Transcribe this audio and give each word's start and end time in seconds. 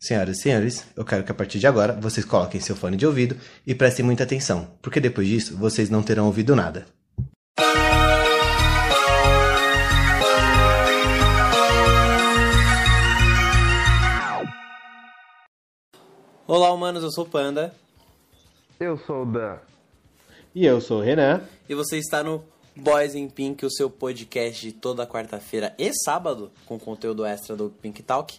Senhoras 0.00 0.38
e 0.38 0.42
senhores, 0.42 0.86
eu 0.94 1.04
quero 1.04 1.24
que 1.24 1.32
a 1.32 1.34
partir 1.34 1.58
de 1.58 1.66
agora 1.66 1.92
vocês 1.92 2.24
coloquem 2.24 2.60
seu 2.60 2.76
fone 2.76 2.96
de 2.96 3.04
ouvido 3.04 3.36
e 3.66 3.74
prestem 3.74 4.04
muita 4.04 4.22
atenção, 4.22 4.70
porque 4.80 5.00
depois 5.00 5.26
disso 5.26 5.56
vocês 5.56 5.90
não 5.90 6.04
terão 6.04 6.26
ouvido 6.26 6.54
nada. 6.54 6.86
Olá, 16.46 16.72
humanos, 16.72 17.02
eu 17.02 17.10
sou 17.10 17.24
o 17.24 17.28
Panda. 17.28 17.74
Eu 18.78 18.96
sou 18.98 19.22
o 19.22 19.26
Dan. 19.26 19.58
E 20.54 20.64
eu 20.64 20.80
sou 20.80 21.00
o 21.00 21.02
Renan. 21.02 21.42
E 21.68 21.74
você 21.74 21.98
está 21.98 22.22
no 22.22 22.44
Boys 22.76 23.16
in 23.16 23.28
Pink, 23.28 23.66
o 23.66 23.70
seu 23.70 23.90
podcast 23.90 24.64
de 24.64 24.72
toda 24.72 25.04
quarta-feira 25.08 25.74
e 25.76 25.92
sábado, 25.92 26.52
com 26.66 26.78
conteúdo 26.78 27.24
extra 27.24 27.56
do 27.56 27.68
Pink 27.68 28.00
Talk. 28.04 28.38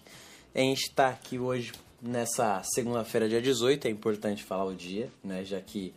A 0.54 0.60
gente 0.60 0.82
está 0.90 1.10
aqui 1.10 1.38
hoje, 1.38 1.72
nessa 2.02 2.62
segunda-feira, 2.64 3.30
dia 3.30 3.42
18, 3.42 3.88
é 3.88 3.92
importante 3.92 4.44
falar 4.44 4.66
o 4.66 4.76
dia, 4.76 5.10
né? 5.24 5.44
Já 5.44 5.62
que 5.62 5.94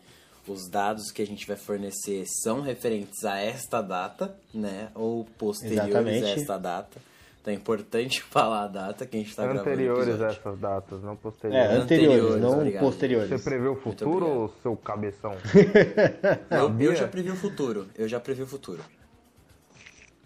os 0.47 0.69
dados 0.69 1.11
que 1.11 1.23
a 1.23 1.27
gente 1.27 1.47
vai 1.47 1.57
fornecer 1.57 2.25
são 2.43 2.61
referentes 2.61 3.25
a 3.25 3.39
esta 3.41 3.81
data, 3.81 4.37
né? 4.53 4.89
Ou 4.95 5.25
posteriores 5.39 5.89
Exatamente. 5.89 6.25
a 6.25 6.29
esta 6.31 6.59
data. 6.59 7.01
Então 7.41 7.53
é 7.53 7.57
importante 7.57 8.23
falar 8.31 8.65
a 8.65 8.69
data 8.69 9.07
que 9.07 9.17
a 9.17 9.21
gente 9.21 9.31
está 9.31 9.43
gravando. 9.45 9.69
Anteriores 9.69 10.21
a 10.21 10.27
essas 10.29 10.59
datas, 10.59 11.03
não 11.03 11.13
É, 11.15 11.17
posteriores. 11.17 11.71
anteriores, 11.71 11.83
Anteriores, 11.83 12.43
não 12.43 12.53
obrigado. 12.59 12.83
posteriores. 12.83 13.29
Você 13.31 13.39
prevê 13.39 13.69
o 13.69 13.77
futuro 13.77 14.27
ou 14.29 14.55
seu 14.63 14.77
cabeção? 14.77 15.33
Eu, 16.51 16.79
eu 16.79 16.95
já 16.95 17.09
previ 17.09 17.31
o 17.31 17.37
futuro. 17.37 17.89
Eu 17.97 18.07
já 18.07 18.21
previ 18.21 18.43
o 18.43 18.47
futuro. 18.47 18.83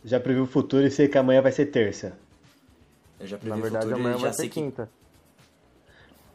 Já 0.05 0.21
previu 0.21 0.43
o 0.45 0.47
futuro 0.47 0.87
e 0.87 0.91
sei 0.91 1.09
que 1.09 1.17
amanhã 1.17 1.41
vai 1.41 1.53
ser 1.53 1.67
terça. 1.67 2.19
Eu 3.21 3.27
já 3.27 3.39
previ 3.39 3.57
Na 3.57 3.63
verdade, 3.63 3.85
futuro 3.85 4.01
amanhã 4.01 4.17
já 4.19 4.23
vai 4.25 4.33
ser 4.33 4.43
que 4.45 4.49
quinta. 4.51 4.89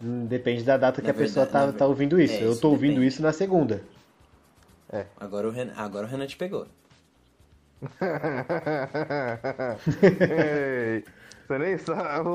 Hum, 0.04 0.26
Depende 0.26 0.64
da 0.64 0.78
data 0.78 1.00
que 1.02 1.08
Na 1.08 1.12
a 1.12 1.16
pessoa 1.16 1.46
verdade- 1.46 1.52
tá, 1.52 1.66
na 1.68 1.72
ver- 1.74 1.78
tá 1.78 1.86
ouvindo 1.88 2.20
isso. 2.20 2.34
é, 2.34 2.44
eu 2.44 2.52
isso 2.54 2.62
tô 2.62 2.70
ouvindo 2.70 2.92
depende. 2.96 3.08
isso 3.08 3.22
na 3.22 3.32
segunda. 3.32 3.82
Agora 5.20 5.48
o 5.48 5.52
Renan, 5.52 5.74
agora 5.78 6.06
o 6.06 6.10
Renan 6.10 6.26
te 6.28 6.36
pegou. 6.36 6.68
Ei, 10.02 11.04
você 11.48 11.58
nem 11.58 11.78
sabe. 11.78 12.30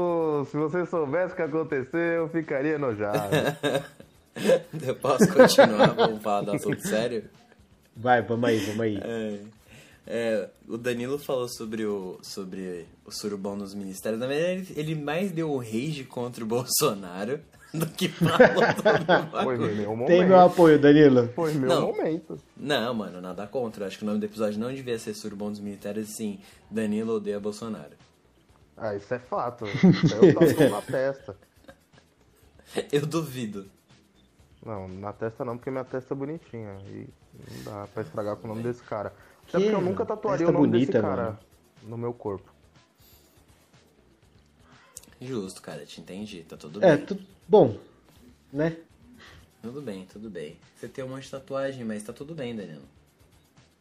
Se 0.50 0.56
você 0.56 0.86
soubesse 0.86 1.32
o 1.32 1.36
que 1.36 1.42
aconteceu, 1.42 2.00
eu 2.00 2.28
ficaria 2.28 2.74
enojado. 2.74 3.30
Eu 4.86 4.94
posso 4.96 5.26
continuar? 5.32 5.94
Vamos 5.94 6.22
falar 6.22 6.42
do 6.42 6.52
assunto 6.52 6.86
sério? 6.86 7.24
Vai, 7.96 8.20
vamos 8.20 8.46
aí, 8.50 8.58
vamos 8.58 8.80
aí. 8.82 9.00
É, 9.02 9.38
é, 10.06 10.48
o 10.68 10.78
Danilo 10.78 11.18
falou 11.18 11.48
sobre 11.48 11.84
o, 11.84 12.18
sobre 12.22 12.86
o 13.04 13.10
surubão 13.10 13.58
dos 13.58 13.74
ministérios. 13.74 14.20
Na 14.20 14.26
verdade, 14.26 14.72
ele, 14.72 14.92
ele 14.92 14.94
mais 14.94 15.32
deu 15.32 15.50
o 15.50 15.58
rage 15.58 16.04
contra 16.04 16.44
o 16.44 16.46
Bolsonaro 16.48 17.40
do 17.74 17.86
que 17.86 18.08
falou 18.08 18.38
Foi 19.42 19.58
meu 19.58 19.90
momento. 19.90 20.06
Tem 20.06 20.24
meu 20.26 20.40
apoio, 20.40 20.78
Danilo. 20.78 21.28
Foi 21.34 21.52
meu 21.54 21.68
Não. 21.68 21.86
momento. 21.88 22.38
Não, 22.56 22.94
mano, 22.94 23.20
nada 23.20 23.46
contra. 23.46 23.84
Eu 23.84 23.88
Acho 23.88 23.98
que 23.98 24.04
o 24.04 24.06
nome 24.06 24.20
do 24.20 24.26
episódio 24.26 24.58
não 24.60 24.72
devia 24.72 24.98
ser 24.98 25.14
surubão 25.14 25.50
dos 25.50 25.60
ministérios, 25.60 26.08
sim. 26.10 26.38
Danilo 26.70 27.14
odeia 27.14 27.40
Bolsonaro. 27.40 27.96
Ah, 28.76 28.94
isso 28.94 29.12
é 29.12 29.18
fato. 29.18 29.64
Isso 29.66 30.14
é 30.14 30.66
eu 30.66 30.70
na 30.70 30.82
testa. 30.82 31.36
Eu 32.92 33.06
duvido. 33.06 33.66
Não, 34.64 34.86
na 34.88 35.12
testa 35.12 35.44
não, 35.44 35.56
porque 35.56 35.70
minha 35.70 35.84
testa 35.84 36.14
é 36.14 36.16
bonitinha. 36.16 36.78
E 36.86 37.08
não 37.50 37.64
dá 37.64 37.86
pra 37.92 38.02
estragar 38.02 38.36
com 38.36 38.46
o 38.46 38.48
nome 38.48 38.62
desse 38.62 38.82
cara. 38.82 39.12
Até 39.48 39.58
Que, 39.58 39.64
porque 39.64 39.74
eu 39.74 39.80
nunca 39.80 40.04
tatuaria 40.06 40.48
o 40.48 40.52
nome 40.52 40.66
bonita, 40.68 40.92
desse 40.92 41.02
cara 41.02 41.22
mano. 41.24 41.38
no 41.84 41.98
meu 41.98 42.12
corpo. 42.12 42.52
Justo, 45.20 45.62
cara, 45.62 45.84
te 45.86 46.00
entendi. 46.00 46.42
Tá 46.42 46.56
tudo 46.56 46.84
É, 46.84 46.96
bem. 46.96 47.06
tu... 47.06 47.18
bom, 47.48 47.76
né? 48.52 48.76
Tudo 49.62 49.80
bem, 49.80 50.06
tudo 50.06 50.28
bem. 50.30 50.56
Você 50.76 50.88
tem 50.88 51.04
um 51.04 51.08
monte 51.08 51.24
de 51.24 51.30
tatuagem, 51.30 51.84
mas 51.84 52.02
tá 52.02 52.12
tudo 52.12 52.34
bem, 52.34 52.54
Danilo. 52.54 52.84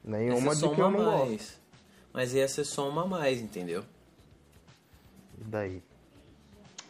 Nenhuma 0.04 0.56
ser 0.56 0.70
de 0.70 0.76
que 0.76 0.82
eu 0.82 0.92
não 0.92 1.00
a 1.02 1.04
gosto. 1.04 1.28
mais. 1.30 1.60
Mas 2.14 2.34
ia 2.34 2.48
ser 2.48 2.64
só 2.64 2.88
uma 2.90 3.04
a 3.04 3.08
mais, 3.08 3.42
entendeu? 3.42 3.84
E 5.40 5.44
daí? 5.44 5.84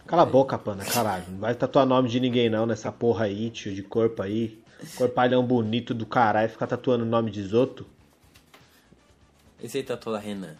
Cala 0.05 0.21
a 0.21 0.25
boca, 0.25 0.57
pana, 0.57 0.85
caralho. 0.85 1.25
Não 1.31 1.39
vai 1.39 1.55
tatuar 1.55 1.85
nome 1.85 2.07
de 2.09 2.19
ninguém 2.19 2.49
não 2.49 2.65
nessa 2.67 2.91
porra 2.91 3.25
aí, 3.25 3.49
tio, 3.49 3.73
de 3.73 3.81
corpo 3.81 4.21
aí. 4.21 4.63
Corpalhão 4.95 5.45
bonito 5.45 5.93
do 5.95 6.05
caralho, 6.05 6.49
ficar 6.49 6.67
tatuando 6.67 7.03
o 7.03 7.07
nome 7.07 7.31
de 7.31 7.55
outros. 7.55 7.87
Esse 9.61 9.77
aí 9.77 9.83
tatuou 9.83 10.15
a 10.15 10.19
Renan. 10.19 10.55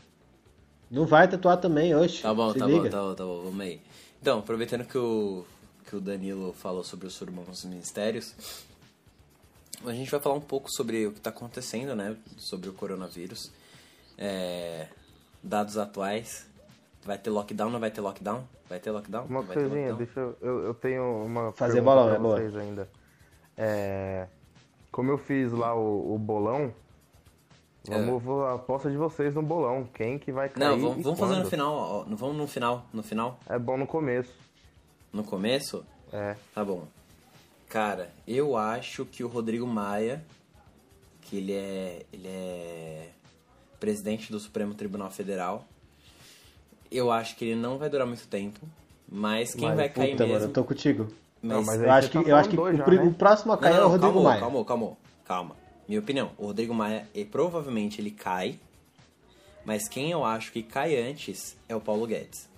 Não 0.89 1.05
vai 1.05 1.27
tatuar 1.27 1.57
também, 1.57 1.95
hoje. 1.95 2.21
Tá 2.21 2.33
bom, 2.33 2.53
Se 2.53 2.59
tá 2.59 2.65
liga. 2.65 2.83
bom, 2.83 2.89
tá 2.89 3.01
bom, 3.01 3.15
tá 3.15 3.23
bom, 3.23 3.41
vamos 3.43 3.59
aí. 3.61 3.81
Então, 4.21 4.39
aproveitando 4.39 4.85
que 4.85 4.97
o, 4.97 5.45
que 5.87 5.95
o 5.95 5.99
Danilo 5.99 6.53
falou 6.53 6.83
sobre 6.83 7.07
os 7.07 7.19
dos 7.19 7.65
ministérios, 7.65 8.33
a 9.85 9.93
gente 9.93 10.09
vai 10.09 10.19
falar 10.19 10.35
um 10.35 10.41
pouco 10.41 10.69
sobre 10.71 11.07
o 11.07 11.11
que 11.11 11.19
tá 11.19 11.29
acontecendo, 11.29 11.95
né? 11.95 12.15
Sobre 12.37 12.69
o 12.69 12.73
coronavírus. 12.73 13.51
É, 14.17 14.87
dados 15.43 15.77
atuais. 15.77 16.47
Vai 17.03 17.17
ter 17.17 17.29
lockdown, 17.29 17.69
não 17.69 17.79
vai 17.79 17.91
ter 17.91 18.01
lockdown? 18.01 18.43
Vai 18.67 18.79
ter 18.79 18.89
lockdown? 18.91 19.25
Uma 19.25 19.41
vai 19.41 19.55
coisinha, 19.55 19.91
lockdown? 19.91 19.97
deixa 19.97 20.19
eu, 20.19 20.37
eu. 20.41 20.63
eu 20.65 20.73
tenho 20.73 21.03
uma. 21.23 21.51
Fazer 21.51 21.81
bolão, 21.81 22.07
pra 22.07 22.15
é 22.15 22.19
boa. 22.19 22.35
vocês 22.37 22.55
ainda. 22.55 22.89
É. 23.57 24.27
Como 24.91 25.11
eu 25.11 25.17
fiz 25.17 25.51
lá 25.51 25.75
o, 25.75 26.15
o 26.15 26.17
bolão, 26.17 26.73
vamos 27.91 28.23
vou- 28.23 28.45
a 28.45 28.53
aposta 28.55 28.89
de 28.89 28.97
vocês 28.97 29.33
no 29.33 29.41
bolão. 29.41 29.87
Quem 29.93 30.17
que 30.19 30.31
vai 30.31 30.49
cair? 30.49 30.63
É. 30.63 30.69
Não, 30.69 30.79
vamos, 30.79 31.03
vamos 31.03 31.19
fazer 31.19 31.35
no 31.35 31.45
final. 31.49 31.73
ó, 31.73 32.05
não 32.05 32.17
Vamos 32.17 32.37
no 32.37 32.47
final. 32.47 32.85
No 32.93 33.03
final? 33.03 33.39
É 33.47 33.57
bom 33.59 33.77
no 33.77 33.85
começo. 33.87 34.33
No 35.11 35.23
começo? 35.23 35.85
É. 36.11 36.35
Tá 36.53 36.63
bom. 36.63 36.83
Cara, 37.69 38.09
eu 38.27 38.55
acho 38.55 39.05
que 39.05 39.23
o 39.23 39.27
Rodrigo 39.27 39.65
Maia, 39.65 40.23
que 41.21 41.37
ele 41.37 41.53
é, 41.53 42.05
ele 42.13 42.27
é 42.27 43.09
presidente 43.79 44.31
do 44.31 44.39
Supremo 44.39 44.73
Tribunal 44.73 45.09
Federal, 45.11 45.65
eu 46.91 47.11
acho 47.11 47.35
que 47.35 47.45
ele 47.45 47.55
não 47.59 47.77
vai 47.77 47.89
durar 47.89 48.07
muito 48.07 48.27
tempo, 48.27 48.59
mas 49.09 49.53
quem 49.53 49.67
Mas, 49.67 49.75
vai 49.77 49.89
cair 49.89 50.11
Puta, 50.11 50.23
mesmo... 50.23 50.39
mano, 50.39 50.49
eu 50.49 50.53
tô 50.53 50.63
contigo. 50.63 51.07
Não, 51.41 51.63
mas 51.63 51.81
Eu 51.81 51.91
acho 51.91 52.09
que, 52.09 52.23
tá 52.23 52.29
eu 52.29 52.35
acho 52.35 52.49
que 52.49 52.59
o, 52.59 52.73
já, 52.73 52.87
né? 52.87 53.03
o 53.03 53.13
próximo 53.13 53.53
a 53.53 53.57
cair 53.57 53.75
é 53.75 53.83
o 53.83 53.87
Rodrigo 53.89 54.13
calma, 54.13 54.29
Maia. 54.29 54.39
Calma, 54.39 54.65
calma, 54.65 54.97
calma. 55.25 55.55
Minha 55.87 55.99
opinião, 55.99 56.31
o 56.37 56.47
Rodrigo 56.47 56.73
Maia, 56.73 57.07
e 57.13 57.23
provavelmente 57.23 58.01
ele 58.01 58.11
cai, 58.11 58.59
mas 59.63 59.87
quem 59.87 60.11
eu 60.11 60.23
acho 60.25 60.51
que 60.51 60.63
cai 60.63 60.97
antes 60.97 61.55
é 61.69 61.75
o 61.75 61.81
Paulo 61.81 62.05
Guedes. 62.07 62.49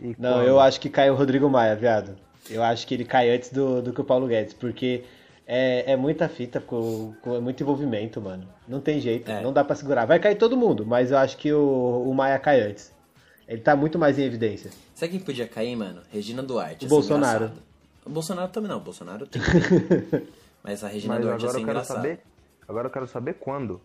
E 0.00 0.14
Não, 0.18 0.34
quando? 0.34 0.46
eu 0.46 0.58
acho 0.60 0.80
que 0.80 0.88
cai 0.88 1.10
o 1.10 1.14
Rodrigo 1.14 1.48
Maia, 1.48 1.76
viado. 1.76 2.16
Eu 2.50 2.62
acho 2.62 2.86
que 2.86 2.94
ele 2.94 3.04
cai 3.04 3.30
antes 3.30 3.50
do, 3.52 3.80
do 3.82 3.92
que 3.92 4.00
o 4.00 4.04
Paulo 4.04 4.26
Guedes, 4.26 4.52
porque 4.54 5.04
é, 5.46 5.92
é 5.92 5.96
muita 5.96 6.28
fita, 6.28 6.60
com, 6.60 7.14
com- 7.22 7.36
é 7.36 7.40
muito 7.40 7.62
envolvimento, 7.62 8.20
mano. 8.20 8.48
Não 8.66 8.80
tem 8.80 8.98
jeito, 9.00 9.30
É. 9.30 9.40
não 9.42 9.52
dá 9.52 9.62
pra 9.62 9.76
segurar. 9.76 10.06
Vai 10.06 10.18
cair 10.18 10.36
todo 10.36 10.56
mundo, 10.56 10.84
mas 10.86 11.10
eu 11.10 11.18
acho 11.18 11.36
que 11.36 11.52
o, 11.52 12.04
o 12.08 12.14
Maia 12.14 12.38
cai 12.38 12.60
antes. 12.62 12.90
Ele 13.46 13.60
tá 13.60 13.76
muito 13.76 13.98
mais 13.98 14.18
em 14.18 14.22
evidência. 14.24 14.70
Sabe 14.94 15.12
quem 15.12 15.20
podia 15.20 15.46
cair, 15.46 15.76
mano? 15.76 16.00
Regina 16.10 16.42
Duarte. 16.42 16.86
O 16.86 16.88
Bolsonaro. 16.88 17.44
engraçado. 17.44 17.62
O 18.04 18.10
Bolsonaro 18.10 18.50
também 18.50 18.70
não, 18.70 18.78
o 18.78 18.80
Bolsonaro 18.80 19.26
tem 19.26 19.40
Mas 20.62 20.82
a 20.84 20.88
Regina 20.88 21.14
Mas 21.14 21.24
Duarte 21.24 21.44
agora 21.44 21.58
ser 21.58 21.62
eu 21.62 21.66
quero 21.66 21.84
saber. 21.84 22.20
Agora 22.68 22.86
eu 22.86 22.90
quero 22.92 23.06
saber 23.06 23.34
quando. 23.34 23.80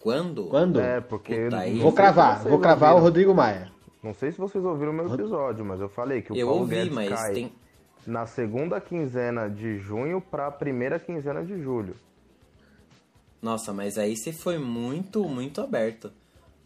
Quando? 0.00 0.44
Quando? 0.46 0.80
É, 0.80 1.00
porque. 1.00 1.44
Puta, 1.44 1.64
Vou 1.82 1.92
cravar, 1.92 2.42
vou 2.44 2.58
cravar 2.58 2.94
o. 2.96 2.98
Rodrigo 2.98 3.34
Maia. 3.34 3.70
Não 4.02 4.14
sei 4.14 4.30
se 4.32 4.38
vocês 4.38 4.64
ouviram 4.64 4.92
o 4.92 4.94
meu 4.94 5.12
episódio, 5.12 5.64
mas 5.64 5.80
eu 5.80 5.88
falei 5.88 6.22
que 6.22 6.32
o 6.32 6.36
Eu 6.36 6.46
Paulo 6.46 6.62
ouvi, 6.62 6.76
Guedes 6.76 6.92
mas 6.94 7.08
cai 7.08 7.32
tem. 7.34 7.52
na 8.06 8.26
segunda 8.26 8.80
quinzena 8.80 9.48
de 9.50 9.78
junho 9.78 10.20
pra 10.20 10.50
primeira 10.50 10.98
quinzena 11.00 11.44
de 11.44 11.60
julho. 11.60 11.96
Nossa, 13.42 13.72
mas 13.72 13.98
aí 13.98 14.16
você 14.16 14.32
foi 14.32 14.58
muito, 14.58 15.24
muito 15.28 15.60
aberto. 15.60 16.12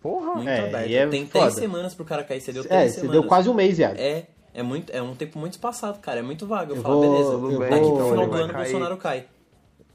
Porra! 0.00 0.34
Muito 0.36 0.48
É, 0.48 0.68
aberto. 0.68 0.90
e 0.90 0.94
é 0.94 1.06
tem 1.06 1.26
foda. 1.26 1.46
três 1.46 1.54
semanas 1.54 1.94
pro 1.94 2.04
cara 2.04 2.24
cair, 2.24 2.40
você 2.40 2.52
deu 2.52 2.64
É, 2.64 2.66
três 2.68 2.92
você 2.94 3.00
semanas. 3.00 3.20
deu 3.20 3.28
quase 3.28 3.48
um 3.48 3.54
mês, 3.54 3.76
viado. 3.76 3.96
É, 3.98 4.26
é, 4.54 4.62
muito, 4.62 4.90
é 4.90 5.00
um 5.02 5.14
tempo 5.14 5.38
muito 5.38 5.52
espaçado, 5.54 5.98
cara. 6.00 6.20
É 6.20 6.22
muito 6.22 6.46
vago. 6.46 6.72
Eu, 6.72 6.76
Eu 6.76 6.82
falo, 6.82 7.00
vou- 7.00 7.10
beleza, 7.10 7.32
eu 7.32 7.58
daqui 7.70 7.84
vou- 7.84 7.96
pro 7.96 8.08
final 8.10 8.26
do 8.28 8.34
ano 8.34 8.52
o. 8.52 8.56
Bolsonaro 8.56 8.96
cai. 8.96 9.26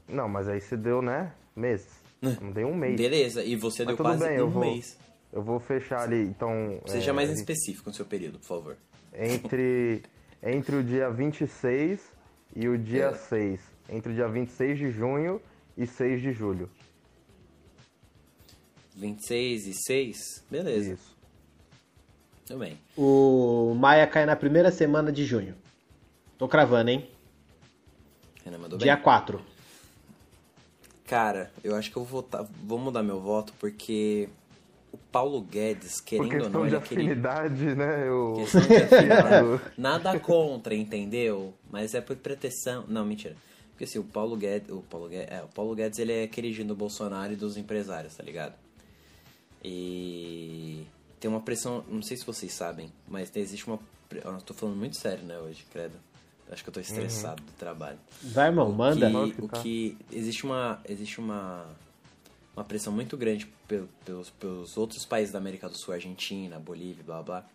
Não, 0.08 0.28
mas 0.28 0.48
aí 0.48 0.60
você 0.60 0.76
deu, 0.76 1.00
né? 1.02 1.32
Meses. 1.54 1.88
Não 2.20 2.50
dei 2.50 2.64
um 2.64 2.74
mês. 2.74 2.96
Beleza, 2.96 3.44
e 3.44 3.54
você 3.56 3.84
Mas 3.84 3.96
deu 3.96 4.04
quase 4.04 4.24
bem, 4.26 4.42
um 4.42 4.50
vou- 4.50 4.62
mês. 4.64 4.98
Eu 5.32 5.42
vou 5.42 5.60
fechar 5.60 6.00
ali, 6.00 6.22
então. 6.22 6.80
Seja 6.86 7.10
é, 7.10 7.12
mais 7.12 7.30
específico 7.30 7.90
no 7.90 7.94
seu 7.94 8.04
período, 8.06 8.38
por 8.38 8.46
favor. 8.46 8.76
Entre, 9.14 10.02
entre 10.42 10.76
o 10.76 10.82
dia 10.82 11.10
26 11.10 12.00
e 12.56 12.66
o 12.68 12.78
dia 12.78 13.06
É. 13.08 13.14
6. 13.14 13.60
Entre 13.90 14.10
o 14.12 14.14
dia 14.14 14.26
26 14.28 14.78
de 14.78 14.90
junho 14.90 15.40
e 15.76 15.86
6 15.86 16.20
de 16.22 16.32
julho. 16.32 16.68
26 18.96 19.66
e 19.66 19.74
6? 19.74 20.42
Beleza, 20.50 20.92
Isso. 20.94 21.16
Tudo 22.48 22.60
bem. 22.60 22.78
O 22.96 23.74
Maia 23.74 24.06
cai 24.06 24.24
na 24.24 24.34
primeira 24.34 24.72
semana 24.72 25.12
de 25.12 25.24
junho. 25.24 25.54
Tô 26.38 26.48
cravando, 26.48 26.90
hein? 26.90 27.06
Renan 28.42 28.58
mandou 28.58 28.78
Dia 28.78 28.94
bem. 28.94 29.04
4. 29.04 29.40
Cara, 31.06 31.50
eu 31.62 31.76
acho 31.76 31.90
que 31.90 31.96
eu 31.98 32.04
vou 32.04 32.22
votar. 32.22 32.46
Vou 32.64 32.78
mudar 32.78 33.02
meu 33.02 33.20
voto 33.20 33.52
porque 33.60 34.30
o 34.90 34.96
Paulo 34.96 35.42
Guedes, 35.42 36.00
Por 36.00 36.04
querendo 36.04 36.44
ou 36.44 36.50
não, 36.50 36.66
de 36.66 36.74
ele 36.74 36.80
queria... 36.80 37.04
afinidade, 37.04 37.74
né? 37.74 38.08
Eu... 38.08 38.34
Questão 38.38 38.60
de 38.62 38.76
afinidade. 38.82 39.60
Nada 39.76 40.18
contra, 40.18 40.74
entendeu? 40.74 41.52
Mas 41.70 41.94
é 41.94 42.00
por 42.00 42.16
proteção. 42.16 42.84
Não, 42.88 43.04
mentira. 43.04 43.36
Porque 43.70 43.84
assim, 43.84 43.98
o 43.98 44.04
Paulo 44.04 44.36
Guedes. 44.36 44.70
O 44.70 44.80
Paulo 44.80 45.08
Guedes, 45.08 45.30
é, 45.30 45.42
o 45.42 45.48
Paulo 45.48 45.74
Guedes 45.74 45.98
ele 45.98 46.12
é 46.12 46.26
queridinho 46.26 46.68
do 46.68 46.74
Bolsonaro 46.74 47.32
e 47.32 47.36
dos 47.36 47.58
empresários, 47.58 48.16
tá 48.16 48.22
ligado? 48.22 48.54
E 49.62 50.86
tem 51.20 51.30
uma 51.30 51.40
pressão. 51.40 51.84
Não 51.88 52.02
sei 52.02 52.16
se 52.16 52.24
vocês 52.24 52.52
sabem, 52.52 52.92
mas 53.06 53.30
tem- 53.30 53.42
existe 53.42 53.66
uma. 53.66 53.78
Eu 54.10 54.40
tô 54.40 54.54
falando 54.54 54.76
muito 54.76 54.96
sério, 54.96 55.24
né, 55.24 55.38
hoje, 55.38 55.64
credo. 55.70 55.94
Acho 56.50 56.62
que 56.62 56.70
eu 56.70 56.74
tô 56.74 56.80
estressado 56.80 57.42
do 57.42 57.52
trabalho. 57.52 57.98
Vai, 58.22 58.48
irmão, 58.48 58.72
manda. 58.72 59.06
Que, 59.10 59.34
o 59.42 59.48
que 59.62 59.98
existe 60.10 60.44
uma 60.44 60.80
existe 60.88 61.18
uma 61.18 61.66
uma 62.56 62.64
pressão 62.64 62.92
muito 62.92 63.16
grande 63.16 63.46
pel- 63.68 63.86
pelos, 64.04 64.30
pelos 64.30 64.76
outros 64.76 65.04
países 65.04 65.30
da 65.32 65.38
América 65.38 65.68
do 65.68 65.76
Sul, 65.78 65.94
Argentina, 65.94 66.58
Bolívia, 66.58 67.04
blá 67.04 67.22
blá, 67.22 67.46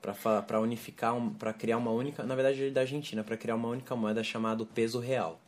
para 0.00 0.42
para 0.42 0.60
unificar, 0.60 1.14
um, 1.14 1.32
para 1.32 1.52
criar 1.52 1.76
uma 1.78 1.90
única, 1.92 2.24
na 2.24 2.34
verdade 2.34 2.70
da 2.70 2.80
Argentina, 2.80 3.22
para 3.22 3.36
criar 3.36 3.54
uma 3.54 3.68
única 3.68 3.94
moeda 3.94 4.24
chamada 4.24 4.64
peso 4.64 4.98
real, 4.98 5.40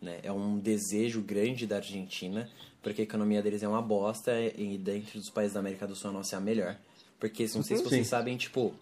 né? 0.00 0.20
É 0.22 0.32
um 0.32 0.58
desejo 0.58 1.20
grande 1.20 1.66
da 1.66 1.76
Argentina, 1.76 2.48
porque 2.80 3.02
a 3.02 3.04
economia 3.04 3.42
deles 3.42 3.62
é 3.62 3.68
uma 3.68 3.82
bosta 3.82 4.32
e 4.40 4.78
dentre 4.78 5.18
os 5.18 5.28
países 5.28 5.52
da 5.54 5.60
América 5.60 5.86
do 5.86 5.94
Sul 5.94 6.10
a 6.10 6.12
nossa 6.14 6.36
é 6.36 6.38
a 6.38 6.40
melhor, 6.40 6.76
porque 7.20 7.44
não 7.54 7.62
sei 7.62 7.76
se 7.76 7.84
vocês 7.84 8.06
Sim. 8.06 8.10
sabem, 8.10 8.36
tipo, 8.38 8.74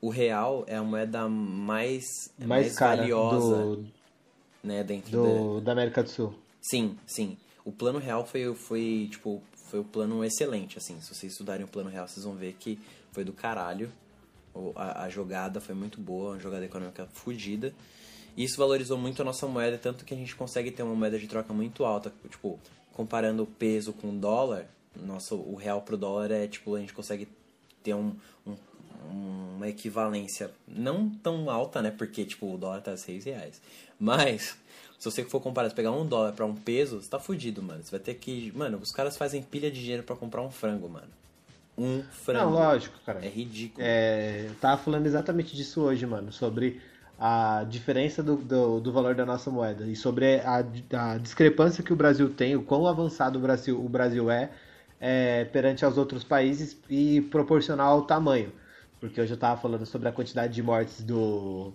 o 0.00 0.10
real 0.10 0.64
é 0.66 0.76
a 0.76 0.82
moeda 0.82 1.28
mais 1.28 2.04
é 2.38 2.44
Mais 2.44 2.74
cara 2.74 2.96
valiosa, 2.96 3.56
do, 3.56 3.86
né, 4.62 4.82
dentro 4.82 5.12
do, 5.12 5.60
da 5.60 5.72
América 5.72 6.02
do 6.02 6.10
Sul. 6.10 6.34
Sim, 6.60 6.98
sim. 7.06 7.38
O 7.64 7.70
plano 7.70 7.98
real 7.98 8.26
foi, 8.26 8.52
foi, 8.54 9.08
tipo, 9.10 9.40
foi 9.54 9.78
o 9.78 9.84
plano 9.84 10.24
excelente, 10.24 10.76
assim. 10.76 11.00
Se 11.00 11.14
vocês 11.14 11.32
estudarem 11.32 11.64
o 11.64 11.68
plano 11.68 11.88
real, 11.88 12.08
vocês 12.08 12.24
vão 12.24 12.34
ver 12.34 12.54
que 12.58 12.78
foi 13.12 13.24
do 13.24 13.32
caralho. 13.32 13.90
A, 14.74 15.04
a 15.04 15.08
jogada 15.08 15.60
foi 15.60 15.74
muito 15.74 16.00
boa, 16.00 16.32
uma 16.32 16.40
jogada 16.40 16.64
econômica 16.64 17.06
fodida. 17.12 17.72
E 18.36 18.44
isso 18.44 18.56
valorizou 18.56 18.98
muito 18.98 19.22
a 19.22 19.24
nossa 19.24 19.46
moeda, 19.46 19.78
tanto 19.78 20.04
que 20.04 20.14
a 20.14 20.16
gente 20.16 20.34
consegue 20.34 20.70
ter 20.70 20.82
uma 20.82 20.94
moeda 20.94 21.18
de 21.18 21.26
troca 21.26 21.52
muito 21.52 21.84
alta. 21.84 22.12
Tipo, 22.28 22.58
comparando 22.92 23.42
o 23.44 23.46
peso 23.46 23.92
com 23.92 24.10
o 24.10 24.18
dólar, 24.18 24.66
nossa, 24.96 25.34
o 25.34 25.54
real 25.54 25.82
pro 25.82 25.96
dólar 25.96 26.30
é, 26.30 26.46
tipo, 26.46 26.74
a 26.74 26.80
gente 26.80 26.92
consegue 26.92 27.28
ter 27.88 27.94
um, 27.94 28.12
um- 28.46 28.56
uma 29.56 29.68
equivalência 29.68 30.50
não 30.66 31.08
tão 31.10 31.50
alta, 31.50 31.82
né? 31.82 31.90
Porque, 31.90 32.24
tipo, 32.24 32.52
o 32.54 32.58
dólar 32.58 32.80
tá 32.80 32.96
6 32.96 33.24
reais. 33.24 33.60
Mas, 33.98 34.56
se 34.98 35.10
você 35.10 35.24
for 35.24 35.40
comparar, 35.40 35.68
se 35.68 35.74
pegar 35.74 35.90
um 35.90 36.06
dólar 36.06 36.32
pra 36.32 36.44
um 36.46 36.54
peso, 36.54 37.00
você 37.00 37.08
tá 37.08 37.18
fudido, 37.18 37.62
mano. 37.62 37.82
Você 37.82 37.90
vai 37.90 38.00
ter 38.00 38.14
que... 38.14 38.52
Mano, 38.56 38.78
os 38.78 38.92
caras 38.92 39.16
fazem 39.16 39.42
pilha 39.42 39.70
de 39.70 39.80
dinheiro 39.80 40.02
pra 40.02 40.14
comprar 40.16 40.42
um 40.42 40.50
frango, 40.50 40.88
mano. 40.88 41.08
Um 41.76 42.02
frango. 42.02 42.44
Não, 42.44 42.52
lógico, 42.52 42.98
cara. 43.06 43.24
É 43.24 43.28
ridículo. 43.28 43.84
É, 43.84 44.46
eu 44.48 44.54
tava 44.56 44.80
falando 44.82 45.06
exatamente 45.06 45.54
disso 45.54 45.80
hoje, 45.80 46.04
mano, 46.06 46.32
sobre 46.32 46.80
a 47.18 47.64
diferença 47.68 48.22
do, 48.22 48.36
do, 48.36 48.80
do 48.80 48.92
valor 48.92 49.14
da 49.14 49.24
nossa 49.26 49.50
moeda 49.50 49.84
e 49.86 49.94
sobre 49.96 50.40
a, 50.40 50.56
a 50.92 51.18
discrepância 51.18 51.82
que 51.82 51.92
o 51.92 51.96
Brasil 51.96 52.32
tem, 52.32 52.54
o 52.56 52.62
quão 52.62 52.86
avançado 52.86 53.38
o 53.38 53.42
Brasil, 53.42 53.80
o 53.84 53.88
Brasil 53.88 54.30
é, 54.30 54.50
é 55.00 55.44
perante 55.46 55.84
aos 55.84 55.96
outros 55.96 56.24
países 56.24 56.76
e 56.88 57.20
proporcional 57.22 57.92
ao 57.92 58.02
tamanho. 58.02 58.52
Porque 59.00 59.20
hoje 59.20 59.32
eu 59.32 59.36
tava 59.36 59.60
falando 59.60 59.86
sobre 59.86 60.08
a 60.08 60.12
quantidade 60.12 60.52
de 60.54 60.62
mortes 60.62 61.02
do, 61.02 61.72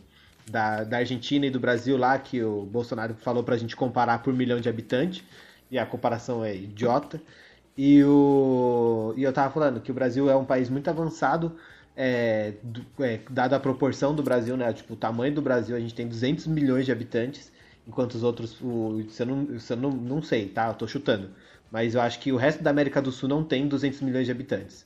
da, 0.49 0.83
da 0.83 0.97
Argentina 0.97 1.45
e 1.45 1.49
do 1.49 1.59
Brasil 1.59 1.97
lá, 1.97 2.17
que 2.19 2.43
o 2.43 2.63
Bolsonaro 2.65 3.15
falou 3.15 3.43
pra 3.43 3.57
gente 3.57 3.75
comparar 3.75 4.21
por 4.21 4.33
milhão 4.33 4.59
de 4.59 4.69
habitantes, 4.69 5.23
e 5.71 5.77
a 5.79 5.85
comparação 5.85 6.43
é 6.43 6.55
idiota. 6.55 7.21
E, 7.77 8.03
o, 8.03 9.13
e 9.17 9.23
eu 9.23 9.33
tava 9.33 9.51
falando 9.51 9.81
que 9.81 9.91
o 9.91 9.93
Brasil 9.93 10.29
é 10.29 10.35
um 10.35 10.45
país 10.45 10.69
muito 10.69 10.89
avançado, 10.89 11.55
é, 11.95 12.53
é, 12.99 13.19
dada 13.29 13.55
a 13.55 13.59
proporção 13.59 14.13
do 14.15 14.21
Brasil, 14.23 14.57
né? 14.57 14.71
Tipo, 14.73 14.93
o 14.93 14.97
tamanho 14.97 15.33
do 15.33 15.41
Brasil, 15.41 15.75
a 15.75 15.79
gente 15.79 15.95
tem 15.95 16.07
200 16.07 16.47
milhões 16.47 16.85
de 16.85 16.91
habitantes, 16.91 17.51
enquanto 17.87 18.15
os 18.15 18.23
outros, 18.23 18.59
o, 18.61 18.99
isso 18.99 19.21
eu, 19.21 19.25
não, 19.27 19.47
eu 19.49 19.77
não, 19.77 19.91
não 19.91 20.21
sei, 20.21 20.49
tá? 20.49 20.67
Eu 20.67 20.73
tô 20.75 20.87
chutando. 20.87 21.31
Mas 21.73 21.95
eu 21.95 22.01
acho 22.01 22.19
que 22.19 22.31
o 22.31 22.37
resto 22.37 22.61
da 22.61 22.69
América 22.69 23.01
do 23.01 23.11
Sul 23.11 23.27
não 23.27 23.43
tem 23.43 23.67
200 23.67 23.99
milhões 24.01 24.27
de 24.27 24.31
habitantes. 24.31 24.85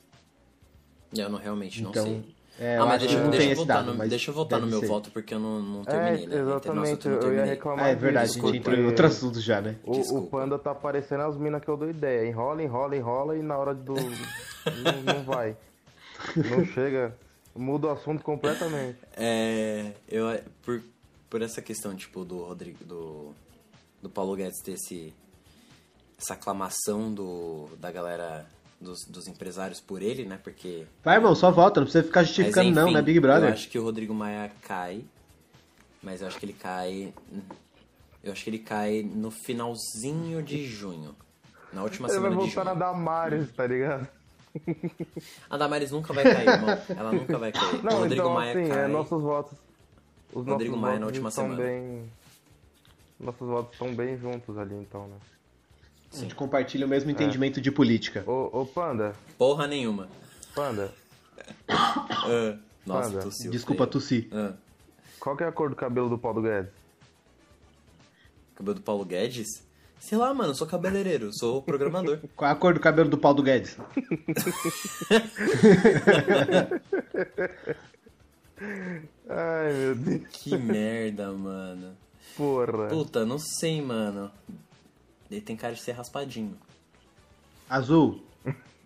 Eu 1.14 1.28
não, 1.28 1.38
realmente 1.38 1.82
não 1.82 1.90
Então, 1.90 2.02
sei. 2.02 2.34
é, 2.58 2.78
eu 2.78 2.82
ah, 2.82 2.86
mas 2.86 3.00
deixa, 3.00 3.16
deixa 3.16 3.30
tem 3.30 3.40
eu 3.40 3.46
esse 3.48 3.54
voltar, 3.56 3.74
dado, 3.74 3.86
no, 3.92 3.94
mas 3.98 4.08
deixa 4.08 4.30
eu 4.30 4.34
voltar 4.34 4.58
no 4.58 4.66
meu 4.66 4.80
ser. 4.80 4.86
voto, 4.86 5.10
porque 5.10 5.34
eu 5.34 5.38
não, 5.38 5.60
não 5.60 5.82
É, 5.82 5.84
terminei, 5.84 6.26
né? 6.26 6.36
Nossa, 6.36 6.50
exatamente, 6.50 7.06
eu 7.06 7.12
não 7.20 7.28
eu 7.28 7.34
ia 7.34 7.44
reclamar 7.44 7.84
Ah, 7.84 7.88
é 7.88 7.94
verdade, 7.94 8.28
disso, 8.32 8.42
a 8.42 8.46
gente 8.46 8.58
entrou 8.60 8.74
em 8.74 8.86
outro 8.86 9.06
assunto 9.06 9.38
já, 9.38 9.60
né? 9.60 9.76
O, 9.84 10.16
o. 10.16 10.26
Panda 10.28 10.58
tá 10.58 10.74
parecendo 10.74 11.24
as 11.24 11.36
minas 11.36 11.62
que 11.62 11.68
eu 11.68 11.76
dou 11.76 11.90
ideia. 11.90 12.26
Enrola, 12.26 12.62
enrola, 12.62 12.96
enrola 12.96 13.36
e 13.36 13.42
na 13.42 13.58
hora 13.58 13.74
do. 13.74 13.92
não, 14.64 15.02
não 15.14 15.24
vai. 15.24 15.54
Não 16.34 16.64
chega. 16.64 17.14
Muda 17.54 17.88
o 17.88 17.90
assunto 17.90 18.22
completamente. 18.24 18.96
É, 19.14 19.92
eu, 20.08 20.24
por, 20.62 20.80
por 21.28 21.42
essa 21.42 21.60
questão, 21.60 21.94
tipo, 21.94 22.24
do 22.24 22.38
Rodrigo, 22.44 22.82
do, 22.82 23.32
do 24.00 24.08
Paulo 24.08 24.34
Guedes 24.36 24.62
ter 24.62 24.72
esse, 24.72 25.12
essa 26.18 26.34
aclamação 26.34 27.12
do, 27.12 27.68
da 27.78 27.90
galera, 27.92 28.44
dos, 28.80 29.04
dos 29.08 29.26
empresários 29.28 29.80
por 29.80 30.02
ele, 30.02 30.24
né? 30.24 30.38
Porque... 30.42 30.86
Vai, 31.04 31.16
irmão, 31.16 31.34
só 31.34 31.50
volta, 31.50 31.80
não 31.80 31.86
precisa 31.86 32.04
ficar 32.04 32.20
Mas, 32.20 32.28
justificando 32.28 32.70
não, 32.72 32.84
enfim, 32.86 32.94
né, 32.94 33.02
Big 33.02 33.20
Brother? 33.20 33.48
Eu 33.50 33.52
acho 33.54 33.68
que 33.68 33.78
o 33.78 33.82
Rodrigo 33.84 34.12
Maia 34.12 34.50
cai, 34.62 35.04
mas 36.02 36.20
eu 36.20 36.26
acho 36.28 36.38
que 36.38 36.44
ele 36.46 36.52
cai... 36.54 37.12
Eu 38.22 38.32
acho 38.32 38.42
que 38.42 38.50
ele 38.50 38.58
cai 38.58 39.02
no 39.02 39.30
finalzinho 39.30 40.42
de 40.42 40.66
junho. 40.66 41.14
Na 41.72 41.82
última 41.84 42.08
Ele 42.08 42.18
vai 42.18 42.30
semana 42.30 42.42
de 42.46 42.52
voltar 42.54 42.64
junho. 42.70 42.74
na 42.80 42.86
Damares, 42.86 43.52
tá 43.52 43.66
ligado? 43.66 44.08
A 45.48 45.56
Damares 45.56 45.90
nunca 45.92 46.12
vai 46.12 46.24
cair, 46.24 46.48
irmão. 46.48 46.78
Ela 46.88 47.12
nunca 47.12 47.38
vai 47.38 47.52
cair. 47.52 47.74
o 47.76 47.82
Não, 47.82 47.98
Rodrigo 47.98 48.22
então 48.22 48.34
Maia 48.34 48.58
assim, 48.58 48.68
cai. 48.68 48.84
é, 48.84 48.88
nossos 48.88 49.22
votos. 49.22 49.58
Os 50.32 50.44
Rodrigo 50.46 50.76
nossos 50.76 50.80
Maia 50.82 50.98
votos 50.98 51.00
na 51.00 51.06
última 51.06 51.28
estão 51.28 51.44
semana. 51.44 51.62
bem. 51.62 52.12
Nossos 53.20 53.48
votos 53.48 53.72
estão 53.72 53.94
bem 53.94 54.18
juntos 54.18 54.58
ali, 54.58 54.74
então, 54.74 55.06
né? 55.06 55.16
A 56.12 56.16
gente 56.16 56.34
compartilha 56.34 56.86
o 56.86 56.88
mesmo 56.88 57.10
entendimento 57.10 57.60
de 57.60 57.70
política. 57.70 58.24
Ô, 58.26 58.62
ô 58.62 58.66
Panda, 58.66 59.14
Porra 59.36 59.66
nenhuma. 59.66 60.08
Panda, 60.54 60.92
Ah, 61.68 62.56
nossa, 62.86 63.10
Manda. 63.10 63.22
tossiu. 63.22 63.50
Desculpa 63.50 63.84
feio. 63.84 63.92
tossir. 63.92 64.28
Ah, 64.32 64.52
qual 65.20 65.36
que 65.36 65.44
é 65.44 65.46
a 65.46 65.52
cor 65.52 65.68
do 65.70 65.76
cabelo 65.76 66.08
do 66.08 66.18
Paulo 66.18 66.42
Guedes? 66.42 66.70
cabelo 68.54 68.74
do 68.74 68.80
Paulo 68.82 69.04
Guedes? 69.04 69.62
Sei 70.00 70.16
lá, 70.16 70.32
mano, 70.32 70.54
sou 70.54 70.66
cabeleireiro, 70.66 71.30
sou 71.32 71.60
programador. 71.60 72.20
Qual 72.36 72.48
é 72.48 72.52
a 72.52 72.56
cor 72.56 72.72
do 72.72 72.78
cabelo 72.80 73.10
do 73.10 73.18
Paulo 73.18 73.42
Guedes? 73.42 73.76
Ai, 79.28 79.72
meu 79.72 79.94
Deus. 79.94 80.22
que 80.32 80.56
merda, 80.56 81.30
mano. 81.32 81.96
Porra. 82.36 82.88
Puta, 82.88 83.24
não 83.26 83.38
sei, 83.38 83.82
mano. 83.82 84.30
Ele 85.30 85.40
tem 85.40 85.56
cara 85.56 85.74
de 85.74 85.80
ser 85.80 85.92
raspadinho. 85.92 86.56
Azul. 87.68 88.22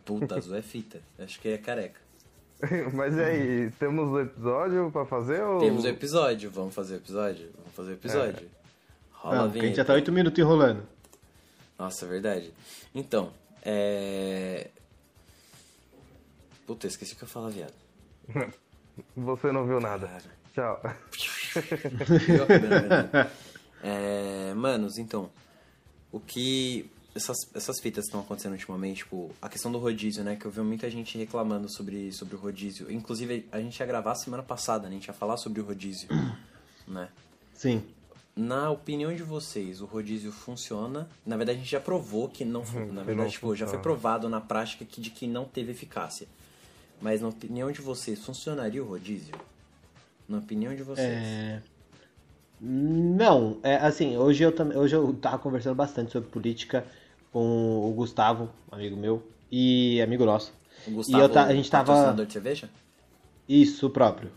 Puta, 0.04 0.36
azul 0.36 0.56
é 0.56 0.62
fita. 0.62 1.00
Acho 1.18 1.40
que 1.40 1.48
é 1.48 1.58
careca. 1.58 2.00
Mas 2.94 3.16
e 3.16 3.22
aí, 3.22 3.70
temos 3.72 4.08
o 4.08 4.20
episódio 4.20 4.90
pra 4.90 5.04
fazer 5.04 5.42
ou. 5.42 5.60
Temos 5.60 5.84
o 5.84 5.88
episódio, 5.88 6.50
vamos 6.50 6.74
fazer 6.74 6.94
o 6.94 6.96
episódio? 6.96 7.50
Vamos 7.56 7.74
fazer 7.74 7.90
o 7.90 7.94
episódio. 7.94 8.48
Rola 9.12 9.36
Não, 9.36 9.44
a 9.44 9.46
porque 9.46 9.58
a 9.58 9.62
gente 9.62 9.74
vinheta. 9.74 9.76
já 9.76 9.84
tá 9.84 9.92
8 9.94 10.12
minutos 10.12 10.38
enrolando. 10.38 10.86
Nossa, 11.78 12.04
é 12.04 12.08
verdade. 12.08 12.52
Então, 12.94 13.32
é. 13.64 14.68
Puta, 16.66 16.86
esqueci 16.86 17.14
o 17.14 17.16
que 17.16 17.24
eu 17.24 17.28
falar, 17.28 17.50
viado. 17.50 17.74
Você 19.16 19.50
não 19.50 19.66
viu 19.66 19.80
nada. 19.80 20.06
Cara. 20.08 20.22
Tchau. 20.54 20.82
É, 23.84 24.54
manos, 24.54 24.96
então, 24.96 25.28
o 26.12 26.20
que 26.20 26.88
essas, 27.14 27.36
essas 27.54 27.80
fitas 27.80 28.06
estão 28.06 28.20
acontecendo 28.20 28.52
ultimamente, 28.52 28.98
tipo, 28.98 29.30
a 29.40 29.48
questão 29.48 29.70
do 29.70 29.78
rodízio, 29.78 30.22
né, 30.24 30.36
que 30.36 30.44
eu 30.44 30.50
vi 30.50 30.60
muita 30.60 30.90
gente 30.90 31.16
reclamando 31.18 31.68
sobre, 31.68 32.12
sobre 32.12 32.36
o 32.36 32.38
rodízio. 32.38 32.90
Inclusive, 32.90 33.46
a 33.52 33.60
gente 33.60 33.78
ia 33.78 33.86
gravar 33.86 34.14
semana 34.14 34.42
passada, 34.42 34.84
né, 34.84 34.90
a 34.90 34.92
gente 34.98 35.06
ia 35.06 35.14
falar 35.14 35.36
sobre 35.36 35.60
o 35.60 35.64
rodízio, 35.64 36.08
né. 36.86 37.08
Sim. 37.54 37.82
Na 38.34 38.70
opinião 38.70 39.14
de 39.14 39.22
vocês, 39.22 39.82
o 39.82 39.84
rodízio 39.84 40.32
funciona? 40.32 41.06
Na 41.24 41.36
verdade, 41.36 41.58
a 41.58 41.60
gente 41.62 41.70
já 41.70 41.80
provou 41.80 42.28
que 42.28 42.46
não, 42.46 42.64
na 42.64 42.80
não 42.92 43.04
verdade, 43.04 43.32
tipo, 43.32 43.54
já 43.54 43.66
foi 43.66 43.78
provado 43.78 44.28
na 44.28 44.40
prática 44.40 44.84
que, 44.84 45.00
de 45.00 45.10
que 45.10 45.26
não 45.26 45.44
teve 45.44 45.72
eficácia. 45.72 46.26
Mas 47.00 47.20
na 47.20 47.28
opinião 47.28 47.70
de 47.70 47.82
vocês, 47.82 48.24
funcionaria 48.24 48.82
o 48.82 48.86
rodízio? 48.86 49.34
Na 50.26 50.38
opinião 50.38 50.74
de 50.74 50.82
vocês. 50.82 51.06
É... 51.06 51.62
Não, 52.64 53.58
é 53.62 53.74
assim, 53.76 54.16
hoje 54.16 54.44
eu 54.44 54.52
também, 54.52 54.78
hoje 54.78 54.94
eu 54.94 55.12
tava 55.14 55.38
conversando 55.38 55.74
bastante 55.74 56.12
sobre 56.12 56.28
política 56.30 56.84
com 57.32 57.88
o 57.88 57.92
Gustavo, 57.92 58.48
amigo 58.70 58.96
meu, 58.96 59.20
e 59.50 60.00
amigo 60.00 60.24
nosso. 60.24 60.52
O 60.86 60.90
e 60.90 60.94
Gustavo, 60.94 61.24
eu 61.24 61.28
ta- 61.28 61.46
a 61.46 61.54
gente 61.54 61.68
tava 61.68 62.14
cerveja? 62.30 62.68
isso 63.48 63.90
próprio. 63.90 64.30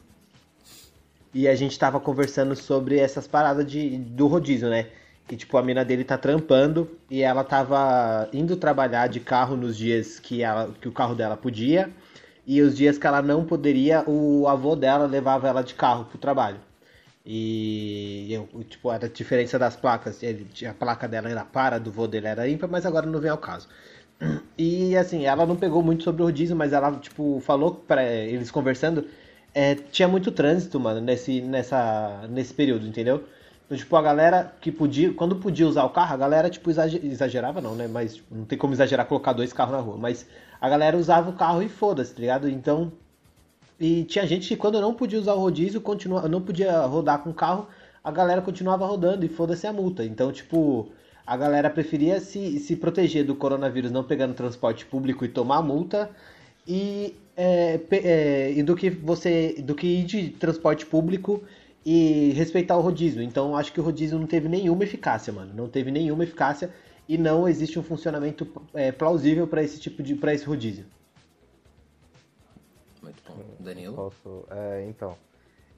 E 1.34 1.48
a 1.48 1.54
gente 1.54 1.78
tava 1.78 2.00
conversando 2.00 2.56
sobre 2.56 2.98
essas 2.98 3.28
paradas 3.28 3.70
de 3.70 3.98
do 3.98 4.26
rodízio, 4.26 4.70
né? 4.70 4.88
que 5.28 5.36
tipo 5.36 5.58
a 5.58 5.64
mina 5.64 5.84
dele 5.84 6.04
tá 6.04 6.18
trampando 6.18 6.90
e 7.10 7.22
ela 7.22 7.44
tava 7.44 8.30
indo 8.32 8.56
trabalhar 8.56 9.08
de 9.08 9.20
carro 9.20 9.56
nos 9.56 9.76
dias 9.76 10.20
que, 10.20 10.44
ela, 10.44 10.72
que 10.80 10.88
o 10.88 10.92
carro 10.92 11.16
dela 11.16 11.36
podia 11.36 11.90
e 12.46 12.62
os 12.62 12.76
dias 12.78 12.98
que 12.98 13.08
ela 13.08 13.24
não 13.24 13.44
poderia, 13.44 14.04
o 14.08 14.48
avô 14.48 14.76
dela 14.76 15.06
levava 15.08 15.48
ela 15.48 15.64
de 15.64 15.74
carro 15.74 16.06
pro 16.06 16.18
trabalho. 16.20 16.58
E 17.26 18.32
eu, 18.32 18.48
tipo, 18.70 18.92
era 18.92 19.08
a 19.08 19.10
diferença 19.10 19.58
das 19.58 19.76
placas. 19.76 20.22
Ele, 20.22 20.48
a 20.68 20.74
placa 20.74 21.08
dela 21.08 21.30
era 21.30 21.44
para, 21.44 21.80
do 21.80 21.92
vô 21.92 22.08
dele 22.08 22.28
era 22.28 22.48
ímpar, 22.48 22.70
mas 22.70 22.86
agora 22.86 23.08
não 23.08 23.20
vem 23.20 23.32
ao 23.32 23.38
caso. 23.38 23.68
E 24.58 24.96
assim, 24.96 25.26
ela 25.26 25.46
não 25.46 25.56
pegou 25.58 25.84
muito 25.84 26.04
sobre 26.04 26.22
o 26.22 26.26
rodízio, 26.26 26.56
mas 26.56 26.72
ela, 26.72 26.92
tipo, 26.94 27.42
falou 27.42 27.76
para 27.76 28.04
eles 28.06 28.50
conversando, 28.50 29.06
é, 29.54 29.76
tinha 29.76 30.08
muito 30.08 30.32
trânsito, 30.32 30.80
mano, 30.80 31.02
nesse, 31.02 31.42
nessa, 31.42 32.26
nesse 32.30 32.54
período, 32.54 32.88
entendeu? 32.88 33.26
Então, 33.66 33.78
tipo, 33.78 33.96
a 33.96 34.02
galera 34.02 34.54
que 34.62 34.72
podia, 34.72 35.14
quando 35.14 35.36
podia 35.38 35.68
usar 35.68 35.84
o 35.86 35.90
carro, 35.90 36.14
a 36.14 36.18
galera, 36.18 36.50
tipo, 36.50 36.70
exagerava 36.70 37.60
não, 37.62 37.76
né? 37.76 37.88
Mas 37.88 38.16
tipo, 38.16 38.36
não 38.36 38.46
tem 38.46 38.58
como 38.58 38.74
exagerar 38.74 39.08
colocar 39.08 39.34
dois 39.34 39.52
carros 39.52 39.74
na 39.74 39.82
rua. 39.82 39.98
Mas 39.98 40.28
a 40.62 40.70
galera 40.70 40.96
usava 40.98 41.30
o 41.32 41.34
carro 41.34 41.64
e 41.64 41.70
foda-se, 41.70 42.14
tá 42.14 42.22
ligado? 42.22 42.48
Então, 42.50 42.92
e 43.80 44.04
tinha 44.06 44.26
gente 44.26 44.48
que 44.48 44.56
quando 44.56 44.80
não 44.80 44.94
podia 44.94 45.20
usar 45.20 45.34
o 45.34 45.40
rodízio, 45.40 45.82
continua, 45.82 46.28
não 46.28 46.42
podia 46.42 46.82
rodar 46.86 47.20
com 47.20 47.30
o 47.30 47.34
carro, 47.34 47.68
a 48.04 48.12
galera 48.12 48.42
continuava 48.42 48.86
rodando 48.86 49.26
e 49.26 49.30
foda-se 49.30 49.68
a 49.68 49.74
multa. 49.74 50.04
Então, 50.06 50.32
tipo, 50.32 50.90
a 51.26 51.36
galera 51.36 51.70
preferia 51.70 52.20
se, 52.20 52.60
se 52.60 52.76
proteger 52.76 53.26
do 53.26 53.36
coronavírus 53.36 53.92
não 53.92 54.04
pegando 54.04 54.34
transporte 54.34 54.86
público 54.86 55.26
e 55.26 55.28
tomar 55.28 55.62
multa 55.62 56.10
e, 56.68 57.16
é, 57.36 57.80
é, 57.92 58.54
e 58.54 58.64
do 58.64 58.76
que 58.76 58.90
você 58.90 59.56
do 59.60 59.76
que 59.76 59.88
ir 59.88 60.04
de 60.04 60.30
transporte 60.30 60.86
público 60.86 61.44
e 61.86 62.32
respeitar 62.36 62.78
o 62.78 62.82
rodízio. 62.82 63.22
Então 63.22 63.56
acho 63.58 63.74
que 63.74 63.80
o 63.80 63.84
rodízio 63.84 64.20
não 64.20 64.28
teve 64.28 64.48
nenhuma 64.48 64.84
eficácia, 64.84 65.34
mano. 65.34 65.52
Não 65.56 65.68
teve 65.68 65.92
nenhuma 65.92 66.24
eficácia 66.24 66.70
e 67.10 67.18
não 67.18 67.48
existe 67.48 67.78
um 67.78 67.84
funcionamento 67.84 68.48
é, 68.74 68.92
plausível 68.92 69.48
para 69.48 69.64
esse 69.64 69.80
tipo 69.80 70.02
de 70.02 70.16
para 70.16 70.34
esse 70.34 70.46
rodízio. 70.46 70.86
Danilo. 73.60 73.96
Posso, 73.96 74.46
é, 74.50 74.86
então, 74.88 75.18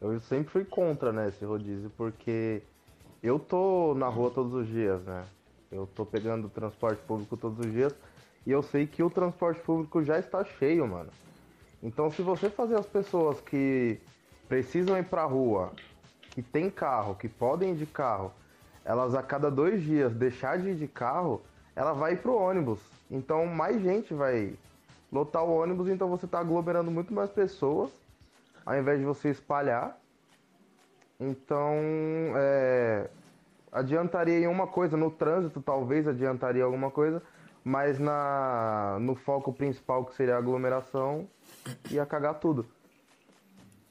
eu 0.01 0.19
sempre 0.19 0.51
fui 0.51 0.65
contra 0.65 1.11
né, 1.11 1.29
esse 1.29 1.43
rodízio 1.43 1.91
porque 1.97 2.61
eu 3.21 3.39
tô 3.39 3.93
na 3.95 4.07
rua 4.07 4.29
todos 4.29 4.53
os 4.53 4.67
dias, 4.67 5.01
né? 5.03 5.25
Eu 5.71 5.87
tô 5.87 6.05
pegando 6.05 6.49
transporte 6.49 7.01
público 7.03 7.35
todos 7.35 7.59
os 7.59 7.71
dias 7.71 7.93
e 8.45 8.51
eu 8.51 8.61
sei 8.61 8.87
que 8.87 9.03
o 9.03 9.09
transporte 9.09 9.59
público 9.61 10.03
já 10.03 10.17
está 10.17 10.43
cheio, 10.43 10.87
mano. 10.87 11.09
Então, 11.83 12.09
se 12.09 12.21
você 12.21 12.49
fazer 12.49 12.75
as 12.75 12.85
pessoas 12.85 13.39
que 13.41 13.99
precisam 14.47 14.97
ir 14.97 15.03
pra 15.03 15.25
rua 15.25 15.71
que 16.33 16.41
tem 16.41 16.69
carro, 16.69 17.15
que 17.15 17.27
podem 17.27 17.71
ir 17.71 17.77
de 17.77 17.85
carro, 17.85 18.31
elas 18.85 19.15
a 19.15 19.21
cada 19.21 19.51
dois 19.51 19.81
dias 19.83 20.13
deixar 20.13 20.57
de 20.59 20.69
ir 20.69 20.75
de 20.75 20.87
carro, 20.87 21.41
ela 21.75 21.93
vai 21.93 22.15
pro 22.15 22.35
ônibus. 22.35 22.79
Então 23.09 23.45
mais 23.45 23.81
gente 23.81 24.13
vai 24.13 24.53
lotar 25.11 25.43
o 25.43 25.61
ônibus, 25.61 25.87
então 25.87 26.09
você 26.09 26.25
está 26.25 26.39
aglomerando 26.39 26.91
muito 26.91 27.13
mais 27.13 27.29
pessoas, 27.29 27.91
ao 28.65 28.77
invés 28.77 28.99
de 28.99 29.05
você 29.05 29.29
espalhar. 29.29 29.97
Então, 31.19 31.73
é, 32.35 33.09
adiantaria 33.71 34.39
em 34.39 34.47
uma 34.47 34.67
coisa, 34.67 34.95
no 34.95 35.09
trânsito 35.09 35.61
talvez 35.61 36.07
adiantaria 36.07 36.63
alguma 36.63 36.91
coisa, 36.91 37.21
mas 37.63 37.99
na, 37.99 38.97
no 39.01 39.15
foco 39.15 39.51
principal 39.51 40.05
que 40.05 40.15
seria 40.15 40.35
a 40.35 40.37
aglomeração, 40.37 41.27
ia 41.89 42.05
cagar 42.05 42.35
tudo. 42.35 42.65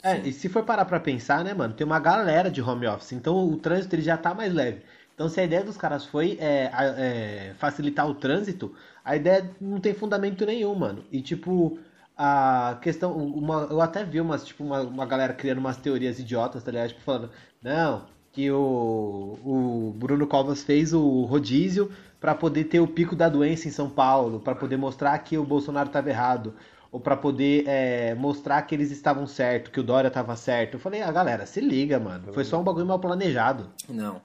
É, 0.02 0.18
e 0.18 0.32
se 0.32 0.48
for 0.48 0.62
parar 0.64 0.84
pra 0.84 1.00
pensar, 1.00 1.42
né, 1.42 1.52
mano, 1.52 1.74
tem 1.74 1.84
uma 1.84 1.98
galera 1.98 2.50
de 2.50 2.62
home 2.62 2.86
office, 2.86 3.12
então 3.12 3.36
o 3.48 3.56
trânsito 3.56 3.94
ele 3.96 4.02
já 4.02 4.16
tá 4.16 4.32
mais 4.32 4.52
leve. 4.52 4.82
Então 5.16 5.30
se 5.30 5.40
a 5.40 5.44
ideia 5.44 5.64
dos 5.64 5.78
caras 5.78 6.04
foi 6.04 6.36
é, 6.38 6.70
é, 6.70 7.54
facilitar 7.58 8.06
o 8.06 8.14
trânsito, 8.14 8.74
a 9.02 9.16
ideia 9.16 9.50
não 9.58 9.80
tem 9.80 9.94
fundamento 9.94 10.44
nenhum, 10.44 10.74
mano. 10.74 11.02
E 11.10 11.22
tipo, 11.22 11.78
a 12.14 12.76
questão, 12.82 13.16
uma, 13.16 13.66
eu 13.70 13.80
até 13.80 14.04
vi 14.04 14.20
umas, 14.20 14.44
tipo, 14.44 14.62
uma, 14.62 14.82
uma 14.82 15.06
galera 15.06 15.32
criando 15.32 15.56
umas 15.58 15.78
teorias 15.78 16.18
idiotas, 16.18 16.62
tá 16.62 16.70
ligado? 16.70 16.88
Tipo, 16.88 17.00
falando, 17.00 17.30
não, 17.62 18.04
que 18.30 18.50
o, 18.50 19.38
o 19.42 19.94
Bruno 19.96 20.26
Covas 20.26 20.62
fez 20.62 20.92
o 20.92 21.22
rodízio 21.22 21.90
para 22.20 22.34
poder 22.34 22.64
ter 22.64 22.80
o 22.80 22.86
pico 22.86 23.16
da 23.16 23.30
doença 23.30 23.68
em 23.68 23.70
São 23.70 23.88
Paulo, 23.88 24.40
para 24.40 24.54
poder 24.54 24.76
mostrar 24.76 25.18
que 25.20 25.38
o 25.38 25.44
Bolsonaro 25.44 25.88
estava 25.88 26.10
errado 26.10 26.54
ou 26.92 27.00
para 27.00 27.16
poder 27.16 27.64
é, 27.66 28.14
mostrar 28.14 28.60
que 28.62 28.74
eles 28.74 28.90
estavam 28.90 29.26
certo, 29.26 29.70
que 29.70 29.80
o 29.80 29.82
Dória 29.82 30.08
estava 30.08 30.36
certo. 30.36 30.74
Eu 30.74 30.80
falei, 30.80 31.00
ah, 31.00 31.10
galera, 31.10 31.46
se 31.46 31.60
liga, 31.60 31.98
mano. 31.98 32.32
Foi 32.32 32.44
só 32.44 32.60
um 32.60 32.64
bagulho 32.64 32.86
mal 32.86 32.98
planejado. 32.98 33.70
Não. 33.88 34.20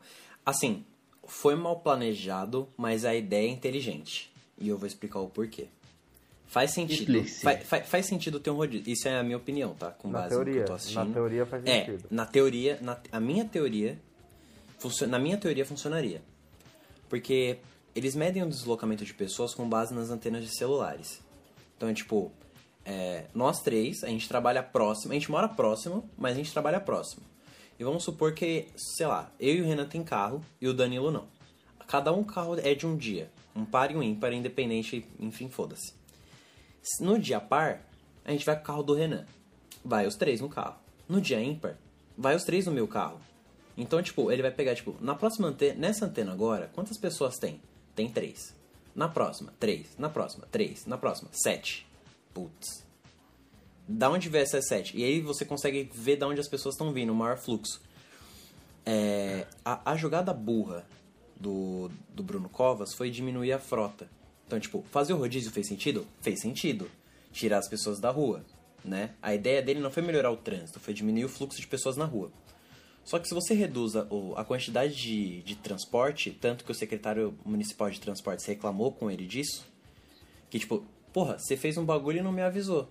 Assim, 0.46 0.86
foi 1.26 1.56
mal 1.56 1.80
planejado, 1.80 2.68
mas 2.78 3.06
a 3.06 3.16
ideia 3.16 3.48
é 3.48 3.52
inteligente. 3.52 4.32
E 4.58 4.70
eu 4.70 4.78
vou 4.78 4.88
explicar 4.88 5.20
o 5.20 5.28
porquê. 5.28 5.68
Faz 6.48 6.72
sentido. 6.72 7.24
Faz, 7.42 7.64
faz, 7.64 7.88
faz, 7.88 8.06
sentido 8.06 8.40
ter 8.40 8.50
um 8.50 8.56
rodízio. 8.56 8.92
Isso 8.92 9.08
é 9.08 9.18
a 9.18 9.24
minha 9.24 9.38
opinião, 9.38 9.74
tá? 9.74 9.92
Com 9.92 10.12
base 10.12 10.30
teoria, 10.30 10.54
no 10.54 10.58
que 10.58 10.64
eu 10.64 10.68
tô 10.68 10.74
assistindo. 10.74 11.08
Na 11.08 11.14
teoria 11.14 11.46
faz 11.46 11.66
é, 11.66 11.86
sentido. 11.86 12.08
Na 12.12 12.26
teoria, 12.26 12.80
na, 12.82 13.00
a 13.12 13.20
minha 13.20 13.46
teoria. 13.46 13.98
Na 15.08 15.18
minha 15.18 15.38
teoria 15.38 15.66
funcionaria. 15.66 16.22
Porque 17.08 17.60
eles 17.96 18.16
medem 18.16 18.44
o 18.44 18.50
deslocamento 18.50 19.06
de 19.06 19.14
pessoas 19.14 19.54
com 19.54 19.68
base 19.70 19.94
nas 19.94 20.10
antenas 20.10 20.44
de 20.44 20.58
celulares. 20.58 21.22
Então 21.78 21.88
é 21.88 21.94
tipo, 21.94 22.32
é, 22.84 23.26
nós 23.34 23.62
três, 23.62 24.04
a 24.04 24.08
gente 24.08 24.28
trabalha 24.28 24.62
próximo, 24.62 25.12
a 25.12 25.16
gente 25.16 25.32
mora 25.32 25.48
próximo, 25.48 26.10
mas 26.18 26.34
a 26.34 26.36
gente 26.36 26.52
trabalha 26.52 26.80
próximo. 26.80 27.24
E 27.82 27.84
vamos 27.84 28.04
supor 28.04 28.36
que, 28.36 28.68
sei 28.76 29.08
lá, 29.08 29.32
eu 29.40 29.56
e 29.56 29.62
o 29.64 29.66
Renan 29.66 29.88
tem 29.88 30.04
carro 30.04 30.46
e 30.62 30.68
o 30.68 30.74
Danilo 30.74 31.10
não. 31.10 31.26
Cada 31.88 32.14
um 32.14 32.24
carro 32.24 32.60
é 32.60 32.76
de 32.76 32.86
um 32.86 32.96
dia, 32.96 33.32
um 33.56 33.66
par 33.66 33.90
e 33.90 33.96
um 33.96 34.04
ímpar, 34.04 34.34
independente, 34.34 35.04
enfim, 35.20 35.50
foda-se. 35.50 35.96
No 37.00 37.18
dia 37.18 37.40
par, 37.40 37.82
a 38.24 38.32
gente 38.32 38.46
vai 38.46 38.56
com 38.56 38.62
o 38.62 38.66
carro 38.66 38.84
do 38.84 38.94
Renan. 38.94 39.26
Vai 39.84 40.06
os 40.06 40.16
três 40.16 40.42
no 40.42 40.48
carro. 40.48 40.76
No 41.10 41.20
dia 41.20 41.42
ímpar, 41.42 41.76
vai 42.16 42.36
os 42.36 42.44
três 42.44 42.68
no 42.68 42.72
meu 42.72 42.88
carro. 42.88 43.20
Então, 43.76 44.00
tipo, 44.04 44.32
ele 44.32 44.44
vai 44.44 44.52
pegar, 44.52 44.76
tipo, 44.76 44.96
na 45.02 45.16
próxima 45.16 45.48
antena, 45.48 45.80
nessa 45.80 46.06
antena 46.06 46.32
agora, 46.32 46.70
quantas 46.76 47.00
pessoas 47.00 47.40
tem? 47.40 47.60
Tem 47.96 48.08
três. 48.08 48.56
Na 48.94 49.10
próxima, 49.10 49.52
três. 49.60 49.98
Na 49.98 50.08
próxima, 50.08 50.48
três. 50.52 50.86
Na 50.86 51.00
próxima, 51.00 51.32
sete. 51.34 51.88
Putz. 52.32 52.81
Da 53.88 54.10
onde 54.10 54.30
vem 54.30 54.42
essas 54.42 54.68
sete? 54.68 54.98
E 54.98 55.04
aí 55.04 55.22
você 55.22 55.44
consegue 55.44 55.90
ver 55.94 56.16
da 56.16 56.28
onde 56.28 56.40
as 56.40 56.48
pessoas 56.48 56.76
estão 56.76 56.94
vindo, 56.94 57.12
o 57.12 57.16
maior 57.16 57.38
fluxo. 57.38 57.82
É, 58.86 59.46
a, 59.64 59.92
a 59.92 59.96
jogada 59.96 60.34
burra 60.34 60.86
do, 61.40 61.90
do 62.14 62.24
Bruno 62.24 62.50
Covas 62.50 62.94
foi 62.94 63.10
diminuir 63.10 63.52
a 63.52 63.60
frota. 63.60 64.10
Então, 64.48 64.60
tipo, 64.60 64.84
fazer 64.92 65.14
o 65.14 65.18
rodízio 65.18 65.52
fez 65.52 65.68
sentido? 65.68 66.06
Fez 66.22 66.42
sentido. 66.42 66.90
Tirar 67.32 67.60
as 67.60 67.70
pessoas 67.70 68.00
da 68.00 68.12
rua, 68.12 68.44
né? 68.84 69.12
A 69.22 69.34
ideia 69.34 69.62
dele 69.62 69.80
não 69.80 69.90
foi 69.90 70.04
melhorar 70.04 70.32
o 70.32 70.38
trânsito, 70.38 70.80
foi 70.80 70.94
diminuir 70.94 71.26
o 71.26 71.30
fluxo 71.30 71.60
de 71.60 71.68
pessoas 71.68 71.96
na 71.96 72.06
rua. 72.06 72.32
Só 73.04 73.18
que 73.18 73.28
se 73.28 73.34
você 73.34 73.54
reduz 73.54 73.96
a, 73.96 74.06
a 74.36 74.44
quantidade 74.44 74.96
de, 74.96 75.42
de 75.42 75.56
transporte, 75.56 76.32
tanto 76.32 76.64
que 76.64 76.72
o 76.72 76.76
secretário 76.76 77.34
municipal 77.46 77.90
de 77.90 78.00
transportes 78.00 78.46
reclamou 78.46 78.92
com 78.92 79.10
ele 79.10 79.26
disso, 79.26 79.66
que 80.50 80.60
tipo, 80.60 80.86
porra, 81.12 81.40
você 81.40 81.56
fez 81.58 81.78
um 81.78 81.86
bagulho 81.86 82.20
e 82.20 82.22
não 82.22 82.32
me 82.32 82.42
avisou. 82.42 82.90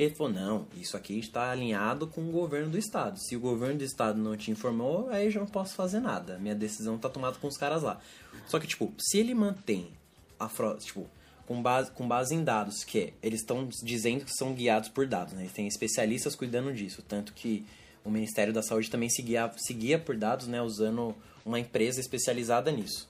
Ele 0.00 0.14
falou, 0.14 0.32
não, 0.32 0.66
isso 0.74 0.96
aqui 0.96 1.18
está 1.18 1.50
alinhado 1.50 2.06
com 2.06 2.22
o 2.22 2.32
governo 2.32 2.70
do 2.70 2.78
estado. 2.78 3.18
Se 3.20 3.36
o 3.36 3.40
governo 3.40 3.76
do 3.76 3.84
estado 3.84 4.18
não 4.18 4.34
te 4.34 4.50
informou, 4.50 5.10
aí 5.10 5.26
eu 5.26 5.30
já 5.30 5.40
não 5.40 5.46
posso 5.46 5.74
fazer 5.74 6.00
nada. 6.00 6.38
Minha 6.38 6.54
decisão 6.54 6.96
está 6.96 7.10
tomada 7.10 7.36
com 7.38 7.46
os 7.46 7.58
caras 7.58 7.82
lá. 7.82 8.00
Só 8.46 8.58
que, 8.58 8.66
tipo, 8.66 8.94
se 8.98 9.18
ele 9.18 9.34
mantém 9.34 9.90
a 10.38 10.48
frota, 10.48 10.80
tipo, 10.80 11.06
com 11.46 11.60
base, 11.60 11.90
com 11.90 12.08
base 12.08 12.34
em 12.34 12.42
dados, 12.42 12.82
que 12.82 13.12
eles 13.22 13.40
estão 13.40 13.68
dizendo 13.82 14.24
que 14.24 14.32
são 14.32 14.54
guiados 14.54 14.88
por 14.88 15.06
dados, 15.06 15.34
né? 15.34 15.42
Eles 15.42 15.52
têm 15.52 15.66
especialistas 15.66 16.34
cuidando 16.34 16.72
disso. 16.72 17.02
Tanto 17.02 17.34
que 17.34 17.66
o 18.02 18.10
Ministério 18.10 18.54
da 18.54 18.62
Saúde 18.62 18.88
também 18.88 19.10
se 19.10 19.20
guia, 19.20 19.52
se 19.54 19.74
guia 19.74 19.98
por 19.98 20.16
dados, 20.16 20.46
né? 20.46 20.62
Usando 20.62 21.14
uma 21.44 21.60
empresa 21.60 22.00
especializada 22.00 22.72
nisso. 22.72 23.06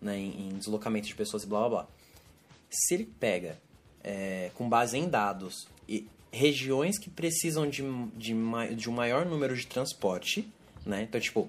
Né? 0.00 0.18
Em, 0.18 0.50
em 0.50 0.58
deslocamento 0.58 1.08
de 1.08 1.16
pessoas 1.16 1.42
e 1.42 1.46
blá 1.46 1.60
blá 1.60 1.68
blá 1.68 1.88
se 2.72 2.94
ele 2.94 3.04
pega 3.04 3.58
é, 4.02 4.50
com 4.54 4.68
base 4.68 4.96
em 4.96 5.08
dados 5.08 5.68
regiões 6.32 6.98
que 6.98 7.10
precisam 7.10 7.68
de, 7.68 7.82
de, 8.16 8.34
de 8.74 8.90
um 8.90 8.92
maior 8.92 9.26
número 9.26 9.54
de 9.54 9.66
transporte, 9.66 10.48
né? 10.84 11.02
Então, 11.02 11.20
tipo, 11.20 11.48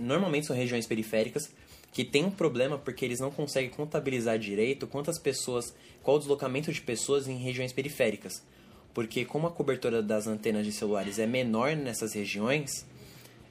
normalmente 0.00 0.46
são 0.46 0.56
regiões 0.56 0.86
periféricas 0.86 1.50
que 1.92 2.04
tem 2.04 2.24
um 2.24 2.30
problema 2.30 2.76
porque 2.76 3.04
eles 3.04 3.20
não 3.20 3.30
conseguem 3.30 3.70
contabilizar 3.70 4.36
direito 4.36 4.84
quantas 4.84 5.16
pessoas, 5.16 5.72
qual 6.02 6.16
o 6.16 6.18
deslocamento 6.18 6.72
de 6.72 6.80
pessoas 6.80 7.28
em 7.28 7.36
regiões 7.36 7.72
periféricas. 7.72 8.42
Porque 8.92 9.24
como 9.24 9.46
a 9.46 9.50
cobertura 9.50 10.02
das 10.02 10.26
antenas 10.26 10.66
de 10.66 10.72
celulares 10.72 11.20
é 11.20 11.26
menor 11.26 11.76
nessas 11.76 12.12
regiões, 12.12 12.84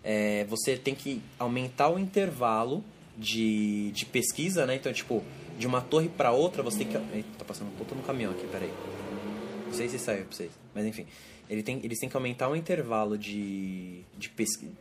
é, 0.04 0.44
você 0.46 0.76
tem 0.76 0.94
que 0.94 1.22
aumentar 1.40 1.90
o 1.90 1.98
intervalo 1.98 2.84
de, 3.18 3.92
de 3.92 4.06
pesquisa, 4.06 4.66
né? 4.66 4.76
Então, 4.76 4.92
tipo, 4.92 5.24
de 5.58 5.66
uma 5.66 5.80
torre 5.82 6.10
para 6.10 6.32
outra, 6.32 6.62
você 6.62 6.80
tem 6.80 6.88
que. 6.88 6.98
Eita, 7.16 7.30
tá 7.40 7.46
passando 7.46 7.70
um 7.70 7.96
no 7.96 8.04
caminhão 8.04 8.32
aqui, 8.32 8.46
peraí. 8.48 8.72
Não 9.74 9.78
sei 9.80 9.90
se 9.90 9.98
saiu 9.98 10.26
pra 10.26 10.36
vocês. 10.36 10.52
Mas 10.74 10.86
enfim. 10.86 11.08
Ele 11.50 11.64
tem, 11.64 11.82
eles 11.84 11.98
têm 11.98 12.08
que 12.08 12.16
aumentar 12.16 12.48
o 12.48 12.56
intervalo 12.56 13.18
de, 13.18 14.04
de 14.18 14.30
pesquisa. 14.30 14.72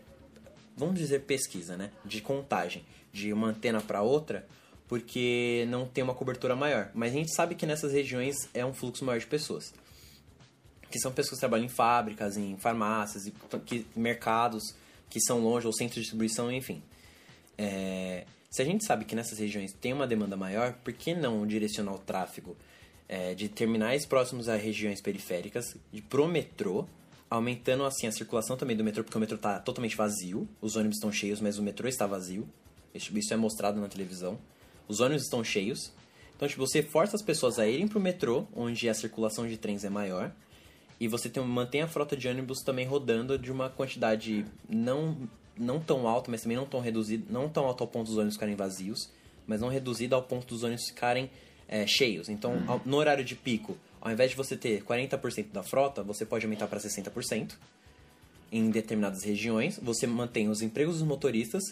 vamos 0.77 0.97
dizer 0.97 1.23
pesquisa, 1.23 1.77
né? 1.77 1.91
De 2.05 2.21
contagem 2.21 2.85
de 3.11 3.33
uma 3.33 3.49
antena 3.49 3.81
para 3.81 4.03
outra, 4.03 4.47
porque 4.87 5.67
não 5.69 5.87
tem 5.87 6.05
uma 6.05 6.15
cobertura 6.15 6.55
maior. 6.55 6.91
Mas 6.95 7.13
a 7.13 7.17
gente 7.17 7.35
sabe 7.35 7.55
que 7.55 7.65
nessas 7.65 7.93
regiões 7.93 8.37
é 8.53 8.65
um 8.65 8.75
fluxo 8.75 9.03
maior 9.05 9.19
de 9.19 9.27
pessoas. 9.27 9.73
Que 10.91 10.99
são 10.99 11.11
pessoas 11.11 11.37
que 11.37 11.41
trabalham 11.41 11.65
em 11.65 11.71
fábricas, 11.71 12.37
em 12.37 12.57
farmácias, 12.59 13.27
em 13.27 13.33
que, 13.65 13.87
mercados 13.97 14.75
que 15.09 15.21
são 15.21 15.41
longe, 15.41 15.67
ou 15.67 15.73
centros 15.73 15.97
de 15.97 16.01
distribuição, 16.03 16.53
enfim. 16.53 16.83
É, 17.57 18.27
se 18.51 18.61
a 18.61 18.65
gente 18.65 18.87
sabe 18.87 19.07
que 19.07 19.15
nessas 19.15 19.39
regiões 19.39 19.73
tem 19.73 19.93
uma 19.93 20.07
demanda 20.07 20.37
maior, 20.37 20.75
por 20.85 20.93
que 20.93 21.15
não 21.15 21.47
direcionar 21.47 21.95
o 21.95 21.99
tráfego 21.99 22.57
é, 23.13 23.35
de 23.35 23.47
terminais 23.47 24.07
próximos 24.07 24.49
a 24.49 24.57
regiões 24.57 25.03
periféricas 25.03 25.77
para 26.09 26.23
o 26.23 26.27
metrô, 26.27 26.87
aumentando 27.29 27.85
assim 27.85 28.07
a 28.07 28.13
circulação 28.13 28.57
também 28.57 28.75
do 28.75 28.83
metrô, 28.83 29.05
porque 29.05 29.19
o 29.19 29.21
metrô 29.21 29.37
está 29.37 29.61
totalmente 29.61 29.95
vazio, 29.95 30.49
os 30.63 30.77
ônibus 30.77 30.97
estão 30.97 31.13
cheios, 31.13 31.39
mas 31.39 31.59
o 31.59 31.63
metrô 31.63 31.87
está 31.87 32.07
vazio. 32.07 32.49
Isso 32.95 33.35
é 33.35 33.37
mostrado 33.37 33.79
na 33.79 33.87
televisão. 33.87 34.39
Os 34.89 35.01
ônibus 35.01 35.25
estão 35.25 35.45
cheios. 35.45 35.93
Então, 36.35 36.49
tipo, 36.49 36.67
você 36.67 36.83
força 36.83 37.15
as 37.15 37.21
pessoas 37.21 37.59
a 37.59 37.67
irem 37.67 37.87
para 37.87 37.99
o 37.99 38.01
metrô, 38.01 38.47
onde 38.57 38.89
a 38.89 38.95
circulação 38.95 39.47
de 39.47 39.59
trens 39.59 39.85
é 39.85 39.91
maior, 39.91 40.33
e 40.99 41.07
você 41.07 41.29
tem, 41.29 41.45
mantém 41.45 41.83
a 41.83 41.89
frota 41.89 42.17
de 42.17 42.27
ônibus 42.29 42.63
também 42.63 42.87
rodando 42.87 43.39
de 43.39 43.53
uma 43.53 43.69
quantidade 43.69 44.47
não, 44.67 45.29
não 45.55 45.79
tão 45.81 46.09
alta, 46.09 46.31
mas 46.31 46.41
também 46.41 46.57
não 46.57 46.65
tão 46.65 46.81
reduzida, 46.81 47.27
não 47.29 47.47
tão 47.47 47.67
alta 47.67 47.85
ao 47.85 47.89
ponto 47.89 48.07
dos 48.07 48.17
ônibus 48.17 48.37
ficarem 48.37 48.57
vazios, 48.57 49.11
mas 49.47 49.61
não 49.61 49.69
reduzida 49.69 50.17
ao 50.17 50.23
ponto 50.23 50.47
dos 50.47 50.63
ônibus 50.63 50.87
ficarem 50.89 51.31
é, 51.73 51.87
cheios. 51.87 52.29
Então, 52.29 52.55
no 52.85 52.99
horário 52.99 53.25
de 53.25 53.35
pico, 53.35 53.79
ao 53.99 54.13
invés 54.13 54.31
de 54.31 54.37
você 54.37 54.55
ter 54.55 54.85
40% 54.85 55.47
da 55.51 55.63
frota, 55.63 56.03
você 56.03 56.27
pode 56.27 56.45
aumentar 56.45 56.67
para 56.67 56.79
60% 56.79 57.55
em 58.53 58.71
determinadas 58.71 59.25
regiões. 59.25 59.81
Você 59.83 60.07
mantém 60.07 60.51
os 60.51 60.61
empregos 60.61 60.99
dos 60.99 61.07
motoristas 61.09 61.63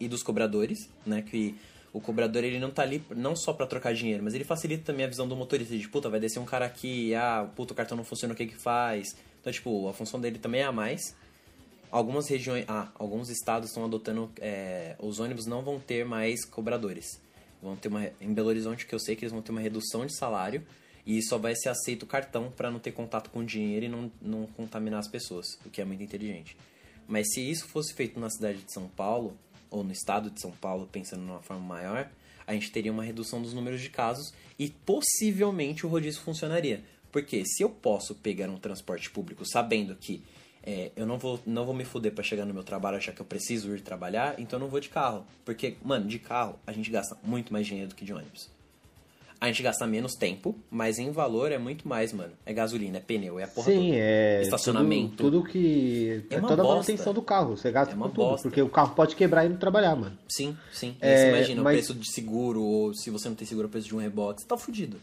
e 0.00 0.08
dos 0.08 0.24
cobradores, 0.24 0.90
né? 1.06 1.22
Que 1.22 1.54
o 1.92 2.00
cobrador 2.00 2.42
ele 2.42 2.58
não 2.58 2.70
tá 2.70 2.82
ali 2.82 3.04
não 3.14 3.36
só 3.36 3.52
para 3.52 3.64
trocar 3.64 3.94
dinheiro, 3.94 4.24
mas 4.24 4.34
ele 4.34 4.42
facilita 4.42 4.82
também 4.82 5.06
a 5.06 5.08
visão 5.08 5.28
do 5.28 5.36
motorista 5.36 5.76
de 5.76 5.88
puta, 5.88 6.08
vai 6.08 6.18
descer 6.18 6.40
um 6.40 6.44
cara 6.44 6.64
aqui, 6.64 7.14
ah, 7.14 7.48
puta, 7.54 7.74
o 7.74 7.76
cartão 7.76 7.96
não 7.96 8.04
funciona, 8.04 8.34
o 8.34 8.36
que 8.36 8.46
que 8.46 8.56
faz? 8.56 9.14
Então, 9.40 9.52
tipo, 9.52 9.88
a 9.88 9.92
função 9.92 10.20
dele 10.20 10.38
também 10.38 10.62
é 10.62 10.64
a 10.64 10.72
mais. 10.72 11.14
Algumas 11.92 12.26
regiões, 12.28 12.64
ah, 12.66 12.88
alguns 12.98 13.28
estados 13.28 13.68
estão 13.68 13.84
adotando, 13.84 14.32
é, 14.40 14.96
os 14.98 15.20
ônibus 15.20 15.46
não 15.46 15.62
vão 15.62 15.78
ter 15.78 16.04
mais 16.04 16.44
cobradores. 16.44 17.20
Vão 17.62 17.76
ter 17.76 17.88
uma 17.88 18.10
em 18.20 18.34
Belo 18.34 18.48
Horizonte 18.48 18.84
que 18.84 18.94
eu 18.94 18.98
sei 18.98 19.14
que 19.14 19.24
eles 19.24 19.32
vão 19.32 19.40
ter 19.40 19.52
uma 19.52 19.60
redução 19.60 20.04
de 20.04 20.16
salário 20.16 20.66
e 21.06 21.22
só 21.22 21.38
vai 21.38 21.54
ser 21.54 21.68
aceito 21.68 22.02
o 22.02 22.06
cartão 22.06 22.50
para 22.50 22.70
não 22.70 22.78
ter 22.78 22.92
contato 22.92 23.30
com 23.30 23.44
dinheiro 23.44 23.86
e 23.86 23.88
não, 23.88 24.10
não 24.20 24.46
contaminar 24.46 25.00
as 25.00 25.08
pessoas, 25.08 25.46
o 25.64 25.70
que 25.70 25.80
é 25.80 25.84
muito 25.84 26.02
inteligente. 26.02 26.56
Mas 27.06 27.32
se 27.32 27.40
isso 27.40 27.66
fosse 27.66 27.94
feito 27.94 28.18
na 28.18 28.30
cidade 28.30 28.58
de 28.58 28.72
São 28.72 28.88
Paulo 28.88 29.36
ou 29.70 29.82
no 29.82 29.92
estado 29.92 30.30
de 30.30 30.40
São 30.40 30.50
Paulo, 30.50 30.88
pensando 30.90 31.22
numa 31.22 31.40
forma 31.40 31.64
maior, 31.64 32.10
a 32.46 32.52
gente 32.52 32.70
teria 32.70 32.92
uma 32.92 33.02
redução 33.02 33.40
dos 33.40 33.54
números 33.54 33.80
de 33.80 33.90
casos 33.90 34.32
e 34.58 34.70
possivelmente 34.70 35.86
o 35.86 35.88
rodízio 35.88 36.20
funcionaria. 36.20 36.84
Porque 37.10 37.44
se 37.44 37.62
eu 37.62 37.68
posso 37.68 38.14
pegar 38.14 38.48
um 38.48 38.58
transporte 38.58 39.10
público 39.10 39.44
sabendo 39.44 39.94
que 39.94 40.22
é, 40.64 40.92
eu 40.94 41.06
não 41.06 41.18
vou, 41.18 41.40
não 41.46 41.64
vou 41.64 41.74
me 41.74 41.84
fuder 41.84 42.12
para 42.12 42.22
chegar 42.22 42.44
no 42.44 42.54
meu 42.54 42.62
trabalho 42.62 42.96
achar 42.96 43.12
que 43.12 43.20
eu 43.20 43.26
preciso 43.26 43.74
ir 43.74 43.80
trabalhar, 43.80 44.34
então 44.38 44.58
eu 44.58 44.62
não 44.64 44.68
vou 44.70 44.78
de 44.80 44.88
carro. 44.88 45.24
Porque, 45.44 45.76
mano, 45.84 46.06
de 46.06 46.18
carro 46.18 46.56
a 46.66 46.72
gente 46.72 46.90
gasta 46.90 47.16
muito 47.24 47.52
mais 47.52 47.66
dinheiro 47.66 47.88
do 47.90 47.94
que 47.94 48.04
de 48.04 48.12
ônibus. 48.12 48.48
A 49.40 49.48
gente 49.48 49.60
gasta 49.60 49.84
menos 49.88 50.12
tempo, 50.14 50.54
mas 50.70 51.00
em 51.00 51.10
valor 51.10 51.50
é 51.50 51.58
muito 51.58 51.88
mais, 51.88 52.12
mano. 52.12 52.32
É 52.46 52.52
gasolina, 52.52 52.98
é 52.98 53.00
pneu, 53.00 53.40
é 53.40 53.42
a 53.42 53.48
porra 53.48 53.72
Sim, 53.72 53.88
do 53.90 53.94
é. 53.96 54.40
estacionamento. 54.42 55.16
Tudo, 55.16 55.40
tudo 55.40 55.50
que. 55.50 56.24
É 56.30 56.36
É, 56.36 56.40
toda 56.40 56.62
a 56.62 56.64
manutenção 56.64 57.12
do 57.12 57.20
carro. 57.20 57.56
Você 57.56 57.68
gasta 57.72 57.92
É 57.92 57.96
uma 57.96 58.06
com 58.08 58.14
tudo. 58.14 58.24
bosta. 58.28 58.48
Porque 58.48 58.62
o 58.62 58.68
carro 58.68 58.94
pode 58.94 59.16
quebrar 59.16 59.44
e 59.44 59.48
não 59.48 59.56
trabalhar, 59.56 59.96
mano. 59.96 60.16
Sim, 60.28 60.56
sim. 60.72 60.96
É, 61.00 61.16
você 61.16 61.28
imagina 61.30 61.60
mas- 61.62 61.72
o 61.74 61.76
preço 61.76 61.94
de 61.94 62.12
seguro, 62.12 62.62
ou 62.62 62.94
se 62.94 63.10
você 63.10 63.28
não 63.28 63.34
tem 63.34 63.44
seguro, 63.44 63.66
o 63.66 63.70
preço 63.70 63.88
de 63.88 63.96
um 63.96 63.98
reboque, 63.98 64.42
você 64.42 64.46
tá 64.46 64.56
fudido. 64.56 64.96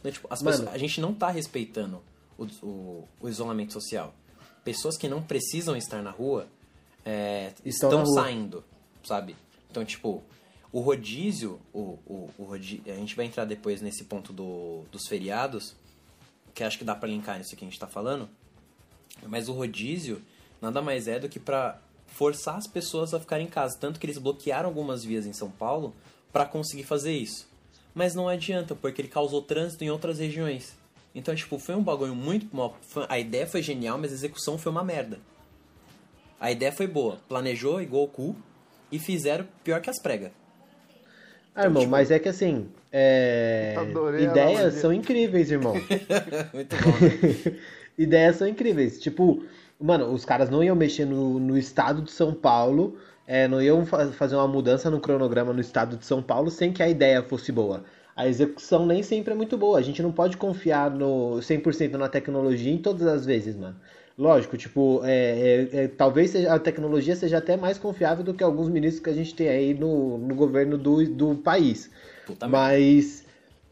Então, 0.00 0.12
tipo, 0.12 0.28
as 0.30 0.42
Mano. 0.42 0.58
pessoas- 0.58 0.74
a 0.74 0.78
gente 0.78 1.00
não 1.00 1.14
tá 1.14 1.30
respeitando 1.30 2.02
o, 2.36 2.44
o- 2.62 3.08
o 3.22 3.28
isolamento 3.30 3.72
social. 3.72 4.14
Pessoas 4.66 4.96
que 4.98 5.08
não 5.08 5.22
precisam 5.22 5.76
estar 5.76 6.02
na 6.02 6.10
rua 6.10 6.46
é, 7.04 7.52
Estão 7.64 7.88
estão, 7.90 8.04
rua. 8.04 8.22
saindo, 8.22 8.64
sabe? 9.04 9.36
Então, 9.70 9.84
tipo, 9.84 10.22
o 10.72 10.80
rodízio, 10.80 11.60
o, 11.72 11.98
o, 12.04 12.30
o 12.36 12.42
rodi- 12.44 12.82
a 12.86 12.94
gente 12.96 13.14
vai 13.14 13.26
entrar 13.26 13.44
depois 13.44 13.80
nesse 13.80 14.04
ponto 14.04 14.32
do, 14.32 14.82
dos 14.90 15.06
feriados, 15.06 15.74
que 16.52 16.64
acho 16.64 16.76
que 16.78 16.84
dá 16.84 16.94
pra 16.96 17.08
linkar 17.08 17.38
nisso 17.38 17.54
que 17.56 17.64
a 17.64 17.68
gente 17.68 17.78
tá 17.78 17.86
falando, 17.86 18.28
mas 19.28 19.48
o 19.48 19.52
rodízio 19.52 20.20
nada 20.60 20.82
mais 20.82 21.06
é 21.06 21.18
do 21.20 21.28
que 21.28 21.38
pra 21.38 21.78
forçar 22.08 22.56
as 22.56 22.66
pessoas 22.66 23.14
a 23.14 23.20
ficarem 23.20 23.46
em 23.46 23.50
casa. 23.50 23.78
Tanto 23.78 24.00
que 24.00 24.06
eles 24.06 24.18
bloquearam 24.18 24.68
algumas 24.68 25.04
vias 25.04 25.26
em 25.26 25.32
São 25.32 25.50
Paulo 25.50 25.94
pra 26.32 26.44
conseguir 26.44 26.82
fazer 26.84 27.12
isso. 27.12 27.46
Mas 27.94 28.14
não 28.14 28.28
adianta, 28.28 28.74
porque 28.74 29.00
ele 29.00 29.08
causou 29.08 29.40
trânsito 29.42 29.84
em 29.84 29.90
outras 29.90 30.18
regiões. 30.18 30.74
Então, 31.16 31.34
tipo, 31.34 31.58
foi 31.58 31.74
um 31.74 31.82
bagulho 31.82 32.14
muito 32.14 32.46
A 33.08 33.18
ideia 33.18 33.46
foi 33.46 33.62
genial, 33.62 33.96
mas 33.96 34.12
a 34.12 34.14
execução 34.14 34.58
foi 34.58 34.70
uma 34.70 34.84
merda. 34.84 35.18
A 36.38 36.52
ideia 36.52 36.70
foi 36.70 36.86
boa. 36.86 37.16
Planejou 37.26 37.80
igual 37.80 38.04
o 38.04 38.08
cu 38.08 38.36
e 38.92 38.98
fizeram 38.98 39.46
pior 39.64 39.80
que 39.80 39.88
as 39.88 39.98
pregas. 39.98 40.30
Ah, 41.54 41.64
irmão, 41.64 41.80
tipo- 41.80 41.90
mas 41.90 42.10
é 42.10 42.18
que 42.18 42.28
assim. 42.28 42.68
é, 42.92 43.74
Ideias 44.20 44.74
são 44.74 44.92
incríveis, 44.92 45.50
irmão. 45.50 45.72
muito 46.52 46.76
bom. 46.76 46.90
né? 47.00 47.58
Ideias 47.96 48.36
são 48.36 48.46
incríveis. 48.46 49.00
Tipo, 49.00 49.42
mano, 49.80 50.12
os 50.12 50.22
caras 50.26 50.50
não 50.50 50.62
iam 50.62 50.76
mexer 50.76 51.06
no, 51.06 51.40
no 51.40 51.56
estado 51.56 52.02
de 52.02 52.10
São 52.12 52.34
Paulo, 52.34 52.98
é, 53.26 53.48
não 53.48 53.62
iam 53.62 53.86
fa- 53.86 54.08
fazer 54.12 54.36
uma 54.36 54.46
mudança 54.46 54.90
no 54.90 55.00
cronograma 55.00 55.54
no 55.54 55.62
estado 55.62 55.96
de 55.96 56.04
São 56.04 56.22
Paulo 56.22 56.50
sem 56.50 56.74
que 56.74 56.82
a 56.82 56.88
ideia 56.90 57.22
fosse 57.22 57.50
boa. 57.50 57.84
A 58.16 58.26
execução 58.26 58.86
nem 58.86 59.02
sempre 59.02 59.32
é 59.32 59.36
muito 59.36 59.58
boa. 59.58 59.78
A 59.78 59.82
gente 59.82 60.02
não 60.02 60.10
pode 60.10 60.36
confiar 60.38 60.90
no 60.90 61.40
100% 61.42 61.92
na 61.98 62.08
tecnologia 62.08 62.72
em 62.72 62.78
todas 62.78 63.06
as 63.06 63.26
vezes, 63.26 63.54
mano. 63.56 63.76
Lógico, 64.18 64.56
tipo, 64.56 65.02
é, 65.04 65.68
é, 65.72 65.84
é, 65.84 65.88
talvez 65.88 66.30
seja- 66.30 66.54
a 66.54 66.58
tecnologia 66.58 67.14
seja 67.14 67.36
até 67.36 67.54
mais 67.56 67.76
confiável 67.76 68.24
do 68.24 68.32
que 68.32 68.42
alguns 68.42 68.68
ministros 68.70 69.02
que 69.04 69.10
a 69.10 69.12
gente 69.12 69.34
tem 69.34 69.48
aí 69.48 69.74
no, 69.74 70.16
no 70.16 70.34
governo 70.34 70.78
do, 70.78 71.04
do 71.06 71.34
país. 71.36 71.90
Puta. 72.24 72.48
Mas 72.48 73.26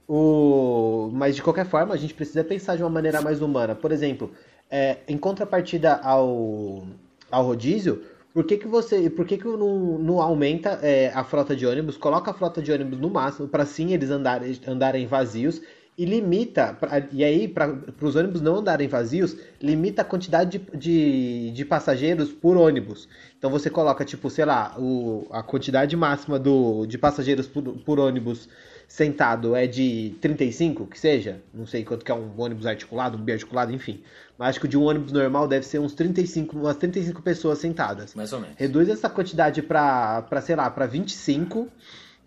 o, 0.07 1.11
mas 1.12 1.35
de 1.37 1.42
qualquer 1.42 1.66
forma 1.66 1.94
a 1.94 1.96
gente 1.96 2.12
precisa 2.14 2.44
pensar 2.44 2.76
de 2.76 2.83
uma 2.83 2.90
maneira 2.90 3.22
mais 3.22 3.40
humana. 3.40 3.74
Por 3.74 3.90
exemplo, 3.92 4.30
é, 4.70 4.98
em 5.09 5.16
contrapartida 5.16 5.94
ao, 5.94 6.87
ao 7.30 7.44
rodízio, 7.46 8.02
por 8.35 8.44
que, 8.44 8.57
que 8.57 8.66
você, 8.66 9.09
por 9.09 9.25
que, 9.25 9.38
que 9.38 9.44
não, 9.44 9.97
não 9.97 10.20
aumenta 10.20 10.81
é, 10.83 11.12
a 11.14 11.23
frota 11.23 11.55
de 11.55 11.64
ônibus, 11.64 11.97
coloca 11.97 12.33
a 12.33 12.35
frota 12.35 12.61
de 12.61 12.73
ônibus 12.73 12.99
no 12.99 13.09
máximo 13.09 13.47
para 13.47 13.64
sim 13.64 13.92
eles 13.92 14.11
andarem, 14.11 14.59
andarem 14.66 15.07
vazios 15.07 15.62
e 15.97 16.05
limita, 16.05 16.77
e 17.12 17.23
aí 17.23 17.47
para 17.47 17.73
os 18.03 18.16
ônibus 18.16 18.40
não 18.40 18.57
andarem 18.57 18.88
vazios, 18.88 19.37
limita 19.62 20.03
a 20.03 20.05
quantidade 20.05 20.59
de, 20.59 20.77
de, 20.77 21.51
de 21.53 21.64
passageiros 21.64 22.33
por 22.33 22.57
ônibus. 22.57 23.09
Então 23.38 23.49
você 23.49 23.70
coloca, 23.70 24.05
tipo, 24.05 24.29
sei 24.29 24.44
lá, 24.44 24.75
o, 24.77 25.29
a 25.31 25.40
quantidade 25.40 25.97
máxima 25.97 26.37
do, 26.37 26.87
de 26.87 26.99
passageiros 26.99 27.47
por, 27.47 27.62
por 27.62 28.01
ônibus 28.01 28.49
sentado 28.87 29.55
é 29.57 29.66
de 29.66 30.14
35, 30.20 30.87
que 30.87 30.99
seja, 30.99 31.40
não 31.53 31.66
sei 31.66 31.85
quanto 31.85 32.05
que 32.05 32.12
é 32.12 32.14
um 32.14 32.31
ônibus 32.37 32.66
articulado, 32.66 33.16
um 33.16 33.20
biarticulado, 33.20 33.73
enfim. 33.73 34.03
Mas 34.38 34.51
acho 34.51 34.61
que 34.61 34.68
de 34.68 34.77
um 34.77 34.85
ônibus 34.85 35.12
normal 35.12 35.49
deve 35.49 35.66
ser 35.66 35.79
uns 35.79 35.94
35, 35.94 36.57
umas 36.57 36.77
35 36.77 37.23
pessoas 37.23 37.59
sentadas. 37.59 38.14
Mais 38.14 38.33
ou 38.33 38.40
menos. 38.40 38.57
Reduz 38.57 38.88
essa 38.88 39.09
quantidade 39.09 39.62
para, 39.62 40.23
para 40.23 40.40
sei 40.40 40.57
lá, 40.57 40.70
para 40.70 40.87
25 40.87 41.68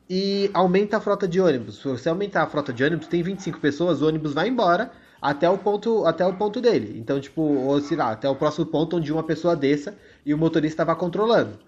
e 0.09 0.49
aumenta 0.53 0.97
a 0.97 1.01
frota 1.01 1.27
de 1.27 1.39
ônibus. 1.39 1.77
Se 1.77 1.87
você 1.87 2.09
aumentar 2.09 2.43
a 2.43 2.47
frota 2.47 2.71
de 2.71 2.83
ônibus, 2.83 3.07
tem 3.07 3.21
25 3.21 3.59
pessoas, 3.59 4.01
o 4.01 4.07
ônibus 4.07 4.33
vai 4.33 4.47
embora 4.47 4.91
até 5.21 5.49
o 5.49 5.57
ponto, 5.57 6.05
até 6.05 6.25
o 6.25 6.33
ponto 6.33 6.61
dele. 6.61 6.97
Então, 6.97 7.19
tipo, 7.19 7.41
ou 7.41 7.81
sei 7.81 7.97
lá, 7.97 8.11
até 8.11 8.29
o 8.29 8.35
próximo 8.35 8.65
ponto 8.65 8.97
onde 8.97 9.11
uma 9.11 9.23
pessoa 9.23 9.55
desça 9.55 9.97
e 10.25 10.33
o 10.33 10.37
motorista 10.37 10.85
vai 10.85 10.95
controlando. 10.95 11.59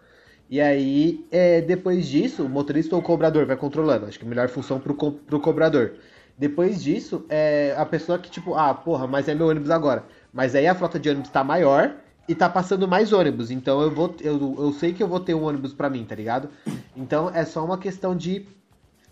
E 0.50 0.60
aí, 0.60 1.26
é, 1.30 1.62
depois 1.62 2.08
disso, 2.08 2.44
o 2.44 2.50
motorista 2.50 2.96
ou 2.96 3.02
o 3.02 3.06
cobrador 3.06 3.46
vai 3.46 3.56
controlando. 3.56 4.08
Acho 4.08 4.18
que 4.18 4.26
a 4.26 4.28
melhor 4.28 4.50
função 4.50 4.80
pro, 4.80 4.96
co 4.96 5.12
pro 5.12 5.40
cobrador. 5.40 5.94
Depois 6.38 6.82
disso, 6.82 7.26
é 7.30 7.76
a 7.78 7.86
pessoa 7.86 8.18
que, 8.18 8.32
tipo, 8.32 8.56
ah, 8.56 8.74
porra, 8.74 9.06
mas 9.06 9.28
é 9.28 9.36
meu 9.36 9.48
ônibus 9.48 9.70
agora. 9.70 10.04
Mas 10.34 10.56
aí 10.56 10.66
a 10.68 10.74
frota 10.74 10.98
de 10.98 11.10
ônibus 11.10 11.30
tá 11.30 11.44
maior 11.44 11.96
e 12.28 12.34
tá 12.34 12.50
passando 12.50 12.88
mais 12.88 13.14
ônibus. 13.14 13.52
Então 13.52 13.82
eu 13.82 13.92
vou. 13.92 14.16
Eu, 14.22 14.56
eu 14.58 14.74
sei 14.74 14.94
que 14.94 15.04
eu 15.04 15.08
vou 15.08 15.20
ter 15.20 15.34
um 15.34 15.44
ônibus 15.44 15.74
pra 15.74 15.90
mim, 15.90 16.04
tá 16.06 16.16
ligado? 16.16 16.50
Então 16.96 17.30
é 17.30 17.46
só 17.46 17.64
uma 17.64 17.78
questão 17.78 18.16
de 18.16 18.48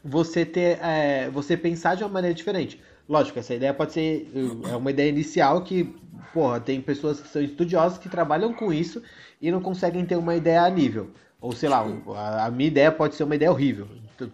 você 0.04 0.46
ter. 0.46 0.80
é, 0.82 1.30
você 1.30 1.56
pensar 1.56 1.96
de 1.96 2.04
uma 2.04 2.10
maneira 2.10 2.34
diferente. 2.34 2.82
Lógico, 3.08 3.38
essa 3.40 3.54
ideia 3.54 3.74
pode 3.74 3.94
ser. 3.94 4.28
É 4.72 4.76
uma 4.76 4.90
ideia 4.90 5.10
inicial 5.10 5.62
que, 5.62 5.96
porra, 6.34 6.60
tem 6.60 6.82
pessoas 6.82 7.20
que 7.20 7.28
são 7.28 7.42
estudiosas 7.42 7.98
que 7.98 8.10
trabalham 8.10 8.54
com 8.54 8.74
isso 8.74 9.04
e 9.42 9.52
não 9.52 9.62
conseguem 9.62 10.06
ter 10.06 10.16
uma 10.16 10.36
ideia 10.36 10.64
a 10.64 10.70
nível. 10.70 11.12
Ou 11.40 11.52
sei 11.52 11.70
lá, 11.70 11.86
a, 12.16 12.46
a 12.46 12.52
minha 12.52 12.68
ideia 12.68 12.92
pode 12.92 13.16
ser 13.16 13.24
uma 13.24 13.36
ideia 13.36 13.52
horrível. 13.52 13.88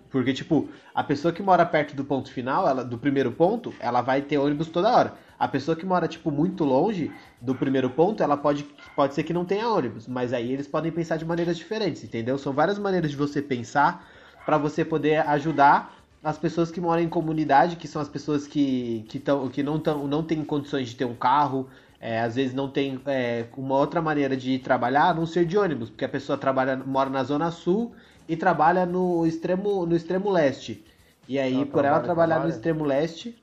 Porque, 0.09 0.33
tipo, 0.33 0.69
a 0.95 1.03
pessoa 1.03 1.33
que 1.33 1.43
mora 1.43 1.65
perto 1.65 1.95
do 1.95 2.05
ponto 2.05 2.31
final, 2.31 2.67
ela, 2.67 2.85
do 2.85 2.97
primeiro 2.97 3.31
ponto, 3.31 3.73
ela 3.79 4.01
vai 4.01 4.21
ter 4.21 4.37
ônibus 4.37 4.69
toda 4.69 4.95
hora. 4.95 5.13
A 5.37 5.47
pessoa 5.47 5.75
que 5.75 5.85
mora, 5.85 6.07
tipo, 6.07 6.31
muito 6.31 6.63
longe 6.63 7.11
do 7.41 7.53
primeiro 7.53 7.89
ponto, 7.89 8.23
ela 8.23 8.37
pode, 8.37 8.63
pode 8.95 9.13
ser 9.13 9.23
que 9.23 9.33
não 9.33 9.43
tenha 9.43 9.67
ônibus, 9.67 10.07
mas 10.07 10.31
aí 10.31 10.53
eles 10.53 10.67
podem 10.67 10.91
pensar 10.91 11.17
de 11.17 11.25
maneiras 11.25 11.57
diferentes, 11.57 12.03
entendeu? 12.03 12.37
São 12.37 12.53
várias 12.53 12.79
maneiras 12.79 13.11
de 13.11 13.17
você 13.17 13.41
pensar 13.41 14.07
para 14.45 14.57
você 14.57 14.85
poder 14.85 15.27
ajudar 15.27 15.97
as 16.23 16.37
pessoas 16.37 16.71
que 16.71 16.79
moram 16.79 17.01
em 17.01 17.09
comunidade, 17.09 17.75
que 17.75 17.87
são 17.87 18.01
as 18.01 18.07
pessoas 18.07 18.47
que, 18.47 19.05
que, 19.09 19.19
tão, 19.19 19.49
que 19.49 19.61
não, 19.61 19.77
tão, 19.77 20.07
não 20.07 20.23
têm 20.23 20.43
condições 20.45 20.87
de 20.87 20.95
ter 20.95 21.03
um 21.03 21.15
carro, 21.15 21.67
é, 22.05 22.19
às 22.19 22.35
vezes 22.35 22.53
não 22.53 22.67
tem 22.67 22.99
é, 23.05 23.45
uma 23.55 23.77
outra 23.77 24.01
maneira 24.01 24.35
de 24.35 24.59
trabalhar 24.59 25.11
a 25.11 25.13
não 25.13 25.25
ser 25.25 25.45
de 25.45 25.57
ônibus, 25.57 25.89
porque 25.89 26.03
a 26.03 26.09
pessoa 26.09 26.37
trabalha, 26.37 26.75
mora 26.75 27.09
na 27.09 27.23
zona 27.23 27.49
sul 27.49 27.93
e 28.27 28.35
trabalha 28.35 28.85
no 28.85 29.25
extremo, 29.25 29.85
no 29.85 29.95
extremo 29.95 30.29
leste. 30.29 30.83
E 31.29 31.39
aí, 31.39 31.55
ela 31.55 31.65
por 31.65 31.85
ela 31.85 32.01
trabalhar 32.01 32.35
trabalha? 32.35 32.51
no 32.51 32.53
extremo 32.53 32.83
leste, 32.83 33.41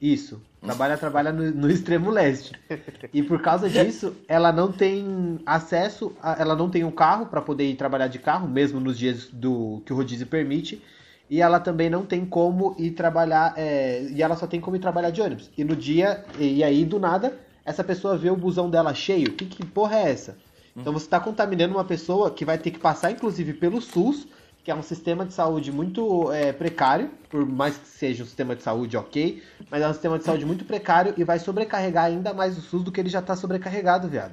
isso, 0.00 0.42
trabalha, 0.60 0.98
trabalha 0.98 1.32
no, 1.32 1.48
no, 1.52 1.70
extremo 1.70 2.10
leste. 2.10 2.52
E 3.14 3.22
por 3.22 3.40
causa 3.40 3.70
disso, 3.70 4.16
ela 4.26 4.50
não 4.50 4.72
tem 4.72 5.38
acesso, 5.46 6.12
a, 6.20 6.40
ela 6.40 6.56
não 6.56 6.68
tem 6.68 6.82
um 6.82 6.90
carro 6.90 7.26
para 7.26 7.40
poder 7.40 7.70
ir 7.70 7.76
trabalhar 7.76 8.08
de 8.08 8.18
carro, 8.18 8.48
mesmo 8.48 8.80
nos 8.80 8.98
dias 8.98 9.28
do 9.32 9.80
que 9.86 9.92
o 9.92 9.96
rodízio 9.96 10.26
permite 10.26 10.82
e 11.30 11.40
ela 11.40 11.60
também 11.60 11.88
não 11.88 12.04
tem 12.04 12.26
como 12.26 12.74
ir 12.76 12.90
trabalhar, 12.90 13.54
é, 13.56 14.02
e 14.10 14.20
ela 14.20 14.34
só 14.34 14.46
tem 14.46 14.60
como 14.60 14.76
ir 14.76 14.80
trabalhar 14.80 15.10
de 15.10 15.22
ônibus. 15.22 15.50
E 15.56 15.62
no 15.62 15.76
dia, 15.76 16.24
e 16.38 16.62
aí 16.62 16.84
do 16.84 16.98
nada, 16.98 17.32
essa 17.64 17.84
pessoa 17.84 18.16
vê 18.16 18.30
o 18.30 18.36
busão 18.36 18.68
dela 18.68 18.94
cheio. 18.94 19.32
Que, 19.32 19.46
que 19.46 19.64
porra 19.64 19.96
é 19.96 20.10
essa? 20.10 20.36
Então 20.76 20.92
você 20.92 21.04
está 21.04 21.20
contaminando 21.20 21.74
uma 21.74 21.84
pessoa 21.84 22.30
que 22.30 22.44
vai 22.44 22.56
ter 22.58 22.70
que 22.70 22.78
passar, 22.78 23.10
inclusive, 23.10 23.52
pelo 23.52 23.80
SUS, 23.80 24.26
que 24.64 24.70
é 24.70 24.74
um 24.74 24.82
sistema 24.82 25.24
de 25.26 25.34
saúde 25.34 25.72
muito 25.72 26.32
é, 26.32 26.52
precário, 26.52 27.10
por 27.28 27.44
mais 27.44 27.76
que 27.76 27.86
seja 27.86 28.22
um 28.22 28.26
sistema 28.26 28.54
de 28.54 28.62
saúde 28.62 28.96
ok, 28.96 29.42
mas 29.70 29.82
é 29.82 29.88
um 29.88 29.92
sistema 29.92 30.18
de 30.18 30.24
saúde 30.24 30.46
muito 30.46 30.64
precário 30.64 31.14
e 31.16 31.24
vai 31.24 31.38
sobrecarregar 31.38 32.04
ainda 32.04 32.32
mais 32.32 32.56
o 32.56 32.60
SUS 32.60 32.84
do 32.84 32.92
que 32.92 33.00
ele 33.00 33.08
já 33.08 33.18
está 33.18 33.34
sobrecarregado, 33.34 34.08
viado. 34.08 34.32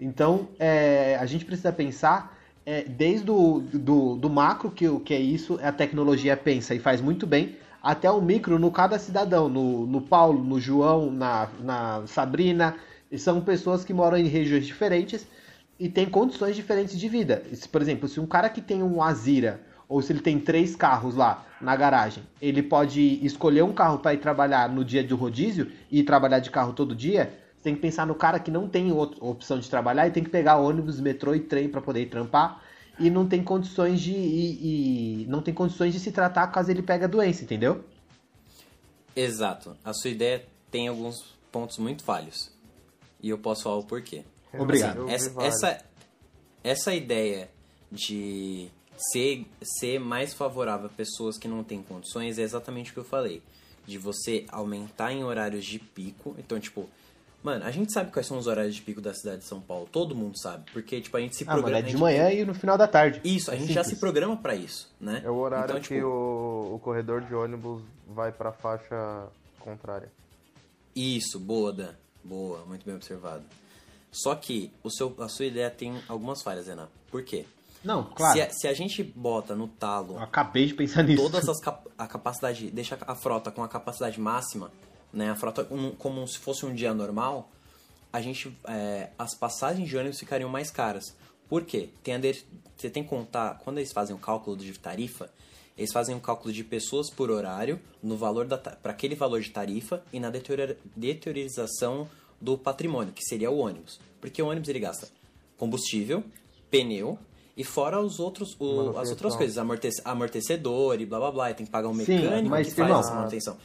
Então, 0.00 0.48
é, 0.58 1.16
a 1.20 1.26
gente 1.26 1.44
precisa 1.44 1.72
pensar 1.72 2.36
é, 2.64 2.82
desde 2.82 3.30
o 3.30 3.60
do, 3.60 4.16
do 4.16 4.30
macro, 4.30 4.70
que, 4.70 4.88
que 5.00 5.14
é 5.14 5.20
isso, 5.20 5.58
a 5.62 5.70
tecnologia 5.70 6.36
pensa 6.36 6.74
e 6.74 6.78
faz 6.78 7.00
muito 7.00 7.26
bem, 7.26 7.56
até 7.86 8.10
o 8.10 8.20
micro 8.20 8.58
no 8.58 8.68
cada 8.68 8.98
cidadão, 8.98 9.48
no, 9.48 9.86
no 9.86 10.00
Paulo, 10.00 10.42
no 10.42 10.58
João, 10.58 11.08
na, 11.08 11.48
na 11.60 12.02
Sabrina. 12.08 12.74
E 13.12 13.16
são 13.16 13.40
pessoas 13.40 13.84
que 13.84 13.94
moram 13.94 14.16
em 14.18 14.26
regiões 14.26 14.66
diferentes 14.66 15.24
e 15.78 15.88
têm 15.88 16.06
condições 16.06 16.56
diferentes 16.56 16.98
de 16.98 17.08
vida. 17.08 17.44
Por 17.70 17.80
exemplo, 17.80 18.08
se 18.08 18.18
um 18.18 18.26
cara 18.26 18.48
que 18.48 18.60
tem 18.60 18.82
um 18.82 19.00
Azira, 19.00 19.60
ou 19.88 20.02
se 20.02 20.12
ele 20.12 20.18
tem 20.18 20.40
três 20.40 20.74
carros 20.74 21.14
lá 21.14 21.46
na 21.60 21.76
garagem, 21.76 22.24
ele 22.42 22.60
pode 22.60 23.24
escolher 23.24 23.62
um 23.62 23.72
carro 23.72 24.00
para 24.00 24.14
ir 24.14 24.18
trabalhar 24.18 24.68
no 24.68 24.84
dia 24.84 25.04
do 25.04 25.14
rodízio 25.14 25.70
e 25.88 26.02
trabalhar 26.02 26.40
de 26.40 26.50
carro 26.50 26.72
todo 26.72 26.92
dia 26.92 27.32
tem 27.62 27.74
que 27.74 27.80
pensar 27.80 28.06
no 28.06 28.14
cara 28.14 28.38
que 28.38 28.48
não 28.48 28.68
tem 28.68 28.92
outra 28.92 29.24
opção 29.24 29.58
de 29.58 29.68
trabalhar 29.68 30.06
e 30.06 30.12
tem 30.12 30.22
que 30.22 30.30
pegar 30.30 30.56
ônibus, 30.56 31.00
metrô 31.00 31.34
e 31.34 31.40
trem 31.40 31.68
para 31.68 31.80
poder 31.80 32.02
ir 32.02 32.06
trampar 32.06 32.62
e 32.98 33.10
não 33.10 33.28
tem 33.28 33.42
condições 33.42 34.00
de 34.00 34.12
e, 34.12 35.22
e, 35.22 35.26
não 35.26 35.42
tem 35.42 35.52
condições 35.52 35.92
de 35.92 36.00
se 36.00 36.10
tratar 36.10 36.46
caso 36.48 36.70
ele 36.70 36.82
pegue 36.82 37.04
a 37.04 37.08
doença, 37.08 37.44
entendeu? 37.44 37.84
Exato. 39.14 39.76
A 39.84 39.92
sua 39.92 40.10
ideia 40.10 40.46
tem 40.70 40.88
alguns 40.88 41.36
pontos 41.50 41.78
muito 41.78 42.04
falhos. 42.04 42.50
E 43.22 43.30
eu 43.30 43.38
posso 43.38 43.62
falar 43.62 43.76
o 43.76 43.84
porquê. 43.84 44.24
Obrigado. 44.52 45.04
Assim, 45.04 45.14
essa, 45.14 45.42
essa, 45.42 45.84
essa 46.62 46.94
ideia 46.94 47.50
de 47.90 48.68
ser, 48.96 49.46
ser 49.62 49.98
mais 49.98 50.34
favorável 50.34 50.86
a 50.86 50.90
pessoas 50.90 51.38
que 51.38 51.48
não 51.48 51.64
têm 51.64 51.82
condições 51.82 52.38
é 52.38 52.42
exatamente 52.42 52.90
o 52.90 52.94
que 52.94 53.00
eu 53.00 53.04
falei. 53.04 53.42
De 53.86 53.98
você 53.98 54.44
aumentar 54.48 55.12
em 55.12 55.24
horários 55.24 55.64
de 55.64 55.78
pico. 55.78 56.34
Então, 56.38 56.58
tipo, 56.58 56.88
Mano, 57.42 57.64
a 57.64 57.70
gente 57.70 57.92
sabe 57.92 58.10
quais 58.10 58.26
são 58.26 58.38
os 58.38 58.46
horários 58.46 58.74
de 58.74 58.82
pico 58.82 59.00
da 59.00 59.14
cidade 59.14 59.38
de 59.38 59.44
São 59.44 59.60
Paulo. 59.60 59.88
Todo 59.90 60.14
mundo 60.14 60.36
sabe. 60.38 60.70
Porque, 60.72 61.00
tipo, 61.00 61.16
a 61.16 61.20
gente 61.20 61.36
se 61.36 61.44
ah, 61.44 61.52
programa. 61.52 61.76
Mano, 61.76 61.88
é 61.88 61.90
de 61.90 61.96
manhã 61.96 62.30
e 62.32 62.44
no 62.44 62.54
final 62.54 62.76
da 62.76 62.88
tarde. 62.88 63.20
Isso, 63.22 63.50
a 63.50 63.54
é 63.54 63.58
gente 63.58 63.68
simples. 63.68 63.84
já 63.84 63.84
se 63.84 64.00
programa 64.00 64.36
para 64.36 64.54
isso, 64.54 64.92
né? 65.00 65.22
É 65.24 65.30
o 65.30 65.36
horário 65.36 65.70
então, 65.70 65.80
que 65.80 65.94
tipo... 65.94 66.06
o, 66.06 66.74
o 66.74 66.78
corredor 66.80 67.20
de 67.22 67.34
ônibus 67.34 67.82
vai 68.08 68.32
pra 68.32 68.50
faixa 68.50 69.28
contrária. 69.60 70.10
Isso, 70.94 71.38
boa, 71.38 71.72
Dan. 71.72 71.94
Boa, 72.24 72.64
muito 72.66 72.84
bem 72.84 72.96
observado. 72.96 73.44
Só 74.10 74.34
que 74.34 74.72
o 74.82 74.90
seu, 74.90 75.14
a 75.18 75.28
sua 75.28 75.44
ideia 75.44 75.70
tem 75.70 76.00
algumas 76.08 76.42
falhas, 76.42 76.66
Renan. 76.66 76.88
Por 77.10 77.22
quê? 77.22 77.44
Não, 77.84 78.02
claro. 78.02 78.34
Se 78.34 78.40
a, 78.40 78.50
se 78.50 78.66
a 78.66 78.72
gente 78.72 79.04
bota 79.04 79.54
no 79.54 79.68
talo. 79.68 80.14
Eu 80.14 80.22
acabei 80.22 80.66
de 80.66 80.74
pensar 80.74 81.04
nisso. 81.04 81.22
Todas 81.22 81.48
as 81.48 81.58
a 81.96 82.06
capacidade. 82.06 82.70
Deixa 82.70 82.98
a 83.00 83.14
frota 83.14 83.50
com 83.52 83.62
a 83.62 83.68
capacidade 83.68 84.18
máxima 84.18 84.72
né, 85.16 85.30
a 85.30 85.34
frota 85.34 85.66
como 85.98 86.28
se 86.28 86.38
fosse 86.38 86.66
um 86.66 86.74
dia 86.74 86.92
normal, 86.92 87.50
a 88.12 88.20
gente, 88.20 88.54
é, 88.68 89.08
as 89.18 89.34
passagens 89.34 89.88
de 89.88 89.96
ônibus 89.96 90.18
ficariam 90.18 90.48
mais 90.48 90.70
caras. 90.70 91.16
Por 91.48 91.64
quê? 91.64 91.88
Tem 92.02 92.14
a 92.14 92.18
de, 92.18 92.44
você 92.76 92.90
tem 92.90 93.02
que 93.02 93.08
contar, 93.08 93.58
quando 93.64 93.78
eles 93.78 93.92
fazem 93.92 94.14
o 94.14 94.18
cálculo 94.18 94.56
de 94.56 94.78
tarifa, 94.78 95.30
eles 95.76 95.90
fazem 95.90 96.14
um 96.14 96.20
cálculo 96.20 96.52
de 96.52 96.62
pessoas 96.62 97.08
por 97.10 97.30
horário 97.30 97.80
no 98.02 98.16
valor 98.16 98.46
para 98.46 98.92
aquele 98.92 99.14
valor 99.14 99.40
de 99.40 99.50
tarifa 99.50 100.02
e 100.12 100.20
na 100.20 100.30
deteriorização 100.30 102.08
do 102.40 102.58
patrimônio, 102.58 103.12
que 103.12 103.24
seria 103.24 103.50
o 103.50 103.58
ônibus. 103.58 103.98
Porque 104.20 104.42
o 104.42 104.48
ônibus 104.48 104.68
ele 104.68 104.80
gasta 104.80 105.08
combustível, 105.56 106.22
pneu 106.70 107.18
e 107.56 107.64
fora 107.64 108.00
os 108.00 108.20
outros, 108.20 108.54
o, 108.60 108.98
as 108.98 109.08
outras 109.08 109.34
coisas, 109.34 109.56
amortecedor 110.04 111.00
e 111.00 111.06
blá 111.06 111.18
blá 111.18 111.32
blá, 111.32 111.50
e 111.50 111.54
tem 111.54 111.64
que 111.64 111.72
pagar 111.72 111.88
um 111.88 111.94
mecânico 111.94 112.42
Sim, 112.42 112.48
mas, 112.48 112.68
que 112.68 112.74
faz 112.74 112.98
essa 112.98 113.14
manutenção. 113.14 113.56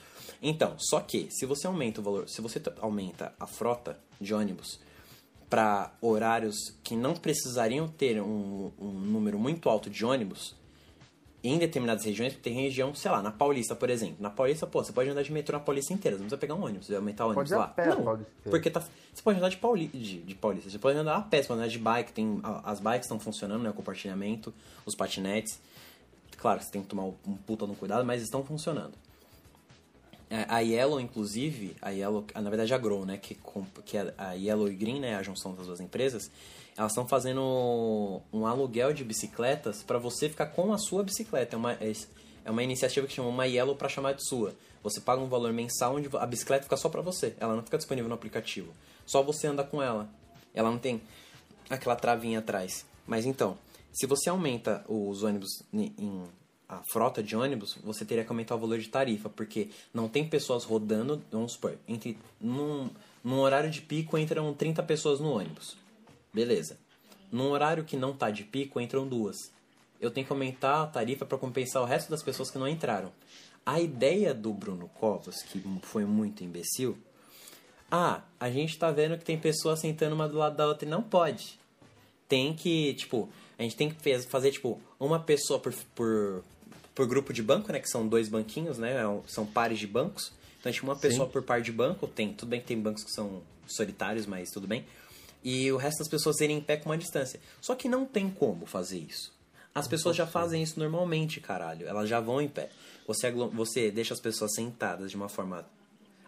Então, 0.42 0.76
só 0.80 1.00
que 1.00 1.28
se 1.30 1.46
você 1.46 1.68
aumenta 1.68 2.02
o 2.02 2.04
valor, 2.04 2.28
se 2.28 2.42
você 2.42 2.62
aumenta 2.80 3.34
a 3.40 3.46
frota 3.46 4.00
de 4.20 4.34
ônibus 4.34 4.80
para 5.50 5.94
horários 6.02 6.74
que 6.84 6.96
não 6.96 7.14
precisariam 7.14 7.88
ter 7.88 8.22
um, 8.22 8.72
um, 8.80 8.90
número 8.90 9.38
muito 9.38 9.70
alto 9.70 9.90
de 9.90 10.04
ônibus, 10.04 10.56
em 11.44 11.58
determinadas 11.58 12.06
regiões, 12.06 12.36
tem 12.36 12.54
região, 12.54 12.94
sei 12.94 13.10
lá, 13.10 13.22
na 13.22 13.32
Paulista, 13.32 13.76
por 13.76 13.90
exemplo. 13.90 14.18
Na 14.20 14.30
Paulista, 14.30 14.66
pô, 14.66 14.84
você 14.84 14.94
pode 14.94 15.10
andar 15.10 15.24
de 15.24 15.32
metrô 15.32 15.58
na 15.58 15.64
Paulista 15.64 15.92
inteira, 15.92 16.16
você 16.16 16.22
não 16.22 16.28
precisa 16.28 16.40
pegar 16.40 16.56
um 16.56 16.64
ônibus, 16.64 16.86
você 16.86 16.94
vai 16.94 17.00
aumentar 17.00 17.26
o 17.26 17.30
ônibus 17.30 17.50
pode 17.50 17.60
lá. 17.60 17.68
Pé, 17.68 17.88
não, 17.88 18.26
porque 18.44 18.70
tá, 18.70 18.80
você 18.80 19.22
pode 19.24 19.40
andar 19.40 19.50
de, 19.50 19.58
Pauli, 19.58 19.88
de, 19.88 20.22
de 20.22 20.36
Paulista, 20.36 20.70
você 20.70 20.80
pode 20.80 20.98
andar 20.98 21.18
a 21.18 21.22
pé, 21.22 21.42
você 21.42 21.48
pode 21.48 21.60
andar 21.60 21.70
de 21.70 21.80
bike, 21.80 22.14
tem, 22.14 22.40
as 22.64 22.80
bikes 22.80 23.06
estão 23.06 23.20
funcionando, 23.20 23.64
né, 23.64 23.72
o 23.72 23.74
compartilhamento, 23.74 24.54
os 24.86 24.96
patinetes. 24.96 25.60
Claro, 26.38 26.62
você 26.62 26.72
tem 26.72 26.82
que 26.82 26.88
tomar 26.88 27.04
um 27.04 27.36
puta 27.46 27.68
no 27.68 27.76
cuidado, 27.76 28.06
mas 28.06 28.22
estão 28.22 28.44
funcionando. 28.44 28.94
É, 30.34 30.46
a 30.48 30.60
Yellow, 30.60 30.98
inclusive, 31.02 31.76
a 31.82 31.90
Yellow, 31.90 32.26
na 32.34 32.50
verdade 32.50 32.74
a 32.74 32.78
Grow, 32.78 33.06
né, 33.06 33.18
que, 33.18 33.38
que 33.86 33.98
é 33.98 34.14
a 34.18 34.32
Yellow 34.32 34.70
e 34.70 34.74
Green, 34.74 35.02
né, 35.02 35.18
a 35.18 35.22
junção 35.22 35.54
das 35.54 35.68
duas 35.68 35.82
empresas, 35.82 36.32
elas 36.78 36.94
estão 36.94 37.06
fazendo 37.06 38.22
um 38.32 38.48
aluguel 38.48 38.94
de 38.94 39.04
bicicletas 39.04 39.84
para 39.84 39.98
você 39.98 40.30
ficar 40.30 40.46
com 40.46 40.72
a 40.72 40.78
sua 40.78 41.04
bicicleta. 41.04 41.58
É 41.58 41.60
uma, 41.60 41.74
é, 41.74 41.92
é 42.46 42.50
uma 42.50 42.64
iniciativa 42.64 43.06
que 43.06 43.14
chama 43.14 43.28
uma 43.28 43.46
Yellow 43.46 43.76
para 43.76 43.90
chamar 43.90 44.14
de 44.14 44.26
sua. 44.26 44.56
Você 44.82 45.02
paga 45.02 45.22
um 45.22 45.28
valor 45.28 45.52
mensal 45.52 45.98
onde 45.98 46.10
a 46.16 46.26
bicicleta 46.26 46.64
fica 46.64 46.78
só 46.78 46.88
para 46.88 47.02
você. 47.02 47.36
Ela 47.38 47.54
não 47.54 47.62
fica 47.62 47.78
disponível 47.78 48.08
no 48.08 48.16
aplicativo. 48.16 48.74
Só 49.06 49.22
você 49.22 49.48
anda 49.48 49.66
com 49.66 49.84
ela. 49.84 50.10
Ela 50.54 50.72
não 50.72 50.80
tem 50.80 51.02
aquela 51.70 51.98
travinha 51.98 52.40
atrás. 52.40 52.86
Mas 53.06 53.26
então, 53.26 53.58
se 53.92 54.08
você 54.08 54.30
aumenta 54.30 54.82
os 54.88 55.24
ônibus 55.24 55.62
em 55.74 56.24
a 56.72 56.82
frota 56.84 57.22
de 57.22 57.36
ônibus, 57.36 57.78
você 57.84 58.06
teria 58.06 58.24
que 58.24 58.32
aumentar 58.32 58.56
o 58.56 58.60
valor 58.60 58.80
de 58.80 58.88
tarifa, 58.88 59.30
porque 59.30 59.70
não 59.94 60.08
tem 60.08 60.26
pessoas 60.26 60.64
rodando, 60.64 61.22
vamos 61.30 61.52
supor, 61.52 61.78
entre, 61.86 62.18
num, 62.40 62.90
num 63.22 63.40
horário 63.40 63.70
de 63.70 63.82
pico 63.82 64.18
entram 64.18 64.54
30 64.54 64.82
pessoas 64.84 65.20
no 65.20 65.32
ônibus. 65.32 65.76
Beleza. 66.34 66.78
Num 67.30 67.50
horário 67.50 67.84
que 67.84 67.98
não 67.98 68.14
tá 68.14 68.32
de 68.32 68.46
pico, 68.46 68.80
entram 68.80 69.06
duas. 69.06 69.36
Eu 70.00 70.10
tenho 70.10 70.26
que 70.26 70.32
aumentar 70.32 70.84
a 70.84 70.88
tarifa 70.88 71.26
para 71.26 71.38
compensar 71.38 71.82
o 71.82 71.86
resto 71.86 72.10
das 72.10 72.24
pessoas 72.24 72.50
que 72.50 72.58
não 72.58 72.68
entraram. 72.68 73.12
A 73.66 73.82
ideia 73.82 74.34
do 74.34 74.54
Bruno 74.54 74.90
Covas, 74.98 75.44
que 75.44 75.62
foi 75.82 76.06
muito 76.06 76.42
imbecil, 76.42 76.98
ah, 77.92 78.22
a 78.40 78.50
gente 78.50 78.78
tá 78.78 78.90
vendo 78.92 79.18
que 79.18 79.26
tem 79.26 79.38
pessoas 79.38 79.82
sentando 79.82 80.16
uma 80.16 80.30
do 80.30 80.38
lado 80.38 80.56
da 80.56 80.66
outra 80.66 80.88
e 80.88 80.90
não 80.90 81.04
pode. 81.04 81.60
Tem 82.30 82.54
que, 82.54 82.94
tipo, 82.94 83.28
a 83.60 83.64
gente 83.64 83.76
tem 83.76 83.90
que 83.90 84.22
fazer, 84.22 84.52
tipo, 84.52 84.82
uma 84.98 85.20
pessoa 85.20 85.60
por, 85.60 85.74
por, 85.94 86.44
por 86.94 87.08
grupo 87.08 87.34
de 87.34 87.42
banco, 87.42 87.72
né? 87.72 87.80
Que 87.80 87.90
são 87.90 88.08
dois 88.08 88.30
banquinhos, 88.30 88.78
né? 88.78 88.94
É 88.94 89.22
são 89.28 89.46
pares 89.46 89.80
de 89.80 89.88
bancos. 89.88 90.32
Então 90.60 90.70
a 90.70 90.72
gente 90.72 90.84
uma 90.84 90.96
pessoa 90.96 91.26
Sim. 91.26 91.32
por 91.32 91.44
par 91.44 91.62
de 91.62 91.72
banco. 91.72 92.08
Tem, 92.08 92.34
tudo 92.34 92.50
bem 92.50 92.60
que 92.60 92.68
tem 92.68 92.80
bancos 92.80 93.04
que 93.04 93.12
são 93.12 93.42
solitários, 93.68 94.26
mas 94.26 94.50
tudo 94.50 94.68
bem. 94.68 94.86
E 95.44 95.72
o 95.72 95.78
resto 95.78 96.00
das 96.00 96.08
pessoas 96.08 96.40
irem 96.40 96.58
em 96.58 96.62
pé 96.62 96.78
com 96.78 96.90
uma 96.90 96.98
distância. 96.98 97.40
Só 97.60 97.74
que 97.74 97.90
não 97.90 98.06
tem 98.06 98.30
como 98.30 98.66
fazer 98.66 99.00
isso. 99.00 99.34
As 99.74 99.88
pessoas 99.88 100.16
já 100.16 100.28
fazem 100.28 100.62
isso 100.62 100.80
normalmente, 100.80 101.40
caralho. 101.40 101.88
Elas 101.88 102.08
já 102.10 102.20
vão 102.20 102.42
em 102.42 102.48
pé. 102.48 102.70
Você, 103.08 103.32
você 103.32 103.90
deixa 103.90 104.14
as 104.14 104.20
pessoas 104.20 104.54
sentadas 104.54 105.10
de 105.10 105.18
uma 105.18 105.30
forma, 105.30 105.66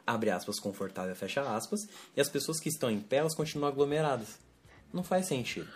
abre 0.08 0.32
aspas, 0.32 0.60
confortável, 0.60 1.16
fecha 1.16 1.42
aspas. 1.42 1.82
E 2.16 2.22
as 2.22 2.30
pessoas 2.30 2.60
que 2.60 2.70
estão 2.70 2.90
em 2.90 3.02
pé, 3.02 3.18
elas 3.18 3.36
continuam 3.36 3.70
aglomeradas. 3.70 4.40
Não 4.92 5.04
faz 5.04 5.28
sentido. 5.28 5.68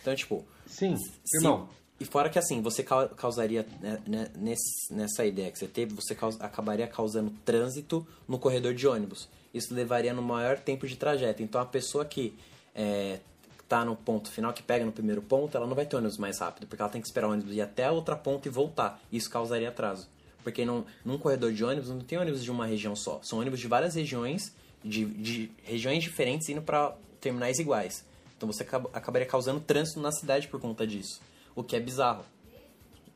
Então, 0.00 0.14
tipo... 0.16 0.44
Sim, 0.66 0.96
se, 0.96 1.36
irmão 1.36 1.68
e 2.00 2.04
fora 2.04 2.28
que 2.28 2.38
assim, 2.38 2.60
você 2.60 2.82
causaria, 2.82 3.64
né, 3.80 4.00
né, 4.06 4.30
nesse, 4.34 4.92
nessa 4.92 5.24
ideia 5.24 5.50
que 5.50 5.58
você 5.58 5.68
teve, 5.68 5.94
você 5.94 6.14
caus, 6.14 6.40
acabaria 6.40 6.86
causando 6.86 7.30
trânsito 7.44 8.06
no 8.26 8.38
corredor 8.38 8.74
de 8.74 8.86
ônibus. 8.86 9.28
isso 9.52 9.72
levaria 9.72 10.12
no 10.12 10.22
maior 10.22 10.58
tempo 10.58 10.86
de 10.86 10.96
trajeto. 10.96 11.42
Então 11.42 11.60
a 11.60 11.66
pessoa 11.66 12.04
que 12.04 12.34
é, 12.74 13.20
tá 13.68 13.84
no 13.84 13.94
ponto 13.94 14.30
final, 14.30 14.52
que 14.52 14.62
pega 14.62 14.84
no 14.84 14.90
primeiro 14.90 15.22
ponto, 15.22 15.56
ela 15.56 15.66
não 15.66 15.74
vai 15.76 15.86
ter 15.86 15.94
ônibus 15.94 16.18
mais 16.18 16.40
rápido, 16.40 16.66
porque 16.66 16.82
ela 16.82 16.90
tem 16.90 17.00
que 17.00 17.06
esperar 17.06 17.28
o 17.28 17.32
ônibus 17.32 17.54
ir 17.54 17.60
até 17.60 17.84
a 17.84 17.92
outra 17.92 18.16
ponta 18.16 18.48
e 18.48 18.50
voltar. 18.50 19.00
Isso 19.12 19.30
causaria 19.30 19.68
atraso. 19.68 20.08
Porque 20.42 20.64
não, 20.64 20.84
num 21.04 21.16
corredor 21.16 21.52
de 21.52 21.64
ônibus 21.64 21.88
não 21.88 22.00
tem 22.00 22.18
ônibus 22.18 22.42
de 22.42 22.50
uma 22.50 22.66
região 22.66 22.96
só. 22.96 23.20
São 23.22 23.38
ônibus 23.38 23.60
de 23.60 23.68
várias 23.68 23.94
regiões, 23.94 24.52
de, 24.84 25.04
de 25.04 25.50
regiões 25.62 26.02
diferentes 26.02 26.48
indo 26.48 26.60
para 26.60 26.94
terminais 27.20 27.58
iguais. 27.58 28.04
Então 28.36 28.52
você 28.52 28.64
acaba, 28.64 28.90
acabaria 28.92 29.26
causando 29.26 29.60
trânsito 29.60 30.00
na 30.00 30.10
cidade 30.10 30.48
por 30.48 30.60
conta 30.60 30.86
disso. 30.86 31.20
O 31.54 31.62
que 31.62 31.76
é 31.76 31.80
bizarro. 31.80 32.24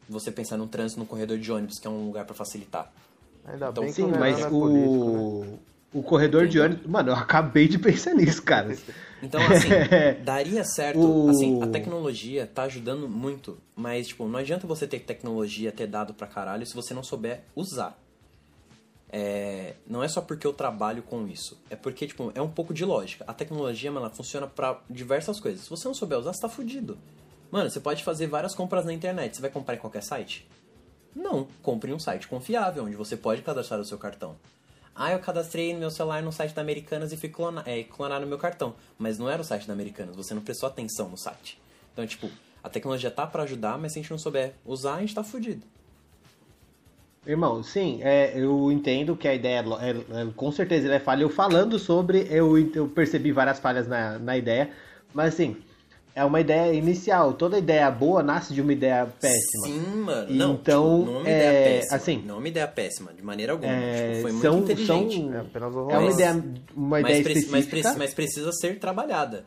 Você 0.08 0.30
pensar 0.32 0.56
num 0.56 0.66
trânsito 0.68 1.00
no 1.00 1.06
corredor 1.06 1.38
de 1.38 1.52
ônibus, 1.52 1.78
que 1.78 1.86
é 1.86 1.90
um 1.90 2.06
lugar 2.06 2.24
para 2.24 2.34
facilitar. 2.34 2.90
Ainda 3.44 3.68
Então, 3.68 3.84
bem 3.84 3.92
que 3.92 3.96
Sim, 3.96 4.04
o 4.04 4.06
Renan 4.06 4.18
mas 4.20 4.38
é 4.40 4.46
o, 4.48 4.50
político, 4.50 5.10
né? 5.10 5.58
o 5.94 6.02
corredor 6.02 6.46
de 6.46 6.58
ônibus. 6.60 6.86
Mano, 6.86 7.10
eu 7.10 7.16
acabei 7.16 7.68
de 7.68 7.78
pensar 7.78 8.14
nisso, 8.14 8.42
cara. 8.42 8.76
Então, 9.20 9.40
assim, 9.50 9.68
daria 10.24 10.62
certo. 10.64 11.00
O- 11.00 11.28
Assim, 11.28 11.60
a 11.60 11.66
tecnologia 11.66 12.46
tá 12.46 12.62
ajudando 12.62 13.08
muito, 13.08 13.58
mas, 13.74 14.06
tipo, 14.06 14.28
não 14.28 14.38
adianta 14.38 14.64
você 14.64 14.86
ter 14.86 15.00
tecnologia, 15.00 15.72
ter 15.72 15.88
dado 15.88 16.14
pra 16.14 16.28
caralho, 16.28 16.64
se 16.64 16.72
você 16.72 16.94
não 16.94 17.02
souber 17.02 17.42
usar. 17.56 17.98
É, 19.10 19.74
não 19.86 20.02
é 20.04 20.08
só 20.08 20.20
porque 20.20 20.46
eu 20.46 20.52
trabalho 20.52 21.02
com 21.02 21.26
isso. 21.26 21.58
É 21.70 21.76
porque, 21.76 22.06
tipo, 22.06 22.30
é 22.34 22.40
um 22.42 22.48
pouco 22.48 22.72
de 22.72 22.84
lógica. 22.84 23.24
A 23.26 23.32
tecnologia, 23.34 23.90
mano, 23.90 24.06
ela 24.06 24.14
funciona 24.14 24.46
pra 24.46 24.80
diversas 24.88 25.40
coisas. 25.40 25.62
Se 25.64 25.70
você 25.70 25.88
não 25.88 25.94
souber 25.94 26.18
usar, 26.18 26.32
você 26.32 26.40
tá 26.42 26.48
fudido. 26.48 26.96
Mano, 27.50 27.70
você 27.70 27.80
pode 27.80 28.04
fazer 28.04 28.26
várias 28.26 28.54
compras 28.54 28.84
na 28.84 28.92
internet. 28.92 29.36
Você 29.36 29.42
vai 29.42 29.50
comprar 29.50 29.74
em 29.74 29.78
qualquer 29.78 30.02
site? 30.02 30.46
Não. 31.14 31.48
Compre 31.62 31.90
em 31.90 31.94
um 31.94 31.98
site 31.98 32.28
confiável, 32.28 32.84
onde 32.84 32.96
você 32.96 33.16
pode 33.16 33.42
cadastrar 33.42 33.80
o 33.80 33.84
seu 33.84 33.98
cartão. 33.98 34.36
Ah, 34.94 35.12
eu 35.12 35.18
cadastrei 35.20 35.72
no 35.72 35.78
meu 35.78 35.90
celular 35.90 36.22
no 36.22 36.32
site 36.32 36.52
da 36.54 36.60
Americanas 36.60 37.12
e 37.12 37.16
fui 37.16 37.28
clonar, 37.28 37.62
é, 37.68 37.84
clonar 37.84 38.20
no 38.20 38.26
meu 38.26 38.36
cartão. 38.36 38.74
Mas 38.98 39.18
não 39.18 39.30
era 39.30 39.40
o 39.40 39.44
site 39.44 39.66
da 39.66 39.72
Americanas, 39.72 40.16
você 40.16 40.34
não 40.34 40.42
prestou 40.42 40.68
atenção 40.68 41.08
no 41.08 41.16
site. 41.16 41.60
Então, 41.92 42.04
tipo, 42.06 42.28
a 42.62 42.68
tecnologia 42.68 43.10
tá 43.10 43.26
pra 43.26 43.44
ajudar, 43.44 43.78
mas 43.78 43.92
se 43.92 43.98
a 43.98 44.02
gente 44.02 44.10
não 44.10 44.18
souber 44.18 44.54
usar, 44.64 44.96
a 44.96 45.00
gente 45.00 45.14
tá 45.14 45.22
fudido. 45.22 45.64
Irmão, 47.26 47.62
sim, 47.62 48.00
é, 48.02 48.32
eu 48.38 48.72
entendo 48.72 49.16
que 49.16 49.28
a 49.28 49.34
ideia, 49.34 49.64
é 49.80 49.90
é- 49.90 50.22
é- 50.22 50.32
com 50.34 50.50
certeza, 50.50 50.86
ela 50.86 50.96
é 50.96 51.00
falha. 51.00 51.22
Eu 51.22 51.28
falando 51.30 51.78
sobre, 51.78 52.26
eu, 52.30 52.58
eu 52.74 52.88
percebi 52.88 53.30
várias 53.30 53.58
falhas 53.58 53.86
na, 53.86 54.18
na 54.18 54.36
ideia, 54.36 54.70
mas 55.12 55.34
assim, 55.34 55.56
é 56.18 56.24
uma 56.24 56.40
ideia 56.40 56.72
inicial. 56.74 57.32
Toda 57.32 57.58
ideia 57.58 57.90
boa 57.90 58.22
nasce 58.22 58.52
de 58.52 58.60
uma 58.60 58.72
ideia 58.72 59.06
péssima. 59.20 59.66
Sim, 59.66 59.80
mano. 60.00 60.30
Não, 60.34 60.54
Então, 60.54 60.98
tipo, 61.00 61.10
não 61.12 61.16
é 61.16 61.20
uma 61.20 61.28
é, 61.28 61.32
ideia 61.36 61.78
péssima. 61.80 61.96
assim, 61.96 62.22
não 62.26 62.34
é 62.34 62.38
uma 62.38 62.48
ideia 62.48 62.68
péssima, 62.68 63.12
de 63.14 63.22
maneira 63.22 63.52
alguma. 63.52 63.72
É, 63.72 64.08
tipo, 64.10 64.22
foi 64.22 64.32
muito 64.32 64.42
são- 64.42 64.58
inteligente. 64.58 65.16
são- 65.16 65.34
É 65.34 65.40
apenas 65.40 65.74
É 65.74 65.78
uma. 65.78 66.00
Mas- 66.00 66.14
ideia, 66.14 66.32
uma 66.76 66.88
mas, 66.88 67.00
ideia 67.06 67.22
preci- 67.24 67.34
mas, 67.50 67.60
específica. 67.64 67.80
preci- 67.82 67.98
mas 67.98 68.14
precisa 68.14 68.52
ser 68.52 68.78
trabalhada. 68.78 69.44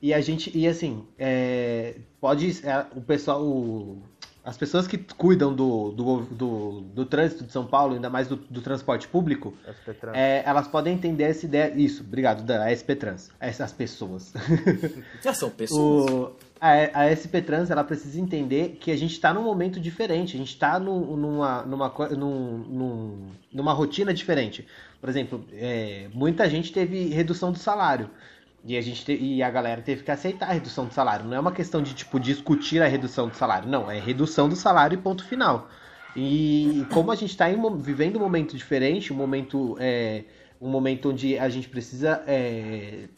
E 0.00 0.12
a 0.12 0.20
gente, 0.20 0.50
e 0.56 0.66
assim, 0.66 1.04
é, 1.18 1.94
pode, 2.20 2.60
é, 2.66 2.84
o 2.96 3.00
pessoal, 3.00 3.40
o- 3.42 4.02
as 4.44 4.56
pessoas 4.56 4.86
que 4.88 4.98
cuidam 4.98 5.54
do, 5.54 5.92
do, 5.92 6.20
do, 6.22 6.80
do 6.80 7.06
trânsito 7.06 7.44
de 7.44 7.52
São 7.52 7.64
Paulo, 7.64 7.94
ainda 7.94 8.10
mais 8.10 8.26
do, 8.26 8.34
do 8.36 8.60
transporte 8.60 9.06
público, 9.06 9.54
SP 9.64 9.94
Trans. 9.94 10.16
é, 10.16 10.42
elas 10.44 10.66
podem 10.66 10.94
entender 10.94 11.24
essa 11.24 11.46
ideia, 11.46 11.72
isso, 11.76 12.02
obrigado, 12.02 12.42
da 12.42 12.68
SP 12.74 12.96
Trans, 12.96 13.30
essas 13.38 13.72
pessoas. 13.72 14.32
Já 15.22 15.32
são 15.32 15.48
pessoas. 15.48 16.10
O, 16.10 16.32
a, 16.60 17.02
a 17.04 17.14
SP 17.14 17.38
Trans, 17.40 17.70
ela 17.70 17.84
precisa 17.84 18.20
entender 18.20 18.78
que 18.80 18.90
a 18.90 18.96
gente 18.96 19.12
está 19.12 19.32
num 19.32 19.42
momento 19.44 19.78
diferente, 19.78 20.34
a 20.36 20.38
gente 20.38 20.50
está 20.54 20.78
numa, 20.78 21.62
numa, 21.62 21.92
num- 22.16 23.26
numa 23.52 23.72
rotina 23.72 24.12
diferente. 24.12 24.66
Por 25.00 25.08
exemplo, 25.08 25.44
é, 25.52 26.08
muita 26.14 26.48
gente 26.48 26.72
teve 26.72 27.08
redução 27.08 27.52
do 27.52 27.58
salário. 27.58 28.08
E 28.64 28.76
a, 28.76 28.80
gente 28.80 29.04
te- 29.04 29.18
e 29.20 29.42
a 29.42 29.50
galera 29.50 29.82
teve 29.82 30.04
que 30.04 30.10
aceitar 30.10 30.48
a 30.48 30.52
redução 30.52 30.86
do 30.86 30.94
salário. 30.94 31.24
Não 31.24 31.36
é 31.36 31.40
uma 31.40 31.50
questão 31.52 31.82
de, 31.82 31.94
tipo, 31.94 32.20
discutir 32.20 32.80
a 32.80 32.86
redução 32.86 33.28
do 33.28 33.34
salário. 33.34 33.68
Não, 33.68 33.90
é 33.90 33.98
redução 33.98 34.48
do 34.48 34.54
salário 34.54 34.94
e 34.94 34.98
ponto 34.98 35.24
final. 35.24 35.68
E 36.14 36.86
como 36.92 37.10
a 37.10 37.14
gente 37.14 37.30
está 37.30 37.46
vivendo 37.80 38.16
um 38.16 38.20
momento 38.20 38.56
diferente, 38.56 39.12
um 39.12 39.16
momento, 39.16 39.76
é, 39.80 40.24
um 40.60 40.68
momento 40.68 41.10
onde 41.10 41.38
a 41.38 41.48
gente 41.48 41.68
precisa. 41.68 42.22
É, 42.26 43.08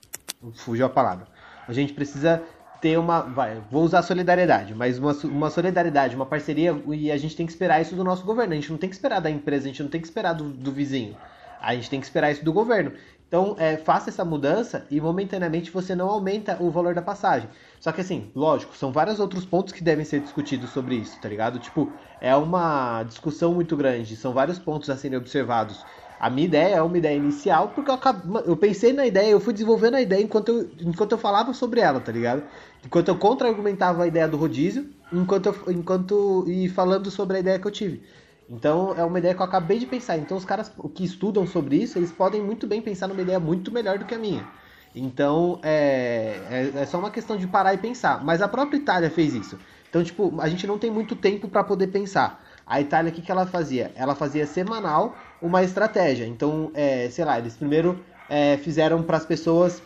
fugiu 0.55 0.87
a 0.87 0.89
palavra. 0.89 1.27
A 1.67 1.73
gente 1.73 1.93
precisa 1.93 2.43
ter 2.81 2.99
uma. 2.99 3.21
Vai, 3.21 3.61
vou 3.71 3.83
usar 3.83 4.03
solidariedade, 4.03 4.75
mas 4.75 4.99
uma, 4.99 5.13
uma 5.25 5.51
solidariedade, 5.51 6.15
uma 6.15 6.27
parceria, 6.27 6.75
e 6.89 7.11
a 7.11 7.17
gente 7.17 7.37
tem 7.37 7.45
que 7.45 7.53
esperar 7.53 7.83
isso 7.83 7.95
do 7.95 8.05
nosso 8.05 8.25
governo. 8.25 8.53
A 8.53 8.57
gente 8.57 8.71
não 8.71 8.79
tem 8.79 8.89
que 8.89 8.95
esperar 8.95 9.21
da 9.21 9.31
empresa, 9.31 9.65
a 9.65 9.69
gente 9.69 9.83
não 9.83 9.91
tem 9.91 10.01
que 10.01 10.07
esperar 10.07 10.33
do, 10.33 10.45
do 10.45 10.71
vizinho. 10.71 11.17
A 11.61 11.75
gente 11.75 11.91
tem 11.91 11.99
que 11.99 12.07
esperar 12.07 12.31
isso 12.31 12.45
do 12.45 12.53
governo. 12.53 12.93
Então, 13.29 13.57
é, 13.59 13.77
faça 13.77 14.11
essa 14.11 14.25
mudança 14.25 14.87
e 14.91 15.01
momentaneamente 15.01 15.71
você 15.71 15.95
não 15.95 16.09
aumenta 16.09 16.57
o 16.63 16.71
valor 16.71 16.95
da 16.95 17.03
passagem. 17.03 17.49
Só 17.81 17.91
que 17.91 18.01
assim, 18.01 18.31
lógico, 18.35 18.77
são 18.77 18.93
vários 18.93 19.19
outros 19.19 19.45
pontos 19.45 19.73
que 19.73 19.83
devem 19.83 20.05
ser 20.05 20.21
discutidos 20.21 20.71
sobre 20.71 20.95
isso, 20.97 21.21
tá 21.21 21.29
ligado? 21.29 21.59
Tipo, 21.59 21.93
é 22.21 22.35
uma 22.37 23.03
discussão 23.03 23.53
muito 23.55 23.77
grande, 23.77 24.17
são 24.17 24.33
vários 24.33 24.59
pontos 24.59 24.89
a 24.89 24.97
serem 24.97 25.19
observados. 25.19 25.85
A 26.19 26.31
minha 26.31 26.47
ideia 26.47 26.77
é 26.77 26.83
uma 26.83 26.97
ideia 26.97 27.17
inicial, 27.17 27.71
porque 27.71 27.91
eu, 27.91 27.99
eu 28.47 28.57
pensei 28.57 28.93
na 28.93 29.05
ideia, 29.07 29.31
eu 29.31 29.41
fui 29.41 29.53
desenvolvendo 29.53 29.97
a 29.97 30.01
ideia 30.01 30.23
enquanto 30.23 30.49
eu, 30.51 30.71
enquanto 30.81 31.13
eu 31.13 31.19
falava 31.19 31.53
sobre 31.53 31.81
ela, 31.81 32.01
tá 32.01 32.13
ligado? 32.13 32.45
Enquanto 32.85 33.09
eu 33.09 33.19
contra-argumentava 33.19 34.05
a 34.05 34.07
ideia 34.07 34.29
do 34.29 34.37
rodízio, 34.37 34.89
enquanto, 35.13 35.47
eu, 35.47 35.73
enquanto 35.73 36.45
e 36.49 36.69
falando 36.69 37.11
sobre 37.11 37.37
a 37.39 37.41
ideia 37.41 37.59
que 37.59 37.67
eu 37.67 37.71
tive. 37.73 38.03
Então 38.49 38.95
é 38.97 39.05
uma 39.05 39.19
ideia 39.19 39.35
que 39.35 39.41
eu 39.41 39.47
acabei 39.47 39.79
de 39.79 39.87
pensar. 39.87 40.17
Então 40.19 40.37
os 40.37 40.45
caras 40.45 40.71
que 40.95 41.05
estudam 41.05 41.47
sobre 41.47 41.77
isso, 41.77 41.99
eles 41.99 42.13
podem 42.13 42.43
muito 42.43 42.67
bem 42.67 42.81
pensar 42.81 43.09
numa 43.09 43.23
ideia 43.23 43.41
muito 43.41 43.73
melhor 43.73 43.99
do 43.99 44.05
que 44.05 44.15
a 44.15 44.19
minha. 44.19 44.47
Então 44.95 45.59
é, 45.63 46.41
é, 46.51 46.83
é 46.83 46.87
só 46.87 46.99
uma 46.99 47.11
questão 47.11 47.37
de 47.37 47.47
parar 47.47 47.75
e 47.75 47.79
pensar. 47.79 48.25
Mas 48.25 48.43
a 48.43 48.49
própria 48.49 48.77
Itália 48.77 49.11
fez 49.11 49.35
isso. 49.35 49.59
Então, 49.89 50.03
tipo, 50.03 50.41
a 50.41 50.49
gente 50.49 50.67
não 50.67 50.77
tem 50.77 50.91
muito 50.91 51.15
tempo 51.15 51.49
para 51.49 51.63
poder 51.63 51.87
pensar. 51.87 52.45
A 52.67 52.81
Itália, 52.81 53.13
o 53.13 53.15
que, 53.15 53.23
que 53.23 53.31
ela 53.31 53.47
fazia? 53.47 53.93
Ela 53.95 54.15
fazia 54.17 54.45
semanal 54.45 55.17
uma 55.41 55.63
estratégia. 55.63 56.27
Então, 56.27 56.71
é, 56.75 57.09
sei 57.11 57.25
lá, 57.25 57.39
eles 57.39 57.57
primeiro 57.57 58.05
é, 58.29 58.57
fizeram 58.57 59.05
para 59.05 59.17
as 59.17 59.25
pessoas 59.25 59.81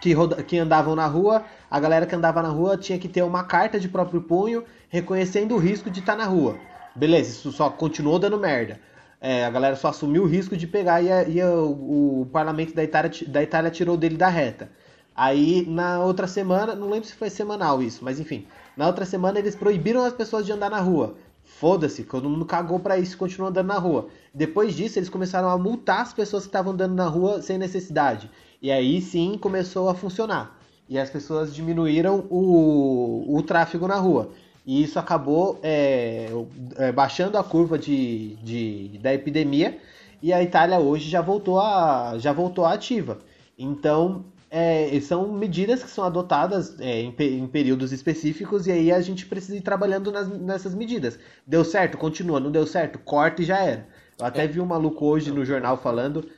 que, 0.00 0.14
que 0.46 0.58
andavam 0.58 0.94
na 0.94 1.06
rua, 1.06 1.44
a 1.70 1.78
galera 1.78 2.06
que 2.06 2.14
andava 2.14 2.40
na 2.40 2.48
rua 2.48 2.76
tinha 2.76 2.98
que 2.98 3.08
ter 3.08 3.22
uma 3.22 3.44
carta 3.44 3.78
de 3.78 3.88
próprio 3.88 4.22
punho 4.22 4.64
reconhecendo 4.88 5.54
o 5.54 5.58
risco 5.58 5.90
de 5.90 6.00
estar 6.00 6.16
na 6.16 6.24
rua. 6.24 6.56
Beleza, 6.98 7.30
isso 7.30 7.52
só 7.52 7.70
continuou 7.70 8.18
dando 8.18 8.38
merda. 8.38 8.80
É, 9.20 9.44
a 9.44 9.50
galera 9.50 9.74
só 9.76 9.88
assumiu 9.88 10.22
o 10.22 10.26
risco 10.26 10.56
de 10.56 10.66
pegar 10.66 11.02
e, 11.02 11.10
a- 11.10 11.24
e 11.28 11.40
a- 11.40 11.50
o, 11.52 12.22
o 12.22 12.26
parlamento 12.26 12.74
da 12.74 12.84
Itália, 12.84 13.10
da 13.28 13.42
Itália 13.42 13.70
tirou 13.70 13.96
dele 13.96 14.16
da 14.16 14.28
reta. 14.28 14.70
Aí 15.14 15.64
na 15.68 16.00
outra 16.04 16.26
semana, 16.28 16.74
não 16.74 16.88
lembro 16.90 17.08
se 17.08 17.14
foi 17.14 17.28
semanal 17.30 17.82
isso, 17.82 18.04
mas 18.04 18.20
enfim, 18.20 18.46
na 18.76 18.86
outra 18.86 19.04
semana 19.04 19.38
eles 19.38 19.56
proibiram 19.56 20.04
as 20.04 20.12
pessoas 20.12 20.46
de 20.46 20.52
andar 20.52 20.70
na 20.70 20.80
rua. 20.80 21.16
Foda-se, 21.44 22.04
todo 22.04 22.28
mundo 22.28 22.44
cagou 22.44 22.78
pra 22.78 22.98
isso 22.98 23.14
e 23.14 23.16
continuou 23.18 23.50
andando 23.50 23.66
na 23.68 23.78
rua. 23.78 24.08
Depois 24.34 24.74
disso, 24.76 24.98
eles 24.98 25.08
começaram 25.08 25.48
a 25.48 25.58
multar 25.58 26.02
as 26.02 26.12
pessoas 26.12 26.44
que 26.44 26.48
estavam 26.50 26.72
andando 26.72 26.94
na 26.94 27.06
rua 27.08 27.42
sem 27.42 27.58
necessidade. 27.58 28.30
E 28.62 28.70
aí 28.70 29.00
sim 29.00 29.36
começou 29.38 29.88
a 29.88 29.94
funcionar. 29.94 30.56
E 30.88 30.98
as 30.98 31.10
pessoas 31.10 31.54
diminuíram 31.54 32.26
o, 32.30 33.24
o 33.36 33.42
tráfego 33.42 33.88
na 33.88 33.96
rua. 33.96 34.30
E 34.68 34.82
isso 34.82 34.98
acabou 34.98 35.58
é, 35.62 36.28
é, 36.76 36.92
baixando 36.92 37.38
a 37.38 37.44
curva 37.44 37.78
de, 37.78 38.36
de- 38.36 38.98
da 39.02 39.14
epidemia. 39.14 39.78
E 40.22 40.32
a 40.32 40.42
Itália 40.42 40.78
hoje 40.78 41.08
já 41.08 41.22
voltou 41.22 41.58
a, 41.60 42.18
já 42.18 42.32
voltou 42.34 42.66
à 42.66 42.74
ativa. 42.74 43.18
Então, 43.58 44.26
é, 44.50 44.98
são 45.00 45.32
medidas 45.32 45.82
que 45.82 45.90
são 45.90 46.04
adotadas 46.04 46.78
é, 46.80 47.00
em, 47.00 47.14
em 47.18 47.46
períodos 47.48 47.92
específicos 47.92 48.66
e 48.66 48.72
aí 48.72 48.92
a 48.92 49.00
gente 49.00 49.26
precisa 49.26 49.56
ir 49.56 49.62
trabalhando 49.62 50.12
nas- 50.12 50.28
nessas 50.28 50.74
medidas. 50.74 51.18
Deu 51.46 51.64
certo? 51.64 51.96
Continua. 51.98 52.38
Não 52.40 52.50
deu 52.50 52.66
certo? 52.66 52.98
Corta 52.98 53.42
e 53.42 53.46
já 53.46 53.58
era. 53.60 53.86
Eu 54.18 54.26
até 54.26 54.46
vi 54.46 54.60
um 54.60 54.66
maluco 54.66 55.06
hoje 55.06 55.30
no 55.32 55.44
jornal 55.46 55.78
falando. 55.78 56.28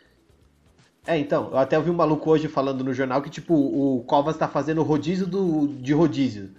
É, 1.06 1.18
então, 1.18 1.50
eu 1.50 1.58
até 1.58 1.78
ouvi 1.78 1.90
um 1.90 1.94
maluco 1.94 2.30
hoje 2.30 2.46
falando 2.48 2.84
no 2.84 2.92
jornal 2.92 3.22
que, 3.22 3.30
tipo, 3.30 3.54
o 3.54 4.04
Covas 4.04 4.36
tá 4.36 4.46
fazendo 4.48 4.82
rodízio 4.82 5.26
do, 5.26 5.66
de 5.68 5.92
rodízio. 5.94 6.50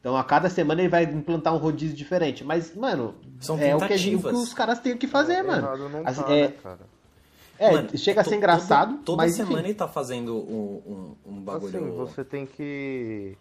Então, 0.00 0.16
a 0.16 0.22
cada 0.22 0.48
semana 0.48 0.80
ele 0.80 0.88
vai 0.88 1.04
implantar 1.04 1.52
um 1.54 1.58
rodízio 1.58 1.96
diferente. 1.96 2.44
Mas, 2.44 2.74
mano, 2.74 3.14
São 3.40 3.58
é 3.58 3.74
o 3.74 3.78
que, 3.78 3.92
a 3.92 3.96
gente- 3.96 4.16
o 4.16 4.28
que 4.28 4.34
os 4.34 4.54
caras 4.54 4.78
têm 4.78 4.96
que 4.96 5.08
fazer, 5.08 5.42
mano. 5.42 5.66
Errado 5.66 5.88
não 5.88 6.02
Assim, 6.06 6.22
tá, 6.22 6.32
é, 6.32 6.42
né, 6.48 6.54
cara? 6.62 6.78
é, 7.58 7.72
Mano, 7.72 7.98
chega 7.98 8.20
a 8.20 8.24
ser 8.24 8.36
engraçado, 8.36 8.90
Toda, 8.92 9.04
toda 9.04 9.22
mas 9.24 9.34
semana 9.34 9.58
enfim. 9.58 9.64
ele 9.70 9.74
tá 9.74 9.88
fazendo 9.88 10.36
um, 10.36 11.16
um, 11.26 11.32
um 11.32 11.40
bagulho. 11.40 11.76
Assim, 11.78 11.90
você 11.90 12.24
tem 12.24 12.46
que. 12.46 13.36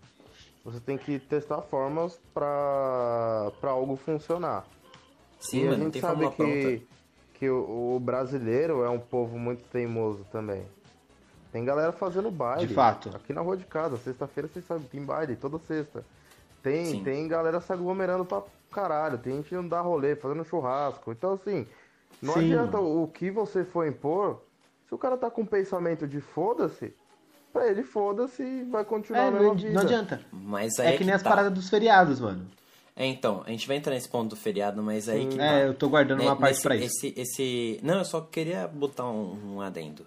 Você 0.66 0.80
tem 0.82 0.98
que 0.98 1.20
testar 1.20 1.62
formas 1.62 2.20
pra, 2.34 3.52
pra 3.62 3.72
algo 3.72 3.96
funcionar. 3.96 4.66
Sim, 5.40 5.60
e 5.60 5.68
a 5.68 5.72
mano, 5.72 5.84
gente 5.86 5.94
tem 5.94 6.02
sabe 6.02 6.22
pronta. 6.22 6.44
que, 6.44 6.88
que 7.36 7.50
o, 7.50 7.96
o 7.96 8.00
brasileiro 8.00 8.84
é 8.84 8.90
um 8.90 9.00
povo 9.00 9.38
muito 9.38 9.64
teimoso 9.72 10.26
também. 10.32 10.64
Tem 11.52 11.64
galera 11.64 11.92
fazendo 11.94 12.30
baile. 12.32 12.68
De 12.68 12.74
fato. 12.74 13.10
Aqui 13.16 13.32
na 13.32 13.42
rua 13.42 13.56
de 13.56 13.64
casa, 13.66 13.96
sexta-feira 13.98 14.50
vocês 14.52 14.66
sabem, 14.66 14.84
tem 14.92 15.02
baile 15.04 15.36
toda 15.38 15.58
sexta. 15.60 16.04
Tem, 16.64 16.86
Sim. 16.86 17.04
tem 17.04 17.28
galera 17.28 17.62
se 17.62 17.72
aglomerando 17.72 18.26
pra 18.26 18.42
caralho, 18.72 19.18
tem 19.18 19.38
gente 19.38 19.54
indo 19.56 19.70
dar 19.70 19.82
rolê, 19.82 20.16
fazendo 20.16 20.44
churrasco. 20.44 21.12
Então 21.12 21.34
assim, 21.34 21.66
não 22.22 22.34
Sim, 22.34 22.52
adianta 22.52 22.80
o 22.80 23.08
que 23.08 23.30
você 23.32 23.64
for 23.64 23.88
impor, 23.88 24.42
Se 24.88 24.96
o 24.96 24.98
cara 24.98 25.18
tá 25.18 25.30
com 25.30 25.46
pensamento 25.46 26.08
de 26.08 26.22
foda-se, 26.22 26.94
pra 27.52 27.68
ele 27.68 27.84
foda-se 27.84 28.42
e 28.42 28.64
vai 28.64 28.86
continuar 28.86 29.20
É, 29.24 29.28
a 29.28 29.32
mesma 29.32 29.48
não, 29.50 29.56
vida. 29.56 29.74
não 29.74 29.82
adianta. 29.82 30.22
Mas 30.32 30.80
aí 30.80 30.94
É 30.94 30.98
que 30.98 31.04
nem 31.04 31.14
as 31.14 31.22
tá. 31.22 31.30
paradas 31.30 31.52
dos 31.54 31.70
feriados, 31.70 32.20
mano. 32.22 32.48
É, 32.96 33.06
então, 33.06 33.44
a 33.46 33.50
gente 33.52 33.68
vai 33.68 33.76
entrar 33.78 33.94
nesse 33.94 34.08
ponto 34.10 34.30
do 34.30 34.36
feriado, 34.38 34.82
mas 34.82 35.08
aí 35.10 35.28
que 35.28 35.38
tá. 35.38 35.44
É, 35.44 35.68
eu 35.68 35.74
tô 35.74 35.88
guardando 35.90 36.22
uma 36.22 36.36
parte 36.38 36.54
nesse- 36.54 36.64
pra 36.64 36.76
isso. 36.78 37.06
Esse, 37.06 37.14
esse... 37.20 37.80
Não, 37.84 38.00
eu 38.00 38.06
só 38.06 38.22
queria 38.22 38.66
botar 38.68 39.06
um, 39.10 39.56
um 39.58 39.62
adendo. 39.62 40.06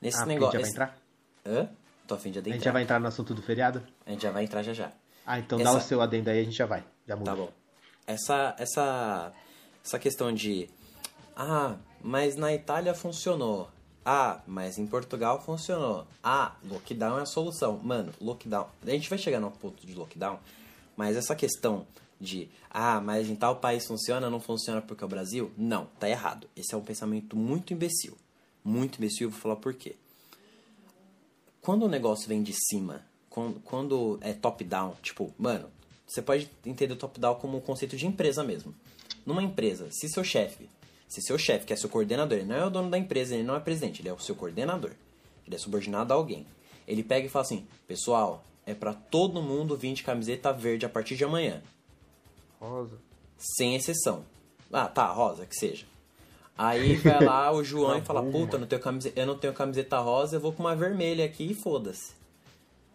Nesse 0.00 0.16
Ah, 0.16 0.20
porque 0.20 0.30
a 0.30 0.34
negócio. 0.34 0.60
gente 0.60 0.72
já 0.72 0.78
vai 0.86 0.88
esse- 0.92 0.94
entrar? 1.50 1.62
Hã? 1.64 1.68
Tô 2.06 2.14
a 2.14 2.18
fim 2.18 2.30
de 2.30 2.38
A 2.38 2.40
adentrar. 2.40 2.58
gente 2.58 2.64
já 2.64 2.72
vai 2.72 2.82
entrar 2.84 3.00
no 3.00 3.08
assunto 3.08 3.34
do 3.34 3.42
feriado? 3.42 3.82
A 4.06 4.10
gente 4.10 4.22
já 4.22 4.30
vai 4.30 4.44
entrar 4.44 4.62
já 4.62 4.72
já. 4.72 4.92
Ah, 5.32 5.38
então 5.38 5.58
dá 5.58 5.70
Essa- 5.70 5.78
o 5.78 5.80
seu 5.82 6.00
adendo 6.02 6.28
aí, 6.28 6.40
a 6.40 6.44
gente 6.44 6.56
já 6.56 6.66
vai. 6.66 6.82
Já 7.06 7.14
muda. 7.14 7.30
Tá 7.30 7.36
bom. 7.36 7.52
Essa, 8.06 8.56
essa, 8.58 9.32
essa 9.84 9.98
questão 9.98 10.32
de. 10.34 10.68
Ah, 11.36 11.76
mas 12.02 12.34
na 12.34 12.52
Itália 12.52 12.94
funcionou. 12.94 13.70
Ah, 14.04 14.40
mas 14.46 14.76
em 14.78 14.86
Portugal 14.88 15.40
funcionou. 15.40 16.04
Ah, 16.20 16.56
lockdown 16.68 17.18
é 17.18 17.22
a 17.22 17.26
solução. 17.26 17.78
Mano, 17.82 18.12
lockdown. 18.20 18.66
A 18.84 18.90
gente 18.90 19.08
vai 19.08 19.18
chegar 19.18 19.38
no 19.38 19.50
ponto 19.52 19.86
de 19.86 19.94
lockdown, 19.94 20.40
mas 20.96 21.16
essa 21.16 21.36
questão 21.36 21.86
de. 22.20 22.48
Ah, 22.68 23.00
mas 23.00 23.28
em 23.28 23.36
tal 23.36 23.56
país 23.56 23.86
funciona, 23.86 24.28
não 24.28 24.40
funciona 24.40 24.82
porque 24.82 25.04
é 25.04 25.06
o 25.06 25.08
Brasil? 25.10 25.52
Não, 25.56 25.86
tá 26.00 26.08
errado. 26.08 26.48
Esse 26.56 26.74
é 26.74 26.76
um 26.76 26.82
pensamento 26.82 27.36
muito 27.36 27.72
imbecil. 27.72 28.16
Muito 28.64 28.98
imbecil, 28.98 29.30
vou 29.30 29.38
falar 29.38 29.56
por 29.56 29.74
quê. 29.74 29.94
Quando 31.60 31.84
o 31.84 31.88
negócio 31.88 32.26
vem 32.26 32.42
de 32.42 32.52
cima, 32.52 33.04
quando, 33.30 33.60
quando 33.60 34.18
é 34.20 34.32
top-down, 34.32 34.96
tipo, 35.00 35.32
mano, 35.38 35.70
você 36.06 36.20
pode 36.20 36.50
entender 36.66 36.92
o 36.92 36.96
top-down 36.96 37.36
como 37.36 37.56
um 37.56 37.60
conceito 37.60 37.96
de 37.96 38.06
empresa 38.06 38.42
mesmo. 38.42 38.74
Numa 39.24 39.42
empresa, 39.42 39.88
se 39.90 40.08
seu 40.08 40.24
chefe, 40.24 40.68
se 41.08 41.22
seu 41.22 41.38
chefe, 41.38 41.64
que 41.64 41.72
é 41.72 41.76
seu 41.76 41.88
coordenador, 41.88 42.36
ele 42.38 42.46
não 42.46 42.56
é 42.56 42.66
o 42.66 42.70
dono 42.70 42.90
da 42.90 42.98
empresa, 42.98 43.34
ele 43.34 43.44
não 43.44 43.54
é 43.54 43.60
presidente, 43.60 44.02
ele 44.02 44.08
é 44.08 44.12
o 44.12 44.18
seu 44.18 44.34
coordenador. 44.34 44.90
Ele 45.46 45.54
é 45.54 45.58
subordinado 45.58 46.12
a 46.12 46.16
alguém. 46.16 46.46
Ele 46.86 47.02
pega 47.02 47.26
e 47.26 47.30
fala 47.30 47.44
assim: 47.44 47.66
pessoal, 47.86 48.44
é 48.66 48.74
pra 48.74 48.92
todo 48.92 49.42
mundo 49.42 49.76
vir 49.76 49.92
de 49.94 50.02
camiseta 50.02 50.52
verde 50.52 50.84
a 50.84 50.88
partir 50.88 51.16
de 51.16 51.24
amanhã 51.24 51.62
Rosa. 52.60 52.98
sem 53.38 53.74
exceção. 53.74 54.24
Ah, 54.72 54.86
tá, 54.86 55.06
rosa, 55.06 55.46
que 55.46 55.56
seja. 55.56 55.86
Aí 56.56 56.96
vai 56.96 57.24
lá 57.24 57.50
o 57.52 57.64
João 57.64 57.98
e 57.98 58.02
fala, 58.06 58.22
puta, 58.22 58.58
não, 58.58 58.66
tenho 58.66 58.80
camiseta, 58.82 59.18
eu 59.18 59.26
não 59.26 59.36
tenho 59.36 59.52
camiseta 59.52 59.98
rosa, 59.98 60.36
eu 60.36 60.40
vou 60.40 60.52
com 60.52 60.62
uma 60.62 60.76
vermelha 60.76 61.24
aqui 61.24 61.50
e 61.50 61.54
foda-se. 61.54 62.19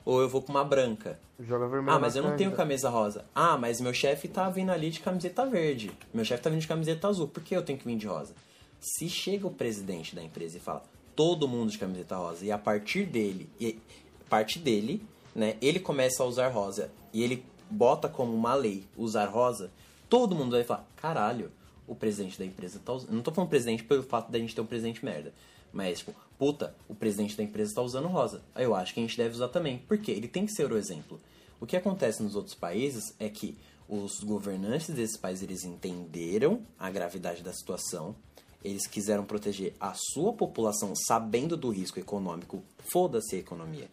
Ou 0.06 0.22
eu 0.22 0.30
vou 0.30 0.42
com 0.42 0.52
uma 0.52 0.64
branca. 0.64 1.20
Joga 1.40 1.68
vermelho 1.68 1.98
Ah, 1.98 2.00
mas 2.00 2.16
eu 2.16 2.24
não 2.24 2.38
tenho 2.38 2.52
camisa 2.52 2.90
rosa. 2.90 3.26
Ah, 3.34 3.58
mas 3.58 3.82
meu 3.82 3.94
chefe 3.94 4.28
tá 4.28 4.50
vindo 4.50 4.72
ali 4.72 4.92
de 4.92 5.00
camiseta 5.00 5.46
verde. 5.46 5.92
Meu 6.14 6.24
chefe 6.24 6.44
tá 6.44 6.50
vindo 6.50 6.62
de 6.62 6.68
camiseta 6.68 7.08
azul. 7.08 7.28
Por 7.28 7.44
que 7.44 7.56
eu 7.56 7.64
tenho 7.64 7.80
que 7.80 7.86
vir 7.86 7.98
de 7.98 8.06
rosa? 8.06 8.36
Se 8.80 9.10
chega 9.10 9.48
o 9.48 9.52
presidente 9.52 10.16
da 10.16 10.24
empresa 10.24 10.58
e 10.58 10.60
fala, 10.60 10.84
todo 11.16 11.48
mundo 11.48 11.72
de 11.72 11.78
camiseta 11.78 12.16
rosa, 12.16 12.46
e 12.46 12.52
a 12.52 12.58
partir 12.58 13.06
dele, 13.06 13.50
e 13.60 13.80
a 14.26 14.30
partir 14.30 14.60
dele, 14.60 15.02
né, 15.34 15.56
ele 15.62 15.80
começa 15.80 16.22
a 16.22 16.26
usar 16.26 16.50
rosa, 16.50 16.92
e 17.12 17.24
ele 17.24 17.44
bota 17.70 18.08
como 18.08 18.34
uma 18.36 18.54
lei 18.54 18.86
usar 18.96 19.26
rosa, 19.26 19.72
todo 20.08 20.36
mundo 20.36 20.52
vai 20.52 20.64
falar, 20.64 20.86
caralho, 20.98 21.52
o 21.88 21.96
presidente 21.96 22.38
da 22.38 22.46
empresa 22.46 22.80
tá 22.84 22.94
usando. 22.94 23.12
Não 23.12 23.22
tô 23.22 23.32
falando 23.32 23.50
presidente 23.50 23.84
pelo 23.84 24.04
fato 24.04 24.32
da 24.32 24.38
gente 24.40 24.54
ter 24.54 24.62
um 24.62 24.66
presidente 24.66 25.04
merda. 25.04 25.34
Mas, 25.76 26.00
tipo, 26.00 26.16
puta, 26.40 26.74
o 26.88 26.96
presidente 26.96 27.36
da 27.36 27.44
empresa 27.44 27.76
tá 27.76 27.82
usando 27.82 28.08
rosa. 28.08 28.42
Aí 28.56 28.64
eu 28.64 28.74
acho 28.74 28.94
que 28.94 29.02
a 29.02 29.04
gente 29.04 29.18
deve 29.18 29.36
usar 29.36 29.50
também. 29.50 29.84
Porque 29.90 30.10
ele 30.10 30.30
tem 30.30 30.46
que 30.46 30.54
ser 30.54 30.72
o 30.72 30.78
exemplo. 30.78 31.20
O 31.60 31.66
que 31.66 31.76
acontece 31.76 32.24
nos 32.24 32.34
outros 32.34 32.56
países 32.56 33.14
é 33.20 33.28
que 33.28 33.58
os 33.90 34.22
governantes 34.22 34.90
desses 34.96 35.18
países 35.18 35.44
eles 35.44 35.66
entenderam 35.66 36.62
a 36.80 36.90
gravidade 36.90 37.44
da 37.44 37.52
situação. 37.52 38.16
Eles 38.64 38.88
quiseram 38.88 39.26
proteger 39.26 39.74
a 39.78 39.94
sua 40.14 40.32
população 40.32 40.94
sabendo 40.96 41.58
do 41.58 41.70
risco 41.70 42.00
econômico. 42.00 42.64
Foda-se 42.80 43.36
a 43.36 43.40
economia, 43.40 43.90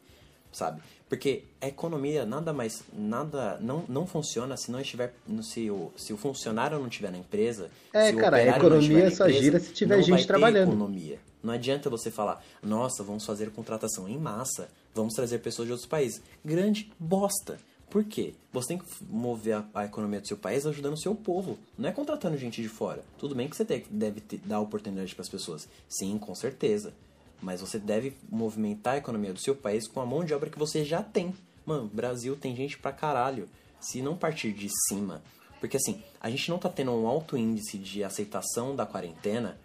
sabe? 0.53 0.81
Porque 1.09 1.47
a 1.61 1.67
economia 1.67 2.25
nada 2.25 2.53
mais 2.53 2.85
nada 2.93 3.59
não, 3.61 3.85
não 3.89 4.07
funciona 4.07 4.57
se 4.57 4.71
não 4.71 4.81
estiver 4.81 5.15
se 5.43 5.69
o, 5.69 5.93
se 5.97 6.13
o 6.13 6.17
funcionário 6.17 6.79
não 6.79 6.87
estiver 6.87 7.11
na 7.11 7.19
empresa. 7.19 7.73
É, 7.93 8.13
cara, 8.13 8.37
a 8.37 8.57
economia 8.57 9.11
só 9.11 9.25
empresa, 9.25 9.43
gira 9.43 9.59
se 9.59 9.73
tiver 9.73 10.01
gente 10.01 10.27
trabalhando. 10.29 10.69
economia. 10.69 11.19
Não 11.43 11.53
adianta 11.53 11.91
você 11.91 12.11
falar, 12.11 12.43
nossa, 12.63 13.03
vamos 13.03 13.25
fazer 13.25 13.51
contratação 13.51 14.09
em 14.09 14.19
massa, 14.19 14.69
vamos 14.95 15.15
trazer 15.15 15.39
pessoas 15.39 15.67
de 15.67 15.73
outros 15.73 15.89
países. 15.89 16.23
Grande 16.45 16.93
bosta. 16.99 17.59
Por 17.93 18.05
quê? 18.05 18.33
Você 18.53 18.69
tem 18.69 18.79
que 18.79 18.87
mover 19.05 19.57
a, 19.57 19.65
a 19.75 19.85
economia 19.85 20.21
do 20.21 20.27
seu 20.27 20.37
país 20.37 20.65
ajudando 20.65 20.95
o 20.95 21.01
seu 21.01 21.15
povo. 21.15 21.59
Não 21.77 21.91
é 21.91 21.93
contratando 21.93 22.39
gente 22.39 22.63
de 22.63 22.69
fora. 22.69 23.05
Tudo 23.19 23.35
bem 23.35 23.49
que 23.49 23.57
você 23.57 23.65
deve 23.91 24.23
dar 24.47 24.61
oportunidade 24.61 25.15
para 25.15 25.23
as 25.23 25.29
pessoas. 25.29 25.69
Sim, 25.89 26.17
com 26.19 26.35
certeza. 26.35 26.95
Mas 27.43 27.61
você 27.61 27.79
deve 27.79 28.17
movimentar 28.31 28.95
a 28.95 28.97
economia 28.97 29.35
do 29.35 29.43
seu 29.43 29.55
país 29.55 29.87
com 29.87 30.01
a 30.01 30.07
mão 30.07 30.25
de 30.25 30.33
obra 30.33 30.49
que 30.49 30.59
você 30.59 30.85
já 30.85 31.03
tem. 31.03 31.35
Mano, 31.67 31.91
Brasil 31.93 32.35
tem 32.35 32.57
gente 32.57 32.79
pra 32.79 32.93
caralho. 32.93 33.47
Se 33.79 34.01
não 34.01 34.17
partir 34.17 34.53
de 34.53 34.71
cima. 34.89 35.21
Porque 35.61 35.77
assim, 35.77 36.03
a 36.19 36.31
gente 36.31 36.49
não 36.49 36.59
tá 36.59 36.71
tendo 36.71 36.93
um 36.93 37.07
alto 37.07 37.37
índice 37.37 37.77
de 37.77 38.03
aceitação 38.03 38.75
da 38.75 38.87
quarentena 38.87 39.59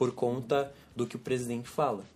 por 0.00 0.12
conta 0.12 0.72
do 0.96 1.06
que 1.06 1.14
o 1.14 1.18
presidente 1.18 1.68
fala. 1.68 2.06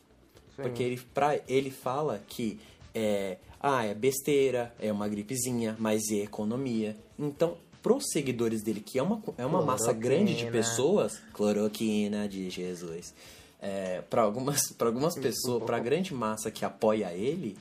Porque 0.56 0.82
ele, 0.82 0.98
pra, 1.12 1.38
ele 1.46 1.70
fala 1.70 2.18
que 2.26 2.58
é, 2.94 3.36
ah, 3.60 3.84
é 3.84 3.92
besteira, 3.92 4.74
é 4.80 4.90
uma 4.90 5.06
gripezinha, 5.06 5.76
mas 5.78 6.00
é 6.10 6.22
economia. 6.22 6.96
Então, 7.18 7.58
pros 7.82 8.04
seguidores 8.10 8.62
dele, 8.62 8.80
que 8.80 8.98
é 8.98 9.02
uma, 9.02 9.22
é 9.36 9.44
uma 9.44 9.60
massa 9.60 9.92
grande 9.92 10.34
de 10.34 10.50
pessoas, 10.50 11.20
cloroquina 11.34 12.26
de 12.26 12.48
Jesus, 12.48 13.12
é, 13.60 14.00
para 14.08 14.22
algumas, 14.22 14.72
pra 14.78 14.86
algumas 14.86 15.14
pessoas, 15.14 15.62
pra 15.64 15.78
grande 15.78 16.14
massa 16.14 16.50
que 16.50 16.64
apoia 16.64 17.12
ele, 17.12 17.54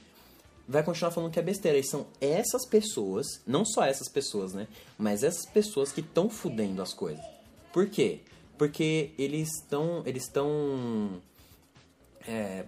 vai 0.65 0.83
continuar 0.83 1.11
falando 1.11 1.33
que 1.33 1.39
é 1.39 1.43
besteira. 1.43 1.77
E 1.77 1.83
são 1.83 2.07
essas 2.21 2.65
pessoas, 2.65 3.25
não 3.45 3.65
só 3.65 3.83
essas 3.83 4.07
pessoas, 4.07 4.53
né? 4.53 4.69
Mas 4.97 5.21
essas 5.21 5.45
pessoas 5.47 5.91
que 5.91 5.99
estão 5.99 6.29
fudendo 6.29 6.81
as 6.81 6.93
coisas. 6.93 7.25
Por 7.73 7.89
quê? 7.89 8.21
Porque 8.57 9.11
eles 9.17 9.49
estão. 9.61 10.03
Eles 10.05 10.23
estão. 10.23 11.21
é, 12.27 12.65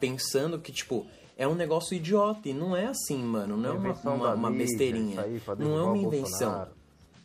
pensando 0.00 0.58
que, 0.58 0.72
tipo, 0.72 1.06
é 1.36 1.46
um 1.46 1.54
negócio 1.54 1.96
idiota. 1.96 2.48
E 2.48 2.52
não 2.52 2.76
é 2.76 2.86
assim, 2.86 3.18
mano. 3.18 3.56
Não 3.56 3.70
é 3.70 3.72
uma, 3.72 3.92
uma, 3.92 4.34
uma 4.34 4.50
besteirinha. 4.50 5.20
aí 5.22 5.40
Não 5.58 5.78
é 5.78 5.82
uma 5.82 5.98
invenção. 5.98 6.50
Bolsonaro. 6.50 6.70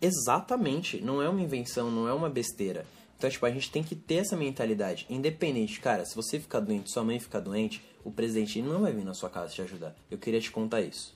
Exatamente. 0.02 1.02
Não 1.02 1.22
é 1.22 1.30
uma 1.30 1.42
invenção, 1.42 1.92
não 1.92 2.08
é 2.08 2.14
uma 2.14 2.30
besteira. 2.30 2.86
Então, 3.18 3.30
tipo, 3.30 3.46
a 3.46 3.52
gente 3.52 3.70
tem 3.70 3.84
que 3.84 3.96
ter 3.96 4.16
essa 4.16 4.36
mentalidade. 4.36 5.06
Independente, 5.08 5.80
cara, 5.80 6.04
se 6.06 6.16
você 6.16 6.40
ficar 6.40 6.60
doente, 6.60 6.92
sua 6.92 7.04
mãe 7.04 7.20
ficar 7.20 7.40
doente, 7.40 7.84
o 8.04 8.12
presidente 8.12 8.60
não 8.64 8.82
vai 8.82 8.92
vir 8.92 9.06
na 9.06 9.14
sua 9.14 9.30
casa 9.30 9.54
te 9.54 9.62
ajudar. 9.62 9.96
Eu 10.10 10.18
queria 10.18 10.42
te 10.42 10.50
contar 10.50 10.82
isso. 10.82 11.16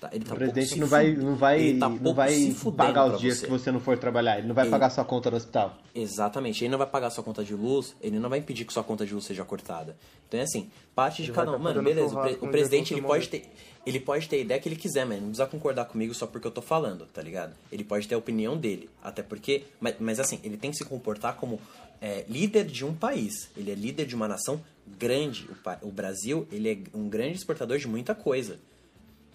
Tá? 0.00 0.10
Ele 0.12 0.24
tá 0.24 0.34
O 0.34 0.36
presidente 0.36 0.78
não 0.78 0.86
vai, 0.86 1.12
não 1.14 1.34
vai, 1.36 1.60
ele 1.60 1.78
tá 1.80 1.88
não 1.88 2.12
vai 2.14 2.54
pagar 2.76 3.06
os 3.06 3.18
dias 3.20 3.38
você. 3.38 3.46
que 3.46 3.50
você 3.50 3.72
não 3.72 3.80
for 3.80 3.96
trabalhar. 3.96 4.38
Ele 4.38 4.46
não 4.46 4.54
vai 4.54 4.64
Ele- 4.64 4.70
pagar 4.70 4.90
sua 4.90 5.04
conta 5.04 5.30
no 5.30 5.36
hospital. 5.38 5.76
Exatamente. 5.94 6.62
Ele 6.62 6.70
não 6.70 6.76
vai 6.78 6.86
pagar 6.86 7.08
sua 7.10 7.24
conta 7.24 7.42
de 7.42 7.54
luz, 7.54 7.96
ele 8.02 8.18
não 8.18 8.28
vai 8.28 8.38
impedir 8.40 8.64
que 8.66 8.72
sua 8.72 8.84
conta 8.84 9.06
de 9.06 9.14
luz 9.14 9.24
seja 9.24 9.44
cortada. 9.44 9.96
Então 10.28 10.38
é 10.38 10.42
assim, 10.42 10.70
parte 10.94 11.22
de 11.22 11.30
Ele 11.30 11.34
cada 11.34 11.52
vai 11.52 11.60
um. 11.60 11.62
tá 11.62 11.68
Mano, 11.70 11.82
beleza, 11.82 12.14
o, 12.14 12.20
pre- 12.22 12.38
o 12.42 12.48
presidente 12.50 12.92
ele 12.92 13.00
pode 13.02 13.28
ter. 13.28 13.44
Ele 13.86 14.00
pode 14.00 14.28
ter 14.28 14.36
a 14.36 14.40
ideia 14.40 14.60
que 14.60 14.68
ele 14.68 14.76
quiser, 14.76 15.06
mas 15.06 15.18
não 15.18 15.28
precisa 15.28 15.46
concordar 15.46 15.84
comigo 15.86 16.12
só 16.12 16.26
porque 16.26 16.46
eu 16.46 16.50
tô 16.50 16.60
falando, 16.60 17.06
tá 17.06 17.22
ligado? 17.22 17.54
Ele 17.72 17.84
pode 17.84 18.06
ter 18.06 18.16
a 18.16 18.18
opinião 18.18 18.56
dele. 18.56 18.90
Até 19.02 19.22
porque. 19.22 19.64
Mas, 19.80 19.94
mas 20.00 20.20
assim, 20.20 20.40
ele 20.44 20.56
tem 20.56 20.70
que 20.72 20.76
se 20.76 20.84
comportar 20.84 21.36
como 21.36 21.58
é, 22.02 22.24
líder 22.28 22.64
de 22.66 22.84
um 22.84 22.92
país. 22.92 23.48
Ele 23.56 23.70
é 23.70 23.74
líder 23.74 24.04
de 24.04 24.14
uma 24.14 24.26
nação 24.28 24.60
grande. 24.98 25.48
O, 25.50 25.54
pa- 25.54 25.78
o 25.82 25.90
Brasil, 25.90 26.46
ele 26.52 26.68
é 26.70 26.78
um 26.98 27.08
grande 27.08 27.36
exportador 27.38 27.78
de 27.78 27.86
muita 27.88 28.14
coisa. 28.14 28.58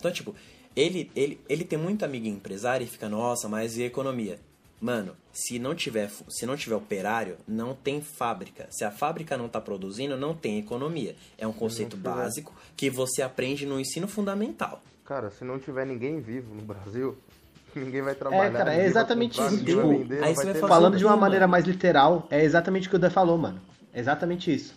Então, 0.02 0.12
tipo, 0.12 0.36
ele, 0.76 1.12
ele, 1.16 1.40
ele 1.48 1.64
tem 1.64 1.78
muito 1.78 2.04
amigo 2.04 2.26
empresário 2.28 2.84
e 2.84 2.88
fica, 2.88 3.08
nossa, 3.08 3.48
mas 3.48 3.78
e 3.78 3.84
a 3.84 3.86
economia? 3.86 4.40
Mano, 4.82 5.16
se 5.32 5.60
não 5.60 5.76
tiver, 5.76 6.10
se 6.28 6.44
não 6.44 6.58
tiver 6.58 6.76
operário, 6.76 7.38
não 7.48 7.76
tem 7.76 8.02
fábrica. 8.02 8.66
Se 8.72 8.84
a 8.84 8.90
fábrica 8.90 9.38
não 9.38 9.48
tá 9.48 9.62
produzindo, 9.62 10.18
não 10.18 10.34
tem 10.34 10.58
economia. 10.58 11.16
É 11.38 11.46
um 11.46 11.54
conceito 11.54 11.96
básico 11.96 12.52
que 12.76 12.90
você 12.90 13.22
aprende 13.22 13.64
no 13.64 13.80
ensino 13.80 14.08
fundamental. 14.08 14.82
Cara, 15.06 15.30
se 15.30 15.44
não 15.44 15.60
tiver 15.60 15.86
ninguém 15.86 16.20
vivo 16.20 16.56
no 16.56 16.64
Brasil, 16.64 17.16
ninguém 17.76 18.02
vai 18.02 18.16
trabalhar. 18.16 18.52
cara, 18.52 18.74
é 18.74 18.78
ninguém 18.78 18.78
vai 18.80 18.88
exatamente 18.88 19.38
comprar, 19.38 19.54
isso, 19.54 19.66
tipo, 19.66 19.88
vender, 19.88 20.24
aí 20.24 20.36
você 20.36 20.54
vai 20.54 20.68
Falando 20.68 20.98
de 20.98 21.04
uma 21.04 21.12
Mano. 21.12 21.22
maneira 21.22 21.48
mais 21.48 21.64
literal, 21.66 22.28
é 22.32 22.44
exatamente 22.44 22.88
o 22.88 22.90
que 22.90 22.96
o 22.96 23.00
Dan 23.00 23.12
falou, 23.12 23.38
mano. 23.38 23.62
É 23.94 24.00
exatamente 24.00 24.52
isso. 24.52 24.74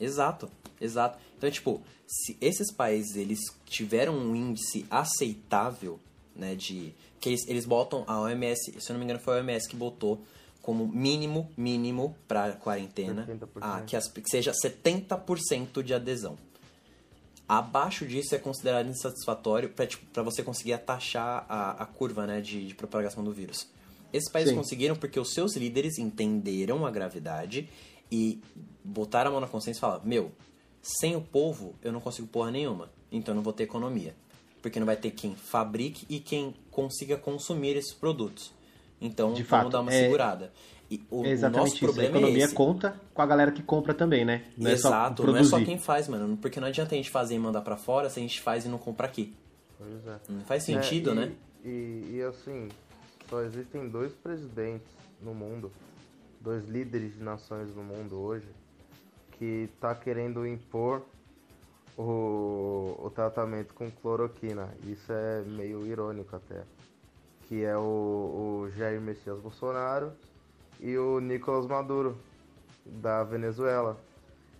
Exato, 0.00 0.48
exato. 0.80 1.18
Então, 1.36 1.50
tipo, 1.50 1.82
se 2.06 2.36
esses 2.40 2.72
países 2.72 3.16
eles 3.16 3.40
tiveram 3.66 4.16
um 4.16 4.34
índice 4.34 4.86
aceitável, 4.90 6.00
né, 6.34 6.54
de 6.54 6.94
que 7.20 7.28
eles, 7.30 7.46
eles 7.48 7.64
botam 7.64 8.04
a 8.06 8.20
OMS, 8.20 8.72
se 8.78 8.90
eu 8.90 8.94
não 8.94 8.98
me 8.98 9.04
engano 9.04 9.20
foi 9.20 9.34
a 9.34 9.36
OMS 9.38 9.68
que 9.68 9.76
botou 9.76 10.22
como 10.60 10.86
mínimo, 10.86 11.50
mínimo 11.56 12.16
para 12.26 12.52
quarentena, 12.52 13.26
70%. 13.26 13.48
ah, 13.60 13.82
que, 13.86 13.96
as, 13.96 14.08
que 14.08 14.30
seja 14.30 14.52
70% 14.52 15.82
de 15.82 15.92
adesão. 15.92 16.38
Abaixo 17.46 18.06
disso 18.06 18.34
é 18.34 18.38
considerado 18.38 18.88
insatisfatório 18.88 19.68
para 19.68 19.86
tipo, 19.86 20.06
você 20.24 20.42
conseguir 20.42 20.72
atachar 20.72 21.44
a, 21.46 21.82
a 21.82 21.86
curva 21.86 22.26
né, 22.26 22.40
de, 22.40 22.66
de 22.66 22.74
propagação 22.74 23.22
do 23.22 23.30
vírus. 23.30 23.68
Esses 24.10 24.30
países 24.30 24.52
Sim. 24.52 24.56
conseguiram 24.56 24.96
porque 24.96 25.20
os 25.20 25.34
seus 25.34 25.54
líderes 25.54 25.98
entenderam 25.98 26.86
a 26.86 26.90
gravidade 26.90 27.68
e 28.10 28.40
botar 28.82 29.26
a 29.26 29.30
mão 29.30 29.40
na 29.40 29.46
consciência 29.46 29.78
e 29.78 29.82
falar: 29.82 30.04
meu, 30.04 30.32
sem 30.84 31.16
o 31.16 31.20
povo 31.20 31.74
eu 31.82 31.90
não 31.90 32.00
consigo 32.00 32.28
porra 32.28 32.50
nenhuma, 32.50 32.90
então 33.10 33.32
eu 33.32 33.36
não 33.36 33.42
vou 33.42 33.52
ter 33.52 33.64
economia. 33.64 34.14
Porque 34.60 34.78
não 34.78 34.86
vai 34.86 34.96
ter 34.96 35.10
quem 35.10 35.34
fabrique 35.34 36.06
e 36.08 36.20
quem 36.20 36.54
consiga 36.70 37.16
consumir 37.16 37.76
esses 37.76 37.92
produtos. 37.92 38.52
Então 39.00 39.32
De 39.34 39.42
vamos 39.42 39.48
fato, 39.64 39.72
dar 39.72 39.80
uma 39.80 39.92
é- 39.92 40.00
segurada. 40.04 40.52
E 40.90 41.02
o, 41.10 41.24
É 41.24 41.28
o 41.28 41.30
exatamente 41.30 41.60
nosso 41.64 41.74
isso. 41.76 41.84
A 41.84 41.88
problema 41.88 42.16
economia 42.18 42.44
é 42.44 42.48
conta 42.48 43.00
com 43.14 43.22
a 43.22 43.26
galera 43.26 43.50
que 43.50 43.62
compra 43.62 43.94
também, 43.94 44.24
né? 44.24 44.44
Não 44.56 44.70
é 44.70 44.76
só 44.76 44.88
Exato, 44.88 45.26
não 45.26 45.36
é 45.36 45.42
só 45.44 45.58
quem 45.64 45.78
faz, 45.78 46.08
mano. 46.08 46.36
Porque 46.36 46.60
não 46.60 46.68
adianta 46.68 46.94
a 46.94 46.96
gente 46.96 47.10
fazer 47.10 47.34
e 47.34 47.38
mandar 47.38 47.62
pra 47.62 47.76
fora 47.76 48.08
se 48.10 48.20
a 48.20 48.22
gente 48.22 48.40
faz 48.40 48.64
e 48.66 48.68
não 48.68 48.76
compra 48.78 49.06
aqui. 49.06 49.34
Pois 49.78 50.06
é. 50.06 50.18
Não 50.28 50.40
faz 50.42 50.62
sentido, 50.62 51.10
É, 51.10 51.12
e- 51.12 51.16
né? 51.16 51.32
E, 51.64 52.10
e 52.16 52.22
assim, 52.22 52.68
só 53.28 53.42
existem 53.42 53.88
dois 53.88 54.12
presidentes 54.12 54.86
no 55.22 55.34
mundo, 55.34 55.72
dois 56.40 56.66
líderes 56.68 57.14
de 57.14 57.22
nações 57.22 57.74
no 57.74 57.82
mundo 57.82 58.16
hoje, 58.18 58.46
que 59.38 59.68
tá 59.80 59.94
querendo 59.94 60.46
impor 60.46 61.02
o, 61.96 62.96
o 63.04 63.10
tratamento 63.14 63.74
com 63.74 63.90
cloroquina. 63.90 64.74
Isso 64.84 65.12
é 65.12 65.42
meio 65.42 65.86
irônico 65.86 66.34
até. 66.36 66.62
Que 67.48 67.64
é 67.64 67.76
o, 67.76 67.80
o 68.66 68.70
Jair 68.76 69.00
Messias 69.00 69.38
Bolsonaro 69.40 70.12
e 70.80 70.96
o 70.96 71.20
Nicolás 71.20 71.66
Maduro, 71.66 72.16
da 72.84 73.22
Venezuela. 73.24 73.98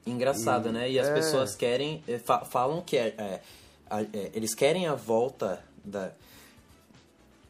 Engraçado, 0.07 0.68
E- 0.68 0.72
né? 0.72 0.91
E 0.91 0.99
as 0.99 1.09
é. 1.09 1.14
pessoas 1.14 1.57
querem. 1.57 2.03
eh, 2.07 2.18
fa- 2.18 2.45
falam 2.45 2.83
que 2.83 2.97
é, 2.97 3.09
é, 3.18 3.41
é, 3.91 4.31
eles 4.35 4.55
querem 4.55 4.87
a 4.87 4.95
volta 4.95 5.64
da. 5.85 6.12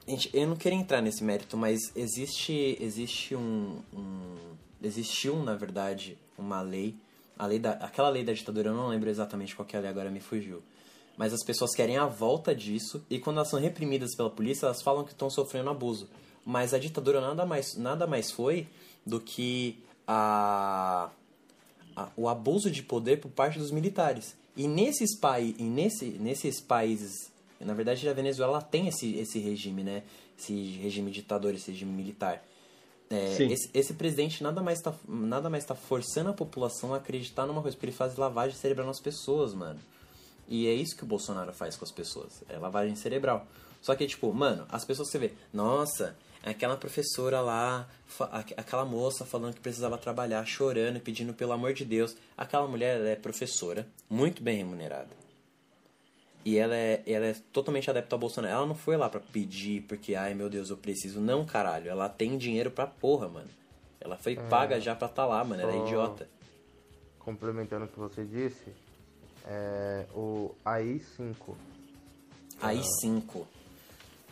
Gente, 0.06 0.30
eu 0.34 0.46
não 0.46 0.54
queria 0.56 0.78
entrar 0.78 1.00
nesse 1.00 1.24
mérito, 1.24 1.56
mas 1.56 1.80
existe, 1.96 2.76
existe 2.80 3.34
um, 3.34 3.80
um- 3.92 4.54
Existiu, 4.82 5.36
na 5.42 5.54
verdade, 5.56 6.18
uma 6.36 6.60
lei. 6.60 6.94
A 7.38 7.46
lei 7.46 7.58
da, 7.58 7.72
aquela 7.72 8.08
lei 8.08 8.22
da 8.24 8.32
ditadura, 8.32 8.68
eu 8.70 8.74
não 8.74 8.88
lembro 8.88 9.10
exatamente 9.10 9.54
qual 9.56 9.66
que 9.66 9.74
é 9.74 9.78
a 9.78 9.82
lei, 9.82 9.90
agora 9.90 10.10
me 10.10 10.20
fugiu. 10.20 10.62
Mas 11.16 11.32
as 11.32 11.44
pessoas 11.44 11.74
querem 11.74 11.96
a 11.96 12.06
volta 12.06 12.54
disso, 12.54 13.04
e 13.08 13.18
quando 13.18 13.36
elas 13.36 13.48
são 13.48 13.60
reprimidas 13.60 14.14
pela 14.16 14.30
polícia, 14.30 14.66
elas 14.66 14.82
falam 14.82 15.04
que 15.04 15.12
estão 15.12 15.30
sofrendo 15.30 15.70
abuso. 15.70 16.08
Mas 16.44 16.74
a 16.74 16.78
ditadura 16.78 17.20
nada 17.20 17.44
mais, 17.46 17.76
nada 17.76 18.06
mais 18.06 18.30
foi 18.30 18.66
do 19.06 19.20
que 19.20 19.78
a 20.06 21.10
a- 21.96 22.08
o 22.16 22.28
abuso 22.28 22.70
de 22.70 22.82
poder 22.82 23.20
por 23.20 23.30
parte 23.30 23.56
dos 23.58 23.70
militares. 23.70 24.34
E 24.56 24.66
nesses, 24.66 25.16
pai, 25.16 25.54
e 25.56 25.62
nesse, 25.62 26.06
nesses 26.06 26.60
países, 26.60 27.30
na 27.60 27.72
verdade 27.72 28.08
a 28.08 28.12
Venezuela 28.12 28.60
tem 28.60 28.88
esse, 28.88 29.14
esse 29.16 29.38
regime, 29.38 29.84
né? 29.84 30.02
Esse 30.36 30.52
regime 30.82 31.10
ditador, 31.12 31.54
esse 31.54 31.70
regime 31.70 31.92
militar. 31.92 32.44
É, 33.10 33.42
esse, 33.42 33.70
esse 33.74 33.94
presidente 33.94 34.42
nada 34.42 34.62
mais 34.62 34.78
está 34.78 34.94
nada 35.06 35.50
mais 35.50 35.64
tá 35.64 35.74
forçando 35.74 36.30
a 36.30 36.32
população 36.32 36.94
a 36.94 36.96
acreditar 36.96 37.46
numa 37.46 37.60
coisa, 37.60 37.76
porque 37.76 37.86
ele 37.86 37.96
faz 37.96 38.16
lavagem 38.16 38.56
cerebral 38.56 38.86
nas 38.86 39.00
pessoas, 39.00 39.54
mano. 39.54 39.78
E 40.48 40.66
é 40.66 40.72
isso 40.72 40.96
que 40.96 41.04
o 41.04 41.06
Bolsonaro 41.06 41.52
faz 41.52 41.76
com 41.76 41.84
as 41.84 41.90
pessoas. 41.90 42.42
É 42.48 42.58
lavagem 42.58 42.96
cerebral. 42.96 43.46
Só 43.80 43.94
que, 43.94 44.06
tipo, 44.06 44.32
mano, 44.32 44.66
as 44.70 44.84
pessoas 44.84 45.10
você 45.10 45.18
vê, 45.18 45.32
nossa, 45.52 46.16
aquela 46.42 46.76
professora 46.76 47.40
lá, 47.40 47.88
aquela 48.56 48.84
moça 48.84 49.24
falando 49.24 49.54
que 49.54 49.60
precisava 49.60 49.98
trabalhar, 49.98 50.44
chorando, 50.46 51.00
pedindo 51.00 51.34
pelo 51.34 51.52
amor 51.52 51.72
de 51.72 51.84
Deus. 51.84 52.16
Aquela 52.36 52.66
mulher, 52.66 52.98
ela 52.98 53.08
é 53.08 53.16
professora, 53.16 53.86
muito 54.08 54.42
bem 54.42 54.58
remunerada. 54.58 55.23
E 56.44 56.58
ela 56.58 56.76
é, 56.76 57.02
ela 57.06 57.26
é 57.26 57.34
totalmente 57.52 57.88
adepta 57.88 58.14
ao 58.14 58.18
Bolsonaro. 58.18 58.52
Ela 58.54 58.66
não 58.66 58.74
foi 58.74 58.96
lá 58.96 59.08
pra 59.08 59.20
pedir 59.20 59.82
porque, 59.82 60.14
ai 60.14 60.34
meu 60.34 60.50
Deus, 60.50 60.70
eu 60.70 60.76
preciso. 60.76 61.20
Não, 61.20 61.44
caralho. 61.44 61.88
Ela 61.88 62.08
tem 62.08 62.36
dinheiro 62.36 62.70
pra 62.70 62.86
porra, 62.86 63.28
mano. 63.28 63.48
Ela 64.00 64.16
foi 64.16 64.36
paga 64.36 64.78
já 64.80 64.94
pra 64.94 65.08
tá 65.08 65.24
lá, 65.24 65.42
mano. 65.42 65.62
Ela 65.62 65.72
é 65.72 65.78
idiota. 65.78 66.28
Complementando 67.18 67.86
o 67.86 67.88
que 67.88 67.98
você 67.98 68.22
disse, 68.24 68.66
é, 69.46 70.04
o 70.14 70.54
AI-5 70.62 71.54
Aí 72.60 72.82
5. 73.00 73.46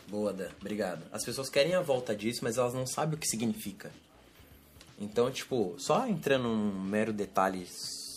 Boa, 0.08 0.32
Dan. 0.32 0.48
Obrigado. 0.60 1.02
As 1.12 1.24
pessoas 1.24 1.48
querem 1.48 1.74
a 1.74 1.80
volta 1.80 2.14
disso, 2.14 2.40
mas 2.42 2.58
elas 2.58 2.74
não 2.74 2.86
sabem 2.86 3.14
o 3.14 3.18
que 3.18 3.26
significa. 3.26 3.90
Então, 4.98 5.30
tipo, 5.30 5.74
só 5.78 6.06
entrando 6.06 6.44
num 6.44 6.80
mero 6.80 7.12
detalhe 7.12 7.66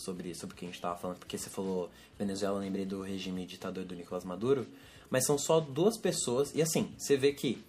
sobre, 0.06 0.34
sobre 0.34 0.54
o 0.54 0.56
que 0.56 0.64
a 0.64 0.68
gente 0.68 0.80
tava 0.80 0.96
falando, 0.96 1.18
porque 1.18 1.36
você 1.36 1.50
falou 1.50 1.90
Venezuela, 2.18 2.56
eu 2.56 2.60
lembrei 2.60 2.86
do 2.86 3.02
regime 3.02 3.44
ditador 3.44 3.84
do 3.84 3.94
Nicolás 3.94 4.24
Maduro, 4.24 4.66
mas 5.10 5.26
são 5.26 5.36
só 5.36 5.60
duas 5.60 5.98
pessoas, 5.98 6.54
e 6.54 6.62
assim, 6.62 6.92
você 6.96 7.16
vê 7.16 7.32
que 7.32 7.62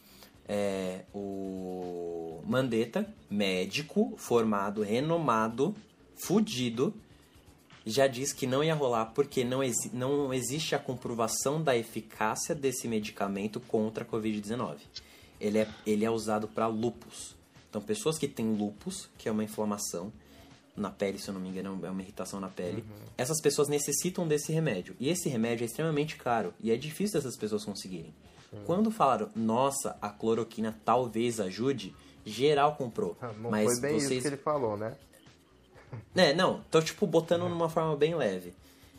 é, 0.48 1.04
o 1.14 2.42
Mandetta, 2.46 3.12
médico, 3.30 4.14
formado, 4.18 4.82
renomado, 4.82 5.76
fudido, 6.16 6.94
já 7.86 8.06
diz 8.06 8.34
que 8.34 8.46
não 8.46 8.64
ia 8.64 8.76
rolar 8.76 9.08
porque 9.08 9.44
não, 9.44 9.64
exi 9.64 9.90
não 9.94 10.34
existe 10.34 10.76
a 10.76 10.80
comprovação 10.80 11.62
da 11.62 11.76
eficácia 11.76 12.54
desse 12.54 12.88
medicamento 12.88 13.60
contra 13.62 14.04
a 14.04 14.08
Covid-19. 14.08 14.78
Ele 15.40 15.60
é, 15.60 15.70
ele 15.86 16.04
é 16.04 16.12
usado 16.12 16.48
para 16.48 16.68
lupus. 16.68 17.36
Então, 17.70 17.82
pessoas 17.82 18.18
que 18.18 18.28
têm 18.28 18.56
lupus, 18.56 19.10
que 19.18 19.30
é 19.30 19.32
uma 19.32 19.44
inflamação 19.44 20.12
na 20.78 20.92
pele, 20.92 21.18
se 21.18 21.28
eu 21.28 21.34
não 21.34 21.42
me 21.42 21.50
engano, 21.50 21.86
é 21.86 21.90
uma 21.90 22.02
irritação 22.02 22.40
na 22.40 22.48
pele, 22.48 22.86
essas 23.18 23.42
pessoas 23.42 23.68
necessitam 23.68 24.28
desse 24.28 24.54
remédio. 24.54 24.96
E 25.00 25.10
esse 25.10 25.28
remédio 25.28 25.64
é 25.64 25.66
extremamente 25.66 26.16
caro 26.16 26.54
e 26.62 26.72
é 26.72 26.78
difícil 26.78 27.20
dessas 27.20 27.36
pessoas 27.36 27.66
conseguirem. 27.66 28.14
Quando 28.66 28.90
falaram, 28.92 29.30
nossa, 29.36 29.98
a 30.02 30.10
cloroquina 30.10 30.80
talvez 30.86 31.40
ajude, 31.40 31.94
geral 32.26 32.76
comprou. 32.76 33.18
Não 33.42 33.52
mas 33.52 33.66
foi 33.66 33.82
bem 33.82 34.00
vocês 34.00 34.12
isso 34.12 34.22
que 34.22 34.28
ele 34.28 34.38
falou, 34.38 34.78
né? 34.78 34.96
é, 36.16 36.34
não, 36.34 36.62
tô 36.72 36.82
tipo 36.82 37.06
botando 37.06 37.50
numa 37.50 37.70
forma 37.70 37.96
bem 37.96 38.16
leve. 38.16 38.54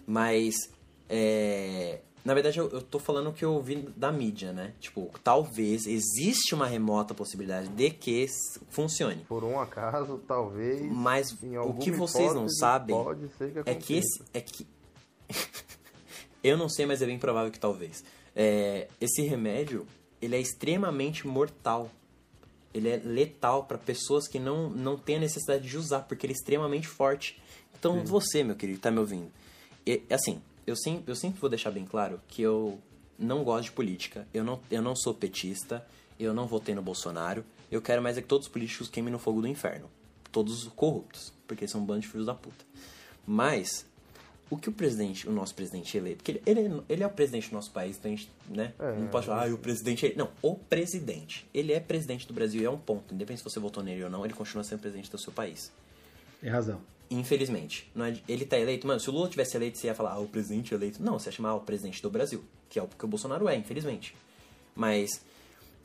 Mas, 0.07 0.71
é, 1.09 2.01
na 2.25 2.35
verdade 2.35 2.59
eu, 2.59 2.69
eu 2.71 2.83
tô 2.83 2.99
falando 2.99 3.31
o 3.31 3.33
que 3.33 3.45
eu 3.45 3.53
ouvi 3.53 3.77
da 3.97 4.13
mídia, 4.13 4.53
né? 4.53 4.73
Tipo, 4.81 5.11
talvez 5.23 5.87
existe 5.87 6.55
uma 6.55 6.67
remota 6.67 7.15
possibilidade 7.15 7.69
de 7.69 7.91
que 7.91 8.27
funcione. 8.71 9.25
Por 9.29 9.45
um 9.45 9.59
acaso, 9.61 10.21
talvez. 10.27 10.83
Mas 10.91 11.37
o 11.65 11.75
que 11.75 11.91
vocês 11.91 12.35
não 12.35 12.49
sabem 12.49 12.97
pode 12.97 13.29
ser 13.37 13.53
que 13.53 13.71
é 13.71 13.75
que 13.75 13.95
esse. 13.95 14.23
É 14.35 14.41
que... 14.41 14.67
eu 16.43 16.57
não 16.57 16.69
sei, 16.69 16.87
mas 16.87 17.03
é 17.03 17.07
bem 17.07 17.19
provável 17.19 17.51
que 17.51 17.61
talvez. 17.61 18.05
É, 18.35 18.89
esse 19.01 19.23
remédio, 19.23 19.87
ele 20.21 20.37
é 20.37 20.41
extremamente 20.41 21.27
mortal. 21.27 21.91
Ele 22.75 22.89
é 22.89 23.01
letal 23.03 23.65
para 23.65 23.79
pessoas 23.79 24.29
que 24.29 24.39
não, 24.39 24.69
não 24.69 24.97
têm 24.97 25.17
a 25.17 25.21
necessidade 25.21 25.67
de 25.67 25.77
usar, 25.77 26.01
porque 26.01 26.27
ele 26.27 26.35
é 26.35 26.37
extremamente 26.37 26.87
forte. 26.87 27.41
Então, 27.79 28.05
você, 28.05 28.45
meu 28.45 28.57
querido, 28.57 28.81
tá 28.81 28.91
me 28.91 28.99
ouvindo? 28.99 29.31
E, 29.87 30.03
assim, 30.11 30.43
eu 30.69 30.77
sempre, 30.77 31.11
eu 31.11 31.17
sempre 31.17 31.41
vou 31.41 31.49
deixar 31.49 31.71
bem 31.71 31.87
claro 31.87 32.21
que 32.29 32.43
eu 32.43 32.79
não 33.19 33.43
gosto 33.43 33.65
de 33.65 33.73
política, 33.73 34.29
eu 34.33 34.45
não, 34.45 34.61
eu 34.71 34.83
não 34.83 34.95
sou 34.95 35.15
petista, 35.15 35.85
eu 36.21 36.35
não 36.35 36.47
votei 36.47 36.75
no 36.75 36.83
Bolsonaro, 36.83 37.45
eu 37.71 37.81
quero 37.81 38.03
mais 38.03 38.19
é 38.19 38.23
que 38.23 38.29
todos 38.29 38.47
os 38.47 38.53
políticos 38.53 38.89
queimem 38.89 39.13
no 39.13 39.19
fogo 39.19 39.41
do 39.41 39.49
inferno. 39.49 39.91
Todos 40.31 40.65
os 40.65 40.73
corruptos, 40.73 41.33
porque 41.47 41.67
são 41.67 41.81
um 41.81 41.85
bando 41.85 42.01
de 42.01 42.09
filhos 42.09 42.27
da 42.27 42.35
puta. 42.35 42.65
Mas, 43.27 43.87
o 44.51 44.59
que 44.59 44.69
o 44.69 44.73
presidente, 44.73 45.27
o 45.27 45.33
nosso 45.33 45.55
presidente 45.55 45.97
eleito, 45.97 46.23
porque 46.23 46.43
ele, 46.45 46.61
ele, 46.61 46.83
ele 46.89 47.03
é 47.03 47.07
o 47.07 47.11
presidente 47.11 47.49
do 47.49 47.55
nosso 47.55 47.71
país, 47.71 47.97
então 47.97 48.13
a 48.13 48.15
gente, 48.15 48.31
né, 48.49 48.75
É, 48.79 48.97
não 48.99 49.09
pode 49.09 49.27
falar, 49.27 49.49
ah, 49.49 49.55
o 49.55 49.59
presidente 49.59 50.07
é... 50.07 50.15
Não, 50.15 50.31
o 50.43 50.55
presidente. 50.55 51.47
Ele 51.53 51.73
é 51.73 51.81
presidente 51.81 52.27
do 52.27 52.35
Brasil 52.35 52.61
e 52.61 52.65
é 52.67 52.71
um 52.71 52.79
ponto. 52.79 53.15
Independente 53.15 53.39
se 53.39 53.45
você 53.45 53.59
votou 53.59 53.83
nele 53.83 54.05
ou 54.05 54.11
não, 54.11 54.25
ele 54.25 54.35
continua 54.35 54.63
sendo 54.65 54.81
presidente 54.81 55.11
do 55.11 55.19
seu 55.19 55.33
país. 55.33 55.73
Tem 56.41 56.51
razão. 56.51 56.81
Infelizmente. 57.11 57.91
Não 57.95 58.05
é- 58.05 58.21
ele 58.29 58.45
tá 58.45 58.59
eleito. 58.59 58.87
Mano, 58.87 59.01
se 59.01 59.09
o 59.09 59.13
Lula 59.13 59.29
tivesse 59.29 59.57
eleito, 59.57 59.79
você 59.79 59.87
ia 59.87 59.95
falar, 59.95 60.13
ah, 60.13 60.19
o 60.19 60.29
presidente 60.29 60.75
eleito. 60.75 61.03
Não, 61.03 61.19
você 61.19 61.29
ia 61.29 61.33
chamar 61.33 61.51
ah, 61.51 61.55
o 61.55 61.61
presidente 61.61 62.03
do 62.03 62.11
Brasil. 62.11 62.43
Que 62.69 62.79
é 62.79 62.83
o 62.83 62.87
que 62.89 63.05
o 63.05 63.09
Bolsonaro 63.09 63.49
é, 63.49 63.57
infelizmente. 63.57 64.15
Mas 64.75 65.23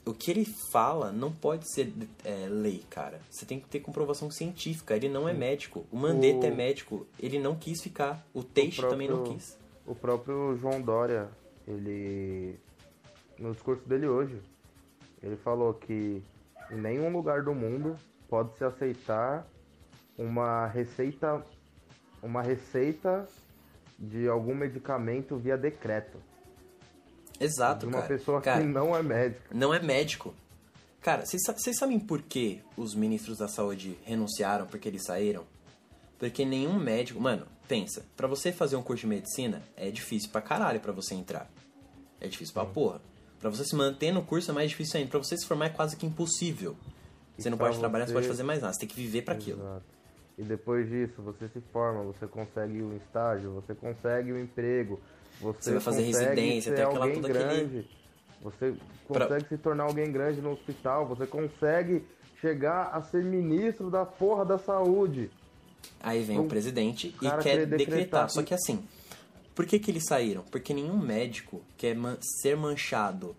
o 0.06 0.14
que 0.14 0.30
ele 0.30 0.44
fala 0.72 1.12
não 1.14 1.32
pode 1.32 1.72
ser 1.74 1.94
é, 2.26 2.48
lei, 2.50 2.84
cara. 2.90 3.22
Você 3.32 3.46
tem 3.46 3.60
que 3.60 3.68
ter 3.70 3.80
comprovação 3.80 4.30
científica. 4.30 4.96
Ele 4.96 5.08
não 5.08 5.28
é 5.30 5.34
médico. 5.34 5.86
O 5.92 5.96
Mandetta 5.98 6.40
O- 6.40 6.46
é 6.46 6.52
médico. 6.52 7.08
Ele 7.20 7.40
não 7.40 7.56
quis 7.56 7.82
ficar. 7.82 8.26
O 8.34 8.44
Teixe 8.44 8.82
também 8.82 9.08
não 9.08 9.18
próprio- 9.18 9.36
quis. 9.38 9.58
O 9.88 9.96
próprio 9.96 10.58
João 10.58 10.82
Dória, 10.82 11.30
ele. 11.68 12.56
No 13.40 13.52
discurso 13.54 13.88
dele 13.88 14.08
hoje, 14.08 14.40
ele 15.22 15.36
falou 15.38 15.74
que 15.74 16.22
em 16.72 16.76
nenhum 16.78 17.12
lugar 17.12 17.44
do 17.44 17.54
mundo 17.54 17.96
pode 18.30 18.56
se 18.58 18.64
aceitar 18.64 19.48
uma 20.24 20.68
receita. 20.68 21.44
Uma 22.22 22.42
receita 22.42 23.28
de 24.00 24.28
algum 24.30 24.56
medicamento 24.56 25.36
via 25.38 25.58
decreto. 25.58 26.18
Exato, 27.40 27.82
de 27.82 27.86
uma 27.88 28.02
cara. 28.02 28.08
pessoa 28.08 28.42
cara, 28.42 28.62
que 28.62 28.68
não 28.68 28.96
é 28.96 29.04
médica. 29.04 29.44
não 29.54 29.74
é 29.74 29.80
médico. 29.82 30.34
Cara, 31.02 31.26
vocês 31.26 31.42
sa- 31.46 31.52
vocês 31.52 31.78
sabem 31.78 32.00
por 32.00 32.22
que 32.22 32.62
os 32.78 32.96
ministros 32.96 33.40
da 33.40 33.48
saúde 33.50 33.98
renunciaram 34.06 34.66
porque 34.68 34.88
eles 34.88 35.04
saíram? 35.04 35.44
Porque 36.18 36.46
nenhum 36.46 36.80
médico. 36.80 37.20
Mano, 37.20 37.46
pensa, 37.68 38.06
pra 38.16 38.26
você 38.28 38.54
fazer 38.54 38.78
um 38.78 38.82
curso 38.84 39.02
de 39.02 39.08
medicina 39.08 39.62
é 39.76 39.92
difícil 39.92 40.30
pra 40.30 40.42
caralho 40.42 40.80
pra 40.80 40.94
você 40.94 41.14
entrar. 41.14 41.50
É 42.22 42.28
difícil 42.30 42.54
pra 42.54 42.64
porra. 42.66 43.02
Pra 43.42 43.50
você 43.50 43.66
se 43.66 43.76
manter 43.76 44.14
no 44.14 44.24
curso 44.24 44.50
é 44.50 44.54
mais 44.54 44.70
difícil 44.70 44.98
ainda. 44.98 45.10
Pra 45.12 45.20
você 45.20 45.36
se 45.38 45.46
formar 45.46 45.66
é 45.66 45.70
quase 45.70 45.98
que 45.98 46.06
impossível. 46.06 46.78
E 47.38 47.42
Você 47.42 47.50
não 47.50 47.58
pra 47.58 47.68
pode 47.68 47.80
trabalhar, 47.80 48.06
você 48.06 48.12
você- 48.14 48.20
pode 48.20 48.28
fazer 48.30 48.44
mais 48.44 48.62
nada. 48.62 48.72
Você 48.74 48.80
tem 48.80 48.88
que 48.88 48.96
viver 48.96 49.24
pra 49.24 49.34
aquilo. 49.34 49.82
E 50.38 50.44
depois 50.44 50.90
disso 50.90 51.22
você 51.22 51.48
se 51.50 51.62
forma, 51.72 52.04
você 52.04 52.26
consegue 52.28 52.82
um 52.82 52.96
estágio, 52.98 53.52
você 53.52 53.76
consegue 53.76 54.34
um 54.34 54.40
emprego, 54.40 55.00
você, 55.40 55.62
Você 55.62 55.72
vai 55.74 55.80
fazer 55.80 56.06
consegue 56.06 56.26
residência, 56.26 56.72
ser 56.72 56.76
tem 56.76 56.86
aquela- 56.86 57.06
alguém 57.06 57.22
todo 57.22 57.30
aquele- 57.32 57.44
grande, 57.70 57.90
você 58.42 58.74
Pra- 59.08 59.28
consegue 59.28 59.48
se 59.50 59.58
tornar 59.58 59.84
alguém 59.84 60.12
grande 60.12 60.42
no 60.42 60.52
hospital, 60.54 61.06
você 61.06 61.28
consegue 61.28 62.04
chegar 62.42 62.90
a 62.94 63.02
ser 63.02 63.24
ministro 63.24 63.90
da 63.92 64.06
porra 64.06 64.44
da 64.44 64.58
saúde. 64.58 65.30
Aí 66.02 66.24
vem 66.24 66.40
Um 66.40 66.46
o 66.46 66.48
presidente 66.48 67.08
e 67.22 67.30
quer 67.42 67.66
decretar. 67.66 67.78
decretar 67.78 68.30
Só 68.30 68.42
que- 68.42 68.54
assim, 68.54 68.84
por 69.54 69.66
que, 69.66 69.78
que 69.80 69.92
eles 69.92 70.04
saíram? 70.08 70.44
Porque 70.52 70.74
nenhum 70.74 70.98
médico 70.98 71.62
quer 71.78 71.96
man- 71.96 72.18
ser 72.42 72.58
manchado 72.58 73.36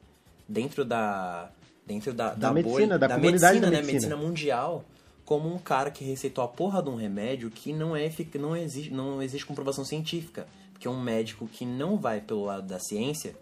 dentro 0.48 0.84
da. 0.84 1.50
Dentro 1.86 2.14
da, 2.14 2.32
Da 2.32 2.48
bolha- 2.48 2.54
medicina, 2.62 2.98
da 2.98 3.08
comunidade 3.10 3.32
medicina, 3.60 3.60
da 3.60 3.70
né? 3.70 3.76
medicina. 3.76 3.92
medicina 3.92 4.16
mundial 4.16 4.84
como 5.24 5.52
um 5.52 5.58
cara 5.58 5.90
que 5.90 6.04
receitou 6.04 6.44
a 6.44 6.48
porra 6.48 6.82
de 6.82 6.90
um 6.90 6.96
remédio 6.96 7.50
que 7.50 7.72
não 7.72 7.96
é 7.96 8.10
não 8.34 8.56
existe, 8.56 8.90
não 8.90 9.22
existe 9.22 9.46
comprovação 9.46 9.84
científica. 9.84 10.46
Porque 10.72 10.88
um 10.88 11.00
médico 11.00 11.46
que 11.46 11.64
não 11.64 11.96
vai 11.96 12.20
pelo 12.20 12.44
lado 12.44 12.66
da 12.66 12.78
ciência, 12.78 13.34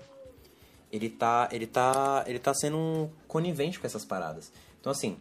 ele 0.92 1.08
tá, 1.08 1.48
ele 1.50 1.66
tá, 1.66 2.24
ele 2.26 2.38
tá 2.38 2.54
sendo 2.54 2.76
um 2.76 3.10
conivente 3.26 3.80
com 3.80 3.86
essas 3.86 4.04
paradas. 4.04 4.52
Então 4.80 4.92
assim, 4.92 5.16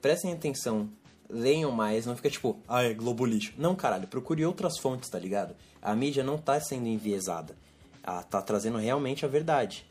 prestem 0.00 0.32
atenção, 0.32 0.88
leiam 1.28 1.72
mais, 1.72 2.06
não 2.06 2.14
fica 2.14 2.30
tipo, 2.30 2.58
ah, 2.68 2.82
é 2.82 2.94
Globo 2.94 3.24
lixo. 3.24 3.54
Não, 3.58 3.74
caralho, 3.74 4.06
procure 4.06 4.44
outras 4.44 4.78
fontes, 4.78 5.08
tá 5.08 5.18
ligado? 5.18 5.56
A 5.82 5.94
mídia 5.94 6.22
não 6.22 6.38
tá 6.38 6.60
sendo 6.60 6.86
enviesada. 6.86 7.56
Ela 8.02 8.22
tá 8.22 8.40
trazendo 8.40 8.78
realmente 8.78 9.24
a 9.24 9.28
verdade. 9.28 9.86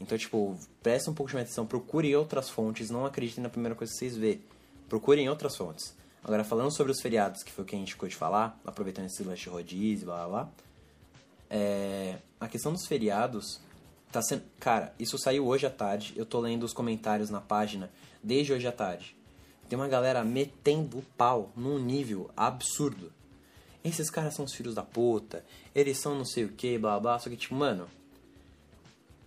Então, 0.00 0.18
tipo, 0.18 0.58
prestem 0.82 1.12
um 1.12 1.14
pouco 1.14 1.30
de 1.30 1.38
atenção, 1.38 1.66
procurem 1.66 2.14
outras 2.16 2.48
fontes, 2.48 2.90
não 2.90 3.06
acreditem 3.06 3.42
na 3.42 3.48
primeira 3.48 3.74
coisa 3.74 3.92
que 3.92 3.98
vocês 3.98 4.16
vê. 4.16 4.40
Procurem 4.92 5.26
outras 5.26 5.56
fontes. 5.56 5.96
Agora, 6.22 6.44
falando 6.44 6.70
sobre 6.70 6.92
os 6.92 7.00
feriados, 7.00 7.42
que 7.42 7.50
foi 7.50 7.64
o 7.64 7.66
que 7.66 7.74
a 7.74 7.78
gente 7.78 7.94
ficou 7.94 8.06
de 8.06 8.14
falar, 8.14 8.60
aproveitando 8.62 9.06
esse 9.06 9.22
lance 9.22 9.40
de 9.40 9.48
rodízio, 9.48 10.04
blá 10.04 10.18
blá 10.18 10.28
blá. 10.28 10.52
É, 11.48 12.18
a 12.38 12.46
questão 12.46 12.74
dos 12.74 12.84
feriados 12.86 13.58
tá 14.12 14.20
sendo. 14.20 14.42
Cara, 14.60 14.94
isso 14.98 15.16
saiu 15.16 15.46
hoje 15.46 15.64
à 15.64 15.70
tarde. 15.70 16.12
Eu 16.14 16.26
tô 16.26 16.38
lendo 16.40 16.64
os 16.64 16.74
comentários 16.74 17.30
na 17.30 17.40
página 17.40 17.90
desde 18.22 18.52
hoje 18.52 18.66
à 18.66 18.70
tarde. 18.70 19.16
Tem 19.66 19.78
uma 19.78 19.88
galera 19.88 20.22
metendo 20.22 20.98
o 20.98 21.02
pau 21.16 21.50
num 21.56 21.78
nível 21.78 22.30
absurdo. 22.36 23.10
Esses 23.82 24.10
caras 24.10 24.34
são 24.34 24.44
os 24.44 24.52
filhos 24.52 24.74
da 24.74 24.82
puta. 24.82 25.42
Eles 25.74 25.96
são 25.96 26.14
não 26.14 26.26
sei 26.26 26.44
o 26.44 26.50
que, 26.50 26.76
blá 26.76 27.00
blá. 27.00 27.18
Só 27.18 27.30
que, 27.30 27.36
tipo, 27.38 27.54
mano. 27.54 27.88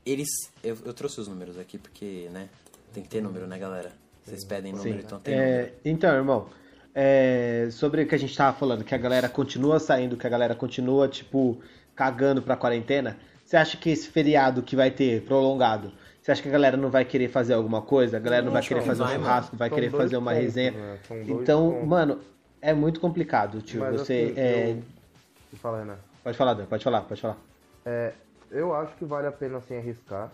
Eles. 0.06 0.30
Eu, 0.64 0.78
eu 0.86 0.94
trouxe 0.94 1.22
os 1.22 1.28
números 1.28 1.58
aqui 1.58 1.80
porque, 1.80 2.30
né? 2.32 2.50
Tem 2.94 3.02
que 3.02 3.10
ter 3.10 3.20
número, 3.20 3.48
né, 3.48 3.58
galera? 3.58 4.05
Vocês 4.26 4.44
pedem 4.44 4.74
número, 4.74 5.00
então 5.00 5.20
tem 5.20 5.36
número. 5.36 5.52
É, 5.54 5.72
então, 5.86 6.14
irmão, 6.16 6.48
é, 6.94 7.68
sobre 7.72 8.02
o 8.02 8.08
que 8.08 8.16
a 8.16 8.18
gente 8.18 8.36
tava 8.36 8.58
falando, 8.58 8.84
que 8.84 8.96
a 8.96 8.98
galera 8.98 9.30
continua 9.30 9.80
saindo, 9.80 10.18
que 10.18 10.26
a 10.26 10.30
galera 10.30 10.56
continua, 10.56 11.08
tipo, 11.08 11.60
cagando 11.96 12.42
pra 12.42 12.56
quarentena, 12.58 13.18
você 13.46 13.56
acha 13.56 13.78
que 13.78 13.92
esse 13.92 14.10
feriado 14.10 14.64
que 14.64 14.76
vai 14.76 14.90
ter 14.90 15.22
prolongado, 15.22 15.92
você 16.20 16.32
acha 16.32 16.42
que 16.42 16.50
a 16.50 16.52
galera 16.52 16.76
não 16.76 16.90
vai 16.90 17.06
querer 17.06 17.28
fazer 17.30 17.54
alguma 17.54 17.84
coisa? 17.84 18.18
A 18.18 18.20
galera 18.20 18.44
não 18.44 18.52
vai 18.52 18.64
querer 18.64 18.80
que 18.82 18.88
fazer 18.88 19.04
um 19.04 19.08
churrasco, 19.08 19.56
vai 19.56 19.70
querer 19.70 19.92
fazer 19.92 20.18
uma 20.18 20.32
pontos, 20.32 20.44
resenha? 20.44 20.72
né? 20.72 21.00
Então, 21.28 21.70
pontos. 21.72 21.88
mano, 21.88 22.20
é 22.60 22.74
muito 22.74 23.00
complicado, 23.00 23.62
tio. 23.62 23.82
Mas, 23.82 24.02
Você. 24.02 24.32
assim, 24.32 24.40
é, 24.40 24.72
eu- 24.72 24.96
Fala, 25.60 25.80
Renan. 25.80 25.98
Pode 26.24 26.36
falar, 26.38 26.54
Dan, 26.56 26.66
pode 26.66 26.84
falar, 26.84 27.02
pode 27.02 27.22
falar. 27.22 27.38
É, 27.86 28.12
eu 28.50 28.74
acho 28.76 28.96
que 28.96 29.06
vale 29.06 29.28
a 29.28 29.32
pena 29.32 29.62
sim 29.62 29.78
arriscar, 29.78 30.32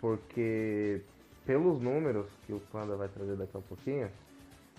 porque 0.00 1.02
pelos 1.46 1.80
números 1.80 2.26
que 2.46 2.52
o 2.52 2.60
Panda 2.72 2.96
vai 2.96 3.08
trazer 3.08 3.36
daqui 3.36 3.56
a 3.56 3.60
pouquinho, 3.60 4.10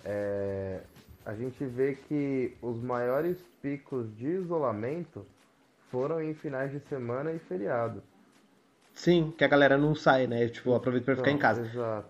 é, 0.04 0.82
a 1.26 1.34
gente 1.34 1.64
vê 1.66 1.96
que 1.96 2.56
os 2.62 2.82
maiores 2.82 3.38
picos 3.62 4.16
de 4.18 4.28
isolamento 4.28 5.26
foram 5.92 6.22
em 6.22 6.34
finais 6.34 6.72
de 6.72 6.80
semana 6.88 7.32
e 7.32 7.40
feriado. 7.40 8.02
Sim, 8.94 9.32
que 9.38 9.44
a 9.44 9.48
galera 9.48 9.78
não 9.78 9.94
sai, 9.94 10.26
né? 10.28 10.48
Tipo, 10.48 10.74
aproveita 10.74 11.06
pra 11.06 11.16
ficar 11.16 11.32
em 11.32 11.38
casa. 11.38 11.62
Exato. 11.62 12.10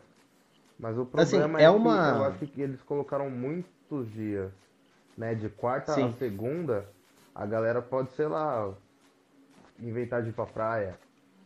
Mas 0.80 0.97
o 0.97 1.01
Assim, 1.16 1.38
problema 1.38 1.60
é 1.60 1.64
é, 1.64 1.70
uma- 1.70 2.03
que 2.03 2.10
eu 2.10 2.24
acho 2.26 2.47
que 2.47 2.62
eles 2.62 2.82
colocaram 2.84 3.30
muitos 3.30 4.12
dias, 4.14 4.51
né? 5.18 5.34
De 5.34 5.49
quarta 5.49 5.93
Sim. 5.93 6.06
a 6.08 6.12
segunda, 6.14 6.86
a 7.34 7.45
galera 7.45 7.82
pode, 7.82 8.12
sei 8.14 8.28
lá, 8.28 8.74
inventar 9.80 10.22
de 10.24 10.30
ir 10.30 10.34
pra 10.34 10.45
praia, 10.45 10.97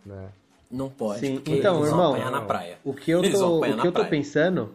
né? 0.05 0.29
Não 0.71 0.89
pode, 0.89 1.19
Sim, 1.19 1.35
porque 1.35 1.55
então, 1.55 1.77
eles 1.77 1.89
vão 1.89 1.99
irmão, 1.99 2.13
apanhar 2.13 2.31
na 2.31 2.41
praia. 2.41 2.77
O 2.83 2.93
que 2.93 3.09
eu 3.09 3.19
Eles 3.23 3.39
tô, 3.39 3.59
o 3.59 3.77
que 3.77 3.87
eu 3.87 3.91
tô 3.91 4.05
pensando 4.05 4.69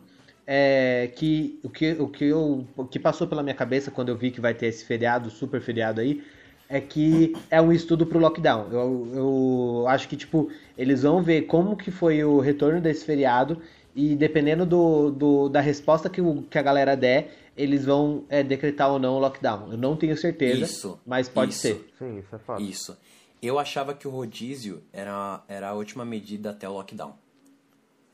é 0.46 1.10
que 1.14 1.58
o 1.62 1.70
que, 1.70 1.92
o 1.92 2.08
que 2.08 2.24
eu 2.24 2.66
o 2.76 2.84
que 2.84 2.98
passou 2.98 3.26
pela 3.26 3.42
minha 3.42 3.54
cabeça 3.54 3.90
quando 3.90 4.08
eu 4.08 4.16
vi 4.16 4.30
que 4.30 4.40
vai 4.40 4.52
ter 4.54 4.66
esse 4.66 4.84
feriado, 4.84 5.30
super 5.30 5.60
feriado 5.60 6.00
aí, 6.00 6.22
é 6.68 6.80
que 6.80 7.34
é 7.50 7.60
um 7.60 7.72
estudo 7.72 8.04
pro 8.06 8.18
lockdown. 8.18 8.68
Eu, 8.72 9.08
eu 9.14 9.84
acho 9.88 10.08
que 10.08 10.16
tipo 10.16 10.50
eles 10.76 11.02
vão 11.02 11.22
ver 11.22 11.42
como 11.42 11.76
que 11.76 11.90
foi 11.90 12.24
o 12.24 12.40
retorno 12.40 12.80
desse 12.80 13.04
feriado 13.04 13.58
e 13.94 14.16
dependendo 14.16 14.66
do, 14.66 15.10
do- 15.12 15.48
da 15.48 15.60
resposta 15.60 16.10
que, 16.10 16.20
o, 16.20 16.42
que 16.42 16.58
a 16.58 16.62
galera 16.62 16.96
der, 16.96 17.30
eles 17.56 17.84
vão 17.84 18.24
é, 18.28 18.42
decretar 18.42 18.90
ou 18.90 18.98
não 18.98 19.14
o 19.14 19.18
lockdown. 19.20 19.70
Eu 19.70 19.78
não 19.78 19.94
tenho 19.96 20.16
certeza, 20.16 20.64
Isso, 20.64 20.98
mas 21.06 21.28
pode 21.28 21.52
isso. 21.52 21.60
ser. 21.60 21.86
Sim, 21.96 22.18
isso 22.18 22.34
é 22.34 22.38
fato. 22.40 22.60
Isso. 22.60 22.96
Eu 23.44 23.58
achava 23.58 23.92
que 23.94 24.08
o 24.08 24.10
rodízio 24.10 24.82
era, 24.92 25.42
era 25.48 25.68
a 25.68 25.72
última 25.74 26.04
medida 26.04 26.50
até 26.50 26.68
o 26.68 26.72
lockdown. 26.72 27.14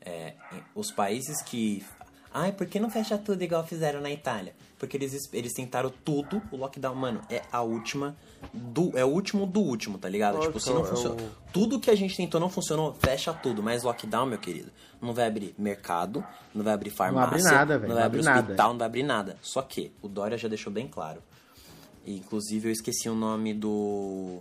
É, 0.03 0.33
os 0.75 0.91
países 0.91 1.41
que. 1.41 1.85
Ai, 2.33 2.51
por 2.53 2.65
que 2.65 2.79
não 2.79 2.89
fecha 2.89 3.17
tudo 3.17 3.41
igual 3.43 3.65
fizeram 3.65 3.99
na 4.01 4.09
Itália? 4.09 4.55
Porque 4.79 4.95
eles, 4.97 5.29
eles 5.33 5.53
tentaram 5.53 5.91
tudo, 6.03 6.41
o 6.51 6.55
lockdown, 6.57 6.95
mano, 6.95 7.21
é 7.29 7.41
a 7.51 7.61
última. 7.61 8.15
Do, 8.53 8.97
é 8.97 9.05
o 9.05 9.09
último 9.09 9.45
do 9.45 9.59
último, 9.59 9.97
tá 9.97 10.09
ligado? 10.09 10.35
Lógico, 10.35 10.53
tipo, 10.53 10.65
se 10.65 10.73
não 10.73 10.81
é 10.81 10.85
funcionou. 10.85 11.17
o- 11.19 11.31
Tudo 11.53 11.79
que 11.79 11.91
a 11.91 11.95
gente 11.95 12.15
tentou 12.17 12.39
não 12.39 12.49
funcionou, 12.49 12.93
fecha 12.95 13.31
tudo. 13.33 13.61
Mas 13.61 13.83
lockdown, 13.83 14.25
meu 14.25 14.39
querido, 14.39 14.71
não 15.01 15.13
vai 15.13 15.27
abrir 15.27 15.53
mercado, 15.57 16.25
não 16.55 16.63
vai 16.63 16.73
abrir 16.73 16.89
farmácia, 16.89 17.27
abre 17.29 17.43
nada, 17.43 17.77
velho, 17.77 17.89
não 17.89 17.95
vai 17.95 18.03
não 18.03 18.07
abrir 18.07 18.19
abre 18.21 18.29
nada. 18.29 18.41
hospital, 18.41 18.69
não 18.71 18.77
vai 18.79 18.87
abrir 18.87 19.03
nada. 19.03 19.37
Só 19.41 19.61
que 19.61 19.91
o 20.01 20.07
Dória 20.07 20.37
já 20.37 20.47
deixou 20.47 20.73
bem 20.73 20.87
claro. 20.87 21.21
E, 22.05 22.15
inclusive, 22.17 22.69
eu 22.69 22.71
esqueci 22.71 23.07
o 23.09 23.13
nome 23.15 23.53
do. 23.53 24.39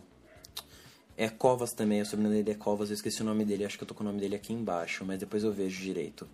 É 1.23 1.29
Covas 1.29 1.73
também, 1.73 2.01
o 2.01 2.07
sobrenome 2.07 2.37
dele 2.37 2.53
é 2.53 2.55
Covas, 2.55 2.89
eu 2.89 2.95
esqueci 2.95 3.21
o 3.21 3.25
nome 3.27 3.45
dele, 3.45 3.67
acho 3.67 3.77
que 3.77 3.85
eu 3.85 3.89
tô 3.89 3.95
com 3.95 4.03
o 4.03 4.07
nome 4.07 4.19
dele 4.19 4.35
aqui 4.37 4.55
embaixo, 4.55 5.05
mas 5.05 5.19
depois 5.19 5.45
eu 5.45 5.53
vejo 5.53 5.79
direito. 5.79 6.27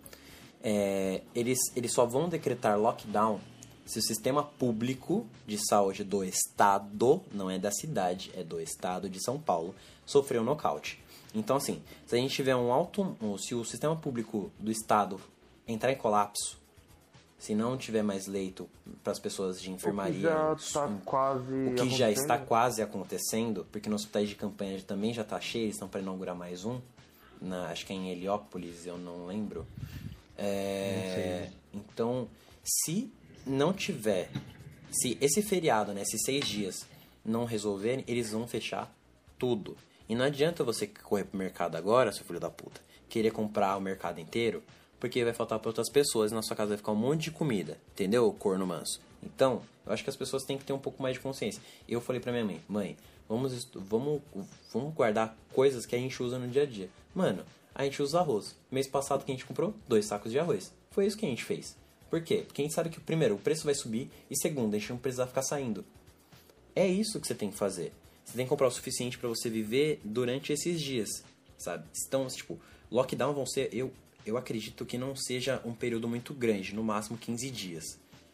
É, 0.63 1.23
eles, 1.35 1.59
eles 1.75 1.91
só 1.91 2.05
vão 2.05 2.29
decretar 2.29 2.79
lockdown 2.79 3.41
se 3.85 3.99
o 3.99 4.01
sistema 4.01 4.43
público 4.43 5.27
de 5.45 5.57
saúde 5.67 6.05
do 6.05 6.23
estado, 6.23 7.21
não 7.33 7.51
é 7.51 7.59
da 7.59 7.69
cidade, 7.69 8.31
é 8.33 8.43
do 8.45 8.61
estado 8.61 9.09
de 9.09 9.21
São 9.21 9.37
Paulo, 9.37 9.75
sofreu 10.05 10.41
nocaute. 10.41 11.03
Então, 11.35 11.57
assim, 11.57 11.83
se 12.05 12.15
a 12.15 12.17
gente 12.17 12.33
tiver 12.33 12.55
um 12.55 12.71
alto. 12.71 13.13
um- 13.21 13.37
Se 13.37 13.53
o 13.53 13.65
sistema 13.65 13.95
público 13.95 14.49
do 14.57 14.71
estado 14.71 15.19
entrar 15.67 15.91
em 15.91 15.97
colapso, 15.97 16.57
se 17.37 17.53
não 17.53 17.77
tiver 17.77 18.01
mais 18.01 18.25
leito 18.25 18.67
para 19.03 19.11
as 19.11 19.19
pessoas 19.19 19.61
de 19.61 19.67
O 19.67 19.71
que 19.71 19.75
enfermaria, 19.77 20.21
já 20.21 20.55
tá 20.73 20.89
quase 21.05 21.53
o 21.53 21.75
que 21.75 21.89
já 21.89 22.09
está 22.11 22.37
quase 22.37 22.81
acontecendo, 22.81 23.65
porque 23.71 23.89
nos 23.89 24.01
hospitais 24.01 24.29
de 24.29 24.35
campanha 24.35 24.81
também 24.81 25.13
já 25.13 25.21
está 25.21 25.39
cheio, 25.39 25.65
eles 25.65 25.75
estão 25.75 25.87
para 25.87 26.01
inaugurar 26.01 26.35
mais 26.35 26.65
um, 26.65 26.81
na, 27.41 27.69
acho 27.69 27.85
que 27.85 27.93
é 27.93 27.95
em 27.95 28.09
Heliópolis, 28.09 28.85
eu 28.85 28.97
não 28.97 29.27
lembro. 29.27 29.67
É, 30.37 31.49
então, 31.73 32.27
se 32.63 33.11
não 33.45 33.71
tiver, 33.71 34.29
se 34.91 35.17
esse 35.21 35.41
feriado, 35.41 35.93
né, 35.93 36.01
esses 36.01 36.21
seis 36.23 36.45
dias, 36.45 36.85
não 37.23 37.45
resolverem, 37.45 38.03
eles 38.07 38.31
vão 38.31 38.47
fechar 38.47 38.93
tudo. 39.37 39.77
E 40.09 40.15
não 40.15 40.25
adianta 40.25 40.63
você 40.63 40.87
correr 40.87 41.25
pro 41.25 41.37
mercado 41.37 41.75
agora, 41.75 42.11
seu 42.11 42.25
filho 42.25 42.39
da 42.39 42.49
puta, 42.49 42.81
querer 43.09 43.31
comprar 43.31 43.77
o 43.77 43.81
mercado 43.81 44.19
inteiro, 44.19 44.63
porque 44.99 45.23
vai 45.23 45.33
faltar 45.33 45.59
para 45.59 45.69
outras 45.69 45.89
pessoas 45.89 46.31
na 46.31 46.41
sua 46.41 46.55
casa 46.55 46.69
vai 46.69 46.77
ficar 46.77 46.91
um 46.91 46.95
monte 46.95 47.25
de 47.25 47.31
comida, 47.31 47.77
entendeu, 47.93 48.31
corno 48.33 48.65
manso? 48.65 48.99
Então, 49.23 49.61
eu 49.85 49.93
acho 49.93 50.03
que 50.03 50.09
as 50.09 50.15
pessoas 50.15 50.43
têm 50.43 50.57
que 50.57 50.65
ter 50.65 50.73
um 50.73 50.79
pouco 50.79 51.01
mais 51.01 51.15
de 51.15 51.21
consciência. 51.21 51.61
Eu 51.87 52.01
falei 52.01 52.21
pra 52.21 52.31
minha 52.31 52.45
mãe, 52.45 52.61
mãe, 52.67 52.97
vamos, 53.27 53.67
vamos, 53.75 54.21
vamos 54.71 54.93
guardar 54.93 55.37
coisas 55.53 55.85
que 55.85 55.95
a 55.95 55.99
gente 55.99 56.21
usa 56.21 56.37
no 56.37 56.47
dia 56.47 56.63
a 56.63 56.65
dia. 56.65 56.89
Mano, 57.13 57.43
a 57.73 57.83
gente 57.83 58.01
usa 58.01 58.19
arroz. 58.19 58.55
Mês 58.71 58.87
passado 58.87 59.23
que 59.23 59.31
a 59.31 59.35
gente 59.35 59.45
comprou? 59.45 59.73
Dois 59.87 60.05
sacos 60.05 60.31
de 60.31 60.39
arroz. 60.39 60.73
Foi 60.91 61.05
isso 61.05 61.17
que 61.17 61.25
a 61.25 61.29
gente 61.29 61.43
fez. 61.43 61.75
Por 62.09 62.21
quê? 62.21 62.43
Porque 62.45 62.61
a 62.61 62.65
gente 62.65 62.73
sabe 62.73 62.89
que, 62.89 62.99
primeiro, 62.99 63.35
o 63.35 63.39
preço 63.39 63.65
vai 63.65 63.75
subir 63.75 64.09
e, 64.29 64.37
segundo, 64.37 64.75
a 64.75 64.79
gente 64.79 64.89
não 64.89 64.97
precisa 64.97 65.27
ficar 65.27 65.43
saindo. 65.43 65.85
É 66.75 66.87
isso 66.87 67.19
que 67.19 67.27
você 67.27 67.35
tem 67.35 67.51
que 67.51 67.57
fazer. 67.57 67.91
Você 68.23 68.35
tem 68.35 68.45
que 68.45 68.49
comprar 68.49 68.67
o 68.67 68.71
suficiente 68.71 69.17
pra 69.17 69.29
você 69.29 69.49
viver 69.49 70.01
durante 70.03 70.51
esses 70.51 70.81
dias, 70.81 71.23
sabe? 71.57 71.87
Então, 72.05 72.27
tipo, 72.27 72.59
lockdown 72.91 73.33
vão 73.33 73.45
ser, 73.45 73.69
eu, 73.73 73.91
eu 74.27 74.37
acredito 74.37 74.85
que 74.85 74.97
não 74.97 75.15
seja 75.15 75.61
um 75.65 75.73
período 75.73 76.07
muito 76.07 76.33
grande, 76.33 76.75
no 76.75 76.83
máximo 76.83 77.17
15 77.17 77.49
dias 77.49 77.83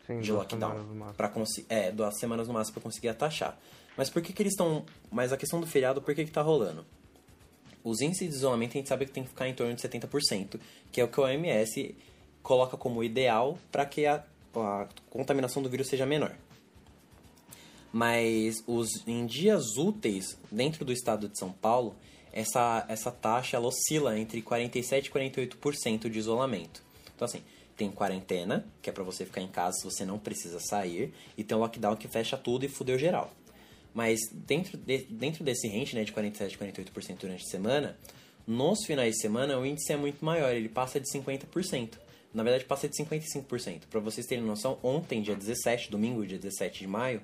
Sim, 0.07 0.19
de 0.19 0.31
lockdown. 0.31 1.13
Pra 1.15 1.29
consi- 1.29 1.65
é, 1.69 1.91
duas 1.91 2.17
semanas 2.19 2.47
no 2.47 2.53
máximo 2.53 2.73
pra 2.75 2.83
conseguir 2.83 3.09
atachar. 3.09 3.57
Mas 3.95 4.09
por 4.09 4.21
que 4.21 4.33
que 4.33 4.41
eles 4.41 4.53
estão... 4.53 4.85
Mas 5.11 5.31
a 5.31 5.37
questão 5.37 5.59
do 5.61 5.67
feriado, 5.67 6.01
por 6.01 6.13
que 6.15 6.25
que 6.25 6.31
tá 6.31 6.41
rolando? 6.41 6.85
Os 7.83 8.01
índices 8.01 8.29
de 8.29 8.35
isolamento 8.35 8.71
a 8.71 8.73
gente 8.77 8.89
sabe 8.89 9.05
que 9.05 9.11
tem 9.11 9.23
que 9.23 9.29
ficar 9.29 9.47
em 9.47 9.53
torno 9.53 9.73
de 9.73 9.81
70%, 9.81 10.59
que 10.91 10.99
é 10.99 11.03
o 11.03 11.07
que 11.07 11.19
o 11.19 11.23
OMS 11.23 11.95
coloca 12.41 12.75
como 12.77 13.03
ideal 13.03 13.57
para 13.71 13.85
que 13.85 14.05
a 14.05 14.23
a 14.55 14.87
contaminação 15.09 15.63
do 15.63 15.69
vírus 15.69 15.87
seja 15.87 16.05
menor. 16.05 16.31
Mas 17.91 18.63
os, 18.65 18.87
em 19.07 19.25
dias 19.25 19.77
úteis, 19.77 20.37
dentro 20.51 20.83
do 20.85 20.91
estado 20.91 21.27
de 21.27 21.37
São 21.37 21.51
Paulo, 21.51 21.95
essa, 22.33 22.85
essa 22.89 23.11
taxa 23.11 23.55
ela 23.55 23.67
oscila 23.67 24.17
entre 24.19 24.41
47% 24.41 25.05
e 25.05 25.09
48% 25.09 26.09
de 26.09 26.19
isolamento. 26.19 26.83
Então, 27.15 27.25
assim, 27.25 27.41
tem 27.77 27.91
quarentena, 27.91 28.65
que 28.81 28.89
é 28.89 28.93
para 28.93 29.03
você 29.03 29.25
ficar 29.25 29.41
em 29.41 29.47
casa 29.47 29.77
se 29.77 29.83
você 29.83 30.03
não 30.03 30.17
precisa 30.17 30.59
sair, 30.59 31.13
e 31.37 31.43
tem 31.43 31.55
o 31.55 31.59
lockdown 31.59 31.95
que 31.95 32.07
fecha 32.07 32.35
tudo 32.35 32.65
e 32.65 32.67
fudeu 32.67 32.97
geral. 32.97 33.31
Mas 33.93 34.19
dentro, 34.31 34.77
de, 34.77 35.03
dentro 35.03 35.43
desse 35.43 35.67
range 35.67 35.95
né, 35.95 36.03
de 36.03 36.11
47% 36.11 36.51
e 36.51 36.57
48% 36.57 37.17
durante 37.19 37.45
a 37.45 37.47
semana, 37.47 37.97
nos 38.45 38.83
finais 38.85 39.13
de 39.13 39.21
semana 39.21 39.57
o 39.57 39.65
índice 39.65 39.93
é 39.93 39.97
muito 39.97 40.25
maior, 40.25 40.53
ele 40.53 40.69
passa 40.69 40.99
de 40.99 41.07
50%. 41.11 41.99
Na 42.33 42.41
verdade, 42.41 42.65
passa 42.65 42.89
de 42.89 42.97
55%. 42.97 43.83
Para 43.91 43.99
vocês 43.99 44.25
terem 44.25 44.43
noção, 44.43 44.79
ontem, 44.81 45.21
dia 45.21 45.35
17, 45.35 45.91
domingo, 45.91 46.25
dia 46.25 46.39
17 46.39 46.79
de 46.79 46.87
maio, 46.87 47.21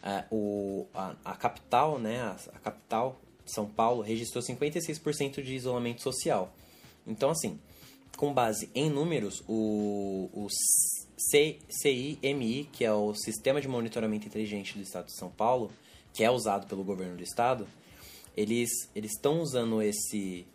a, 0.00 0.24
o, 0.30 0.86
a, 0.94 1.16
a 1.24 1.34
capital, 1.34 1.98
né, 1.98 2.20
a, 2.20 2.36
a 2.54 2.58
capital, 2.60 3.20
São 3.52 3.66
Paulo, 3.66 4.02
registrou 4.02 4.42
56% 4.42 5.42
de 5.42 5.54
isolamento 5.54 6.02
social. 6.02 6.54
Então, 7.06 7.30
assim, 7.30 7.58
com 8.16 8.32
base 8.32 8.68
em 8.74 8.90
números, 8.90 9.42
o, 9.48 10.28
o 10.32 10.48
CIMI, 11.18 12.68
que 12.72 12.84
é 12.84 12.92
o 12.92 13.14
Sistema 13.14 13.60
de 13.60 13.68
Monitoramento 13.68 14.26
Inteligente 14.26 14.74
do 14.76 14.82
Estado 14.82 15.06
de 15.06 15.16
São 15.16 15.30
Paulo, 15.30 15.70
que 16.12 16.24
é 16.24 16.30
usado 16.30 16.66
pelo 16.66 16.84
governo 16.84 17.16
do 17.16 17.22
estado, 17.22 17.66
eles 18.36 18.70
estão 18.94 19.40
usando 19.40 19.82
esse 19.82 20.46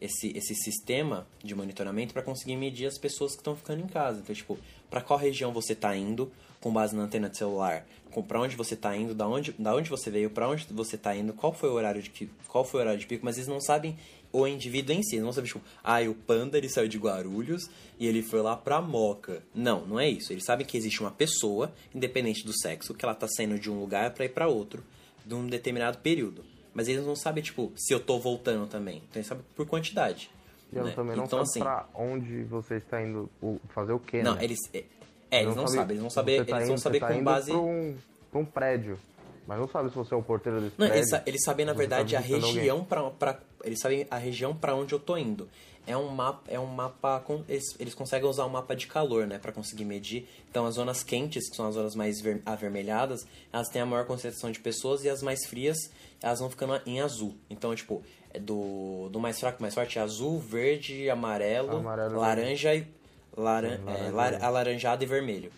esse 0.00 0.28
esse 0.34 0.54
sistema 0.54 1.26
de 1.44 1.54
monitoramento 1.54 2.14
para 2.14 2.22
conseguir 2.22 2.56
medir 2.56 2.86
as 2.86 2.96
pessoas 2.96 3.32
que 3.32 3.38
estão 3.38 3.54
ficando 3.54 3.82
em 3.82 3.86
casa. 3.86 4.20
Então, 4.20 4.34
tipo, 4.34 4.58
para 4.90 5.00
qual 5.00 5.18
região 5.18 5.52
você 5.52 5.72
está 5.72 5.96
indo, 5.96 6.30
com 6.60 6.72
base 6.72 6.94
na 6.94 7.02
antena 7.02 7.30
de 7.30 7.38
celular, 7.38 7.86
com 8.10 8.22
para 8.22 8.40
onde 8.40 8.56
você 8.56 8.74
está 8.74 8.94
indo, 8.94 9.14
da 9.14 9.26
onde, 9.26 9.52
da 9.52 9.74
onde 9.74 9.88
você 9.88 10.10
veio, 10.10 10.28
para 10.28 10.48
onde 10.48 10.66
você 10.70 10.96
está 10.96 11.16
indo, 11.16 11.32
qual 11.32 11.52
foi 11.52 11.70
o 11.70 11.74
horário 11.74 12.02
de 12.02 12.30
qual 12.48 12.64
foi 12.64 12.80
o 12.80 12.82
horário 12.82 13.00
de 13.00 13.06
pico, 13.06 13.24
mas 13.24 13.36
eles 13.36 13.48
não 13.48 13.60
sabem 13.60 13.96
o 14.32 14.46
indivíduo 14.46 14.94
em 14.94 15.02
si, 15.02 15.16
eles 15.16 15.24
não 15.24 15.32
sabem 15.32 15.48
tipo, 15.48 15.64
ah, 15.82 16.00
o 16.02 16.14
panda 16.14 16.56
ele 16.56 16.68
saiu 16.68 16.88
de 16.88 16.98
Guarulhos 16.98 17.68
e 17.98 18.06
ele 18.06 18.22
foi 18.22 18.40
lá 18.40 18.56
pra 18.56 18.80
Moca. 18.80 19.42
Não, 19.54 19.86
não 19.86 19.98
é 19.98 20.08
isso. 20.08 20.32
Eles 20.32 20.44
sabem 20.44 20.66
que 20.66 20.76
existe 20.76 21.00
uma 21.00 21.10
pessoa, 21.10 21.72
independente 21.94 22.44
do 22.44 22.52
sexo, 22.52 22.94
que 22.94 23.04
ela 23.04 23.14
tá 23.14 23.26
saindo 23.28 23.58
de 23.58 23.70
um 23.70 23.80
lugar 23.80 24.12
para 24.12 24.24
ir 24.24 24.30
para 24.30 24.48
outro, 24.48 24.84
de 25.24 25.34
um 25.34 25.46
determinado 25.46 25.98
período. 25.98 26.44
Mas 26.72 26.86
eles 26.86 27.04
não 27.04 27.16
sabem, 27.16 27.42
tipo, 27.42 27.72
se 27.76 27.92
eu 27.92 27.98
tô 27.98 28.18
voltando 28.18 28.68
também. 28.68 28.98
Então 28.98 29.16
eles 29.16 29.26
sabem 29.26 29.44
por 29.56 29.66
quantidade. 29.66 30.30
E 30.72 30.78
né? 30.78 30.92
também 30.94 31.16
não 31.16 31.24
então, 31.24 31.44
sabe 31.44 31.50
assim, 31.50 31.60
pra 31.60 31.86
onde 31.94 32.44
você 32.44 32.76
está 32.76 33.02
indo 33.02 33.28
fazer 33.70 33.92
o 33.92 33.98
quê, 33.98 34.22
Não, 34.22 34.34
né? 34.34 34.44
eles... 34.44 34.58
É, 34.72 34.84
é 35.30 35.42
eles 35.42 35.56
não, 35.56 35.66
sabem. 35.66 35.90
Eles 35.90 36.00
vão 36.00 36.10
saber, 36.10 36.44
tá 36.44 36.56
eles 36.56 36.68
vão 36.68 36.78
saber 36.78 37.00
tá 37.00 37.08
com 37.12 37.24
base... 37.24 37.50
Pra 37.50 37.60
um, 37.60 37.96
pra 38.30 38.40
um 38.40 38.44
prédio. 38.44 38.98
Mas 39.46 39.58
não 39.58 39.68
sabe 39.68 39.90
se 39.90 39.96
você 39.96 40.14
é 40.14 40.16
o 40.16 40.22
porteiro 40.22 40.60
desse 40.60 40.74
não, 40.78 40.86
prédio. 40.86 41.14
Eles, 41.14 41.22
eles 41.26 41.44
sabem, 41.44 41.66
na 41.66 41.72
verdade, 41.72 42.14
a 42.14 42.20
região 42.20 42.84
para 42.84 43.36
Eles 43.64 43.80
sabem 43.80 44.06
a 44.08 44.16
região 44.16 44.54
para 44.54 44.76
onde 44.76 44.94
eu 44.94 45.00
tô 45.00 45.16
indo. 45.16 45.48
É 45.90 45.96
um 45.96 46.08
mapa, 46.08 46.42
é 46.48 46.60
um 46.60 46.66
mapa 46.66 47.20
eles, 47.48 47.74
eles 47.80 47.94
conseguem 47.94 48.28
usar 48.28 48.46
um 48.46 48.48
mapa 48.48 48.76
de 48.76 48.86
calor, 48.86 49.26
né, 49.26 49.38
para 49.38 49.50
conseguir 49.50 49.84
medir. 49.84 50.28
Então 50.48 50.64
as 50.64 50.76
zonas 50.76 51.02
quentes, 51.02 51.50
que 51.50 51.56
são 51.56 51.66
as 51.66 51.74
zonas 51.74 51.96
mais 51.96 52.20
ver, 52.20 52.40
avermelhadas, 52.46 53.26
elas 53.52 53.68
têm 53.68 53.82
a 53.82 53.86
maior 53.86 54.06
concentração 54.06 54.52
de 54.52 54.60
pessoas 54.60 55.02
e 55.02 55.08
as 55.08 55.20
mais 55.20 55.44
frias, 55.46 55.76
elas 56.22 56.38
vão 56.38 56.48
ficando 56.48 56.80
em 56.86 57.00
azul. 57.00 57.34
Então, 57.50 57.74
tipo, 57.74 58.04
é 58.32 58.38
do, 58.38 59.08
do 59.10 59.18
mais 59.18 59.40
fraco 59.40 59.60
mais 59.60 59.74
forte 59.74 59.98
é 59.98 60.02
azul, 60.02 60.38
verde, 60.38 61.10
amarelo, 61.10 61.78
amarelo 61.78 62.20
laranja 62.20 62.72
e 62.72 62.86
laran, 63.36 63.80
é, 63.88 64.10
lar, 64.10 64.42
alaranjado 64.42 65.02
e 65.02 65.06
vermelho. 65.06 65.50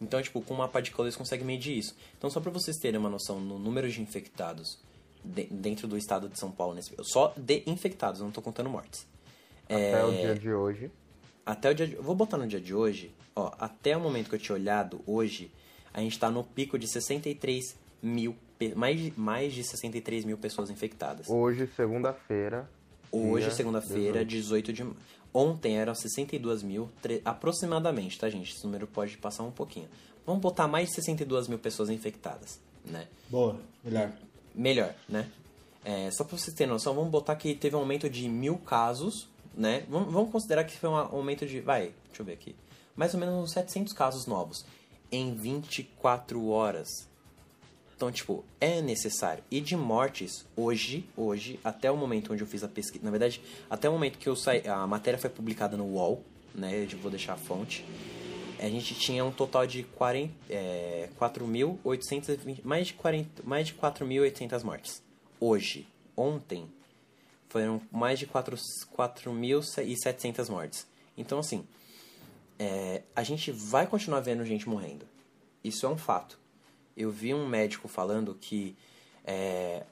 Então, 0.00 0.22
tipo, 0.22 0.40
com 0.42 0.54
o 0.54 0.58
mapa 0.58 0.80
de 0.80 0.92
calor 0.92 1.06
eles 1.06 1.16
conseguem 1.16 1.44
medir 1.44 1.76
isso. 1.76 1.96
Então, 2.16 2.30
só 2.30 2.40
para 2.40 2.52
vocês 2.52 2.76
terem 2.76 3.00
uma 3.00 3.10
noção 3.10 3.40
no 3.40 3.58
número 3.58 3.90
de 3.90 4.00
infectados 4.00 4.78
de, 5.24 5.44
dentro 5.44 5.88
do 5.88 5.96
estado 5.96 6.28
de 6.28 6.38
São 6.38 6.52
Paulo, 6.52 6.74
nesse, 6.74 6.94
só 7.02 7.32
de 7.36 7.64
infectados, 7.66 8.20
não 8.20 8.28
estou 8.28 8.42
contando 8.42 8.70
mortes. 8.70 9.10
Até 9.64 9.92
é, 9.92 10.04
o 10.04 10.10
dia 10.12 10.34
de 10.34 10.52
hoje. 10.52 10.90
Até 11.44 11.70
o 11.70 11.74
dia 11.74 11.86
de, 11.86 11.96
Vou 11.96 12.14
botar 12.14 12.36
no 12.36 12.46
dia 12.46 12.60
de 12.60 12.74
hoje. 12.74 13.14
Ó, 13.34 13.52
até 13.58 13.96
o 13.96 14.00
momento 14.00 14.28
que 14.28 14.34
eu 14.34 14.38
tinha 14.38 14.56
olhado, 14.56 15.00
hoje, 15.06 15.50
a 15.92 16.00
gente 16.00 16.12
está 16.12 16.30
no 16.30 16.44
pico 16.44 16.78
de 16.78 16.86
63 16.86 17.76
mil. 18.02 18.36
Mais, 18.76 19.16
mais 19.16 19.52
de 19.52 19.64
63 19.64 20.24
mil 20.24 20.38
pessoas 20.38 20.70
infectadas. 20.70 21.28
Hoje, 21.28 21.68
segunda-feira. 21.74 22.70
Hoje, 23.10 23.50
segunda-feira, 23.50 24.24
18 24.24 24.72
de 24.72 24.86
Ontem 25.34 25.78
eram 25.78 25.94
62 25.94 26.62
mil, 26.62 26.90
aproximadamente, 27.24 28.18
tá, 28.18 28.28
gente? 28.28 28.52
Esse 28.52 28.64
número 28.64 28.86
pode 28.86 29.16
passar 29.16 29.44
um 29.44 29.50
pouquinho. 29.50 29.88
Vamos 30.26 30.42
botar 30.42 30.68
mais 30.68 30.90
de 30.90 30.96
62 30.96 31.48
mil 31.48 31.58
pessoas 31.58 31.88
infectadas, 31.88 32.60
né? 32.84 33.08
Boa, 33.30 33.58
melhor. 33.82 34.12
Melhor, 34.54 34.94
né? 35.08 35.26
É, 35.84 36.10
só 36.10 36.22
pra 36.22 36.36
vocês 36.36 36.54
terem 36.54 36.70
noção, 36.70 36.94
vamos 36.94 37.10
botar 37.10 37.34
que 37.34 37.54
teve 37.54 37.74
um 37.74 37.78
aumento 37.78 38.10
de 38.10 38.28
mil 38.28 38.58
casos, 38.58 39.28
né? 39.54 39.84
Vamos, 39.88 40.30
considerar 40.30 40.64
que 40.64 40.76
foi 40.76 40.88
um 40.88 40.96
aumento 40.96 41.46
de, 41.46 41.60
vai, 41.60 41.92
deixa 42.06 42.20
eu 42.22 42.26
ver 42.26 42.32
aqui, 42.32 42.54
mais 42.96 43.14
ou 43.14 43.20
menos 43.20 43.34
uns 43.34 43.52
700 43.52 43.92
casos 43.92 44.26
novos 44.26 44.64
em 45.10 45.34
24 45.34 46.48
horas. 46.48 47.08
Então, 47.94 48.10
tipo, 48.10 48.44
é 48.60 48.80
necessário. 48.80 49.44
E 49.50 49.60
de 49.60 49.76
mortes, 49.76 50.44
hoje, 50.56 51.08
hoje, 51.16 51.60
até 51.62 51.90
o 51.90 51.96
momento 51.96 52.32
onde 52.32 52.42
eu 52.42 52.46
fiz 52.46 52.64
a 52.64 52.68
pesquisa, 52.68 53.04
na 53.04 53.10
verdade, 53.10 53.40
até 53.70 53.88
o 53.88 53.92
momento 53.92 54.18
que 54.18 54.28
eu 54.28 54.34
saí, 54.34 54.66
a 54.66 54.86
matéria 54.86 55.18
foi 55.18 55.30
publicada 55.30 55.76
no 55.76 55.84
UOL, 55.84 56.22
né, 56.54 56.86
eu 56.90 56.98
vou 56.98 57.10
deixar 57.10 57.34
a 57.34 57.36
fonte, 57.36 57.84
a 58.58 58.68
gente 58.68 58.94
tinha 58.94 59.24
um 59.24 59.30
total 59.30 59.66
de 59.66 59.82
40, 59.82 60.32
é, 60.48 61.08
4.820, 61.18 62.60
mais 62.64 62.88
de 62.88 62.94
40, 62.94 63.42
mais 63.44 63.66
de 63.66 63.74
4.800 63.74 64.62
mortes. 64.62 65.02
Hoje, 65.40 65.86
ontem, 66.16 66.68
foram 67.52 67.80
mais 67.90 68.18
de 68.18 68.26
4.700 68.26 70.48
mortes. 70.48 70.86
Então, 71.16 71.38
assim, 71.38 71.64
é, 72.58 73.02
a 73.14 73.22
gente 73.22 73.52
vai 73.52 73.86
continuar 73.86 74.18
vendo 74.20 74.44
gente 74.44 74.68
morrendo. 74.68 75.06
Isso 75.62 75.86
é 75.86 75.88
um 75.88 75.96
fato 75.96 76.42
eu 76.96 77.10
vi 77.10 77.34
um 77.34 77.46
médico 77.46 77.88
falando 77.88 78.34
que 78.34 78.76
é, 79.24 79.84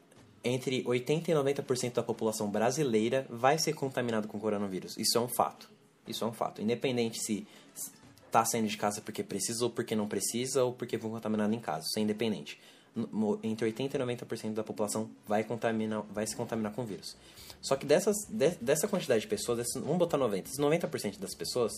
entre 0.45 0.83
80% 0.85 1.29
e 1.29 1.33
90% 1.33 1.95
da 1.95 2.03
população 2.03 2.51
brasileira 2.51 3.27
vai 3.29 3.59
ser 3.59 3.75
contaminado 3.75 4.29
com 4.29 4.39
coronavírus. 4.39 4.97
Isso 4.97 5.17
é 5.17 5.21
um 5.21 5.29
fato. 5.29 5.69
Isso 6.07 6.25
é 6.25 6.27
um 6.27 6.33
fato. 6.33 6.63
Independente 6.63 7.21
se 7.21 7.47
está 8.27 8.45
saindo 8.45 8.69
de 8.69 8.77
casa 8.77 9.01
porque 9.01 9.23
precisa 9.23 9.65
ou 9.65 9.71
porque 9.71 9.95
não 9.95 10.09
precisa 10.09 10.65
ou 10.65 10.73
porque 10.73 10.97
vão 10.97 11.11
contaminar 11.11 11.53
em 11.53 11.61
casa. 11.61 11.87
Isso 11.87 11.99
é 11.99 12.03
independente. 12.03 12.61
Entre 13.43 13.71
80% 13.71 13.95
e 13.95 13.99
90% 13.99 14.55
da 14.55 14.65
população 14.65 15.11
vai, 15.27 15.45
contaminar, 15.45 16.03
vai 16.11 16.27
se 16.27 16.35
contaminar 16.35 16.73
com 16.73 16.85
vírus. 16.85 17.17
Só 17.61 17.77
que 17.77 17.85
dessas, 17.85 18.17
de, 18.29 18.51
dessa 18.61 18.89
quantidade 18.89 19.23
de 19.23 19.27
pessoas, 19.27 19.59
dessas, 19.59 19.83
vamos 19.83 19.99
botar 19.99 20.19
90%, 20.19 20.57
90% 20.57 21.19
das 21.19 21.35
pessoas, 21.35 21.73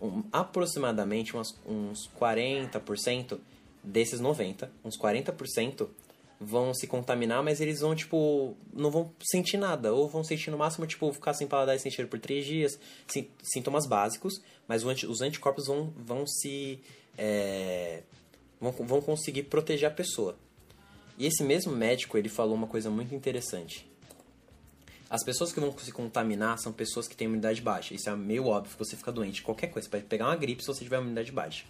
um, 0.00 0.24
aproximadamente 0.32 1.34
umas, 1.34 1.54
uns 1.66 2.10
40% 2.18 3.38
desses 3.82 4.20
90, 4.20 4.70
uns 4.84 4.98
40% 4.98 5.88
vão 6.40 6.74
se 6.74 6.86
contaminar, 6.86 7.42
mas 7.42 7.60
eles 7.60 7.80
vão, 7.80 7.94
tipo, 7.94 8.56
não 8.72 8.90
vão 8.90 9.12
sentir 9.22 9.56
nada. 9.56 9.92
Ou 9.92 10.08
vão 10.08 10.24
sentir 10.24 10.50
no 10.50 10.58
máximo, 10.58 10.86
tipo, 10.86 11.12
ficar 11.12 11.34
sem 11.34 11.46
paladar 11.46 11.76
e 11.76 11.78
sem 11.78 11.90
cheiro 11.90 12.10
por 12.10 12.18
3 12.18 12.44
dias. 12.44 12.78
Sintomas 13.42 13.86
básicos, 13.86 14.42
mas 14.66 14.84
os 14.84 15.20
anticorpos 15.20 15.66
vão, 15.66 15.92
vão 15.96 16.26
se... 16.26 16.80
É, 17.16 18.02
vão, 18.60 18.72
vão 18.72 19.00
conseguir 19.00 19.44
proteger 19.44 19.88
a 19.88 19.92
pessoa. 19.92 20.36
E 21.16 21.26
esse 21.26 21.44
mesmo 21.44 21.72
médico, 21.72 22.18
ele 22.18 22.28
falou 22.28 22.54
uma 22.54 22.66
coisa 22.66 22.90
muito 22.90 23.14
interessante. 23.14 23.88
As 25.14 25.22
pessoas 25.22 25.52
que 25.52 25.60
vão 25.60 25.72
se 25.78 25.92
contaminar 25.92 26.58
são 26.58 26.72
pessoas 26.72 27.06
que 27.06 27.14
têm 27.14 27.26
imunidade 27.26 27.62
baixa. 27.62 27.94
Isso 27.94 28.10
é 28.10 28.16
meio 28.16 28.48
óbvio, 28.48 28.74
você 28.76 28.96
fica 28.96 29.12
doente. 29.12 29.42
Qualquer 29.42 29.68
coisa, 29.68 29.86
você 29.86 29.90
pode 29.92 30.02
pegar 30.06 30.24
uma 30.26 30.34
gripe 30.34 30.60
se 30.60 30.66
você 30.66 30.82
tiver 30.82 30.98
imunidade 30.98 31.30
baixa. 31.30 31.64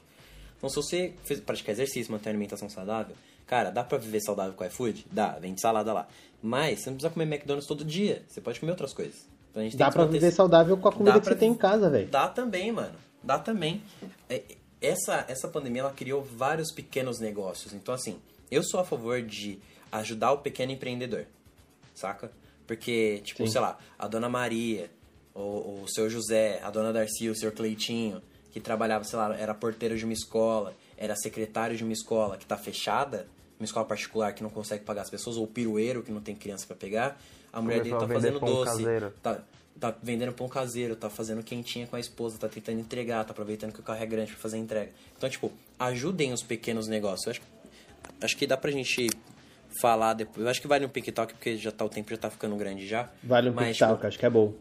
Então, 0.56 0.70
se 0.70 0.76
você 0.76 1.12
fez, 1.24 1.40
praticar 1.40 1.74
exercício, 1.74 2.10
manter 2.10 2.30
alimentação 2.30 2.70
saudável, 2.70 3.14
cara, 3.46 3.68
dá 3.68 3.84
pra 3.84 3.98
viver 3.98 4.22
saudável 4.22 4.54
com 4.54 4.64
iFood? 4.64 5.04
Dá, 5.12 5.32
vende 5.32 5.60
salada 5.60 5.92
lá. 5.92 6.08
Mas 6.42 6.80
você 6.80 6.88
não 6.88 6.96
precisa 6.96 7.12
comer 7.12 7.26
McDonald's 7.26 7.68
todo 7.68 7.84
dia. 7.84 8.22
Você 8.26 8.40
pode 8.40 8.58
comer 8.58 8.72
outras 8.72 8.94
coisas. 8.94 9.26
Então, 9.50 9.68
dá 9.74 9.90
pra 9.90 10.06
viver 10.06 10.30
saudável 10.30 10.78
com 10.78 10.88
a 10.88 10.92
comida 10.92 11.12
dá 11.12 11.20
que 11.20 11.26
você 11.26 11.34
tem 11.34 11.50
em 11.50 11.54
casa, 11.54 11.90
velho. 11.90 12.08
Dá 12.08 12.30
também, 12.30 12.72
mano. 12.72 12.94
Dá 13.22 13.38
também. 13.38 13.82
É, 14.26 14.42
essa, 14.80 15.22
essa 15.28 15.48
pandemia, 15.48 15.82
ela 15.82 15.92
criou 15.92 16.22
vários 16.22 16.72
pequenos 16.72 17.20
negócios. 17.20 17.74
Então, 17.74 17.94
assim, 17.94 18.18
eu 18.50 18.62
sou 18.62 18.80
a 18.80 18.86
favor 18.86 19.20
de 19.20 19.58
ajudar 19.92 20.32
o 20.32 20.38
pequeno 20.38 20.72
empreendedor. 20.72 21.26
Saca? 21.94 22.32
Porque, 22.66 23.20
tipo, 23.24 23.44
Sim. 23.46 23.52
sei 23.52 23.60
lá, 23.60 23.78
a 23.98 24.08
dona 24.08 24.28
Maria, 24.28 24.90
o, 25.34 25.82
o 25.82 25.84
seu 25.88 26.08
José, 26.08 26.60
a 26.62 26.70
dona 26.70 26.92
Darcy, 26.92 27.28
o 27.28 27.34
seu 27.34 27.52
Cleitinho 27.52 28.22
que 28.54 28.60
trabalhava, 28.60 29.02
sei 29.02 29.18
lá, 29.18 29.36
era 29.36 29.52
porteiro 29.52 29.98
de 29.98 30.04
uma 30.04 30.12
escola, 30.12 30.76
era 30.96 31.16
secretário 31.16 31.76
de 31.76 31.82
uma 31.82 31.92
escola 31.92 32.36
que 32.36 32.44
está 32.44 32.56
fechada, 32.56 33.26
uma 33.58 33.64
escola 33.64 33.84
particular 33.84 34.32
que 34.32 34.44
não 34.44 34.50
consegue 34.50 34.84
pagar 34.84 35.02
as 35.02 35.10
pessoas, 35.10 35.36
ou 35.36 35.44
pirueiro 35.44 36.04
que 36.04 36.12
não 36.12 36.20
tem 36.20 36.36
criança 36.36 36.64
para 36.64 36.76
pegar, 36.76 37.20
a 37.52 37.60
mulher 37.60 37.82
dele 37.82 37.96
tá 37.98 38.06
fazendo 38.06 38.38
doce, 38.38 38.84
tá, 39.20 39.40
tá 39.80 39.92
vendendo 40.00 40.32
pão 40.32 40.48
caseiro, 40.48 40.94
tá 40.94 41.10
fazendo 41.10 41.42
quentinha 41.42 41.84
com 41.88 41.96
a 41.96 42.00
esposa, 42.00 42.38
tá 42.38 42.48
tentando 42.48 42.78
entregar, 42.78 43.24
tá 43.24 43.32
aproveitando 43.32 43.72
que 43.72 43.80
o 43.80 43.82
carro 43.82 44.00
é 44.00 44.06
grande 44.06 44.30
pra 44.30 44.40
fazer 44.40 44.56
a 44.56 44.60
entrega. 44.60 44.92
Então, 45.16 45.28
tipo, 45.28 45.50
ajudem 45.76 46.32
os 46.32 46.42
pequenos 46.44 46.86
negócios. 46.86 47.26
Eu 47.26 47.30
acho, 47.32 47.42
acho 48.20 48.36
que 48.36 48.46
dá 48.46 48.56
pra 48.56 48.70
gente 48.70 49.08
falar 49.80 50.14
depois. 50.14 50.44
Eu 50.44 50.50
acho 50.50 50.60
que 50.60 50.66
vale 50.68 50.84
um 50.84 50.88
TikTok, 50.88 51.34
porque 51.34 51.56
já 51.56 51.70
tá, 51.72 51.84
o 51.84 51.88
tempo 51.88 52.10
já 52.10 52.16
tá 52.16 52.30
ficando 52.30 52.56
grande 52.56 52.86
já. 52.86 53.10
Vale 53.22 53.50
um 53.50 53.54
Mas, 53.54 53.76
TikTok, 53.76 53.94
tipo, 53.94 54.06
acho 54.06 54.18
que 54.18 54.26
é 54.26 54.30
bom. 54.30 54.52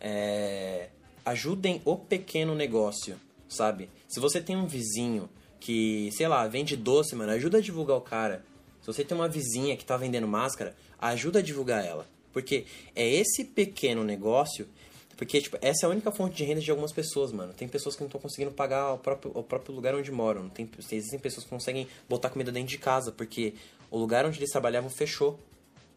é, 0.00 0.88
ajudem 1.24 1.80
o 1.84 1.96
pequeno 1.96 2.54
negócio, 2.54 3.16
sabe? 3.48 3.88
Se 4.08 4.20
você 4.20 4.40
tem 4.40 4.56
um 4.56 4.66
vizinho 4.66 5.28
que, 5.58 6.10
sei 6.12 6.28
lá, 6.28 6.46
vende 6.46 6.76
doce, 6.76 7.14
mano, 7.16 7.32
ajuda 7.32 7.58
a 7.58 7.60
divulgar 7.60 7.96
o 7.96 8.00
cara. 8.00 8.44
Se 8.80 8.86
você 8.86 9.04
tem 9.04 9.16
uma 9.16 9.28
vizinha 9.28 9.76
que 9.76 9.84
tá 9.84 9.96
vendendo 9.96 10.28
máscara, 10.28 10.76
ajuda 10.98 11.40
a 11.40 11.42
divulgar 11.42 11.84
ela. 11.84 12.06
Porque 12.32 12.66
é 12.94 13.08
esse 13.08 13.44
pequeno 13.44 14.04
negócio. 14.04 14.68
Porque, 15.16 15.40
tipo, 15.40 15.56
essa 15.62 15.84
é 15.84 15.88
a 15.88 15.90
única 15.90 16.12
fonte 16.12 16.36
de 16.36 16.44
renda 16.44 16.60
de 16.60 16.70
algumas 16.70 16.92
pessoas, 16.92 17.32
mano. 17.32 17.54
Tem 17.54 17.66
pessoas 17.66 17.96
que 17.96 18.02
não 18.02 18.06
estão 18.06 18.20
conseguindo 18.20 18.50
pagar 18.52 18.92
o 18.92 18.98
próprio, 18.98 19.32
o 19.34 19.42
próprio 19.42 19.74
lugar 19.74 19.94
onde 19.94 20.12
moram. 20.12 20.48
Tem, 20.50 20.68
existem 20.92 21.18
pessoas 21.18 21.44
que 21.44 21.50
conseguem 21.50 21.88
botar 22.06 22.28
comida 22.28 22.52
dentro 22.52 22.68
de 22.68 22.76
casa, 22.78 23.10
porque 23.10 23.54
o 23.90 23.98
lugar 23.98 24.24
onde 24.24 24.38
eles 24.38 24.50
trabalhavam 24.50 24.90
fechou. 24.90 25.38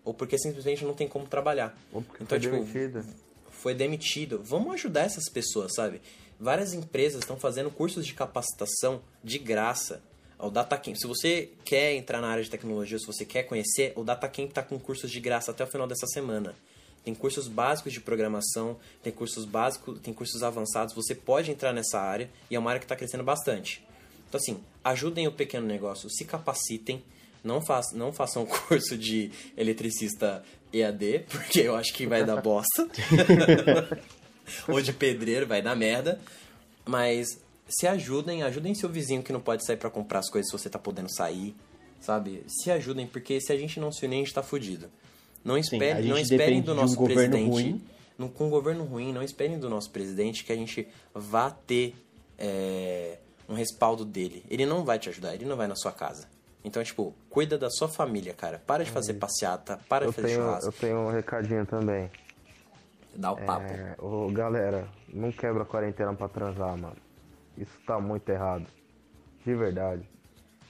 Ou 0.04 0.14
porque 0.14 0.38
simplesmente 0.38 0.84
não 0.86 0.94
tem 0.94 1.08
como 1.08 1.28
trabalhar. 1.28 1.78
Ou 1.92 2.02
porque 2.02 2.24
então, 2.24 2.40
foi 2.40 2.40
tipo, 2.40 2.56
demitido. 2.56 3.06
foi 3.50 3.74
demitido. 3.74 4.42
Vamos 4.44 4.74
ajudar 4.74 5.02
essas 5.02 5.30
pessoas, 5.30 5.74
sabe? 5.76 6.02
Várias 6.40 6.74
empresas 6.74 7.20
estão 7.20 7.38
fazendo 7.38 7.70
cursos 7.70 8.06
de 8.06 8.14
capacitação 8.14 9.02
de 9.24 9.38
graça. 9.38 10.02
O 10.40 10.50
DataCamp, 10.50 10.96
se 10.96 11.06
você 11.06 11.50
quer 11.66 11.94
entrar 11.96 12.22
na 12.22 12.30
área 12.30 12.44
de 12.44 12.50
tecnologia, 12.50 12.98
se 12.98 13.06
você 13.06 13.26
quer 13.26 13.44
conhecer, 13.44 13.92
o 13.98 14.06
DataCamp 14.06 14.48
está 14.48 14.64
com 14.64 14.80
cursos 14.80 15.12
de 15.12 15.20
graça 15.20 15.52
até 15.52 15.66
o 15.66 15.68
final 15.68 15.86
dessa 15.86 16.08
semana. 16.08 16.56
Tem 17.04 17.14
cursos 17.14 17.48
básicos 17.48 17.92
de 17.92 18.00
programação, 18.00 18.78
tem 19.04 19.12
cursos 19.12 19.44
básicos, 19.44 20.00
tem 20.00 20.14
cursos 20.14 20.44
avançados. 20.44 20.94
Você 20.94 21.14
pode 21.14 21.52
entrar 21.52 21.74
nessa 21.74 22.00
área 22.00 22.30
e 22.50 22.56
é 22.56 22.60
uma 22.60 22.70
área 22.70 22.80
que 22.80 22.86
está 22.86 22.96
crescendo 22.96 23.24
bastante. 23.24 23.86
Então, 24.28 24.40
assim, 24.40 24.64
ajudem 24.84 25.28
o 25.28 25.32
pequeno 25.32 25.66
negócio, 25.66 26.10
se 26.10 26.24
capacitem. 26.24 27.04
Não, 27.44 27.62
façam, 27.62 27.98
não 27.98 28.12
façam 28.14 28.46
curso 28.46 28.98
de 28.98 29.32
eletricista 29.58 30.44
EAD, 30.74 31.26
porque 31.30 31.62
eu 31.62 31.76
acho 31.76 31.94
que 31.94 32.06
vai 32.06 32.24
dar 32.26 32.42
bosta. 32.42 32.88
Ou 34.68 34.82
de 34.82 34.94
pedreiro, 34.94 35.46
vai 35.48 35.62
dar 35.62 35.76
merda. 35.76 36.20
Mas 36.86 37.28
se 37.68 37.88
ajudem, 37.88 38.44
ajudem 38.44 38.74
seu 38.74 38.90
vizinho 38.90 39.22
que 39.24 39.32
não 39.32 39.40
pode 39.42 39.66
sair 39.66 39.78
para 39.78 39.90
comprar 39.90 40.20
as 40.20 40.30
coisas 40.30 40.50
se 40.50 40.58
você 40.58 40.70
tá 40.70 40.80
podendo 40.80 41.14
sair, 41.14 41.56
sabe? 42.00 42.44
Se 42.48 42.72
ajudem, 42.72 43.06
porque 43.08 43.40
se 43.40 43.52
a 43.54 43.58
gente 43.58 43.80
não 43.80 43.92
se 43.92 44.06
unir, 44.06 44.16
a 44.16 44.20
gente 44.20 44.34
tá 44.34 44.42
fudido. 44.44 44.90
Não, 45.44 45.56
a 45.56 45.60
espere, 45.60 46.02
gente 46.02 46.10
não 46.10 46.18
esperem 46.18 46.62
do 46.62 46.72
um 46.72 46.76
nosso 46.76 46.96
governo 46.96 47.32
presidente. 47.32 47.50
ruim. 47.50 47.82
não- 48.18 48.28
com 48.28 48.48
um 48.48 48.50
governo 48.50 48.84
ruim, 48.84 49.14
não 49.14 49.24
esperem 49.24 49.58
do 49.60 49.70
nosso 49.70 49.90
presidente 49.92 50.44
que 50.44 50.52
a 50.52 50.56
gente 50.56 50.88
vá 51.14 51.50
ter 51.52 51.96
é, 52.38 53.18
um 53.48 53.54
respaldo 53.54 54.04
dele. 54.04 54.44
Ele 54.50 54.66
não 54.66 54.84
vai 54.84 54.98
te 55.00 55.10
ajudar, 55.10 55.36
ele 55.36 55.46
não 55.46 55.56
vai 55.56 55.68
na 55.68 55.76
sua 55.76 55.92
casa. 55.92 56.28
Então, 56.64 56.84
tipo, 56.84 57.14
cuida 57.30 57.58
da 57.58 57.70
sua 57.70 57.88
família, 57.88 58.34
cara. 58.34 58.62
Para 58.66 58.84
de 58.84 58.92
fazer 58.92 59.14
passeata, 59.14 59.80
para 59.88 60.06
Eu 60.06 60.10
de 60.10 60.16
fazer 60.16 60.28
tenho, 60.28 60.42
churrasco. 60.42 60.68
eu 60.68 60.72
tenho 60.74 60.98
um 60.98 61.12
recadinho 61.12 61.66
também. 61.66 62.12
Dá 63.16 63.32
o 63.32 63.38
papo. 63.38 63.66
É, 63.66 63.96
ô, 63.98 64.30
galera, 64.30 64.88
não 65.12 65.32
quebra 65.32 65.64
a 65.64 65.66
quarentena 65.66 66.14
pra 66.14 66.28
transar, 66.28 66.78
mano. 66.78 66.96
Isso 67.58 67.78
tá 67.86 68.00
muito 68.00 68.30
errado. 68.30 68.66
De 69.46 69.56
verdade. 69.56 70.08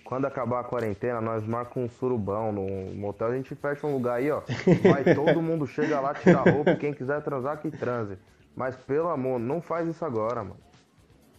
Quando 0.04 0.26
acabar 0.26 0.62
a 0.62 0.64
quarentena, 0.64 1.22
nós 1.22 1.46
marcamos 1.46 1.92
um 1.92 1.96
surubão 1.96 2.52
no 2.52 2.96
motel. 2.96 3.28
A 3.28 3.36
gente 3.36 3.54
fecha 3.56 3.86
um 3.86 3.94
lugar 3.94 4.16
aí, 4.16 4.32
ó. 4.32 4.42
Vai 4.82 5.04
todo 5.14 5.42
mundo, 5.42 5.68
chega 5.68 6.00
lá, 6.00 6.14
tira 6.14 6.40
a 6.40 6.50
roupa. 6.50 6.76
Quem 6.76 6.94
quiser 6.94 7.22
transar, 7.22 7.60
que 7.60 7.70
transe. 7.70 8.18
Mas 8.56 8.76
pelo 8.76 9.10
amor, 9.10 9.40
não 9.40 9.62
faz 9.62 9.88
isso 9.88 10.04
agora, 10.04 10.44
mano. 10.44 10.58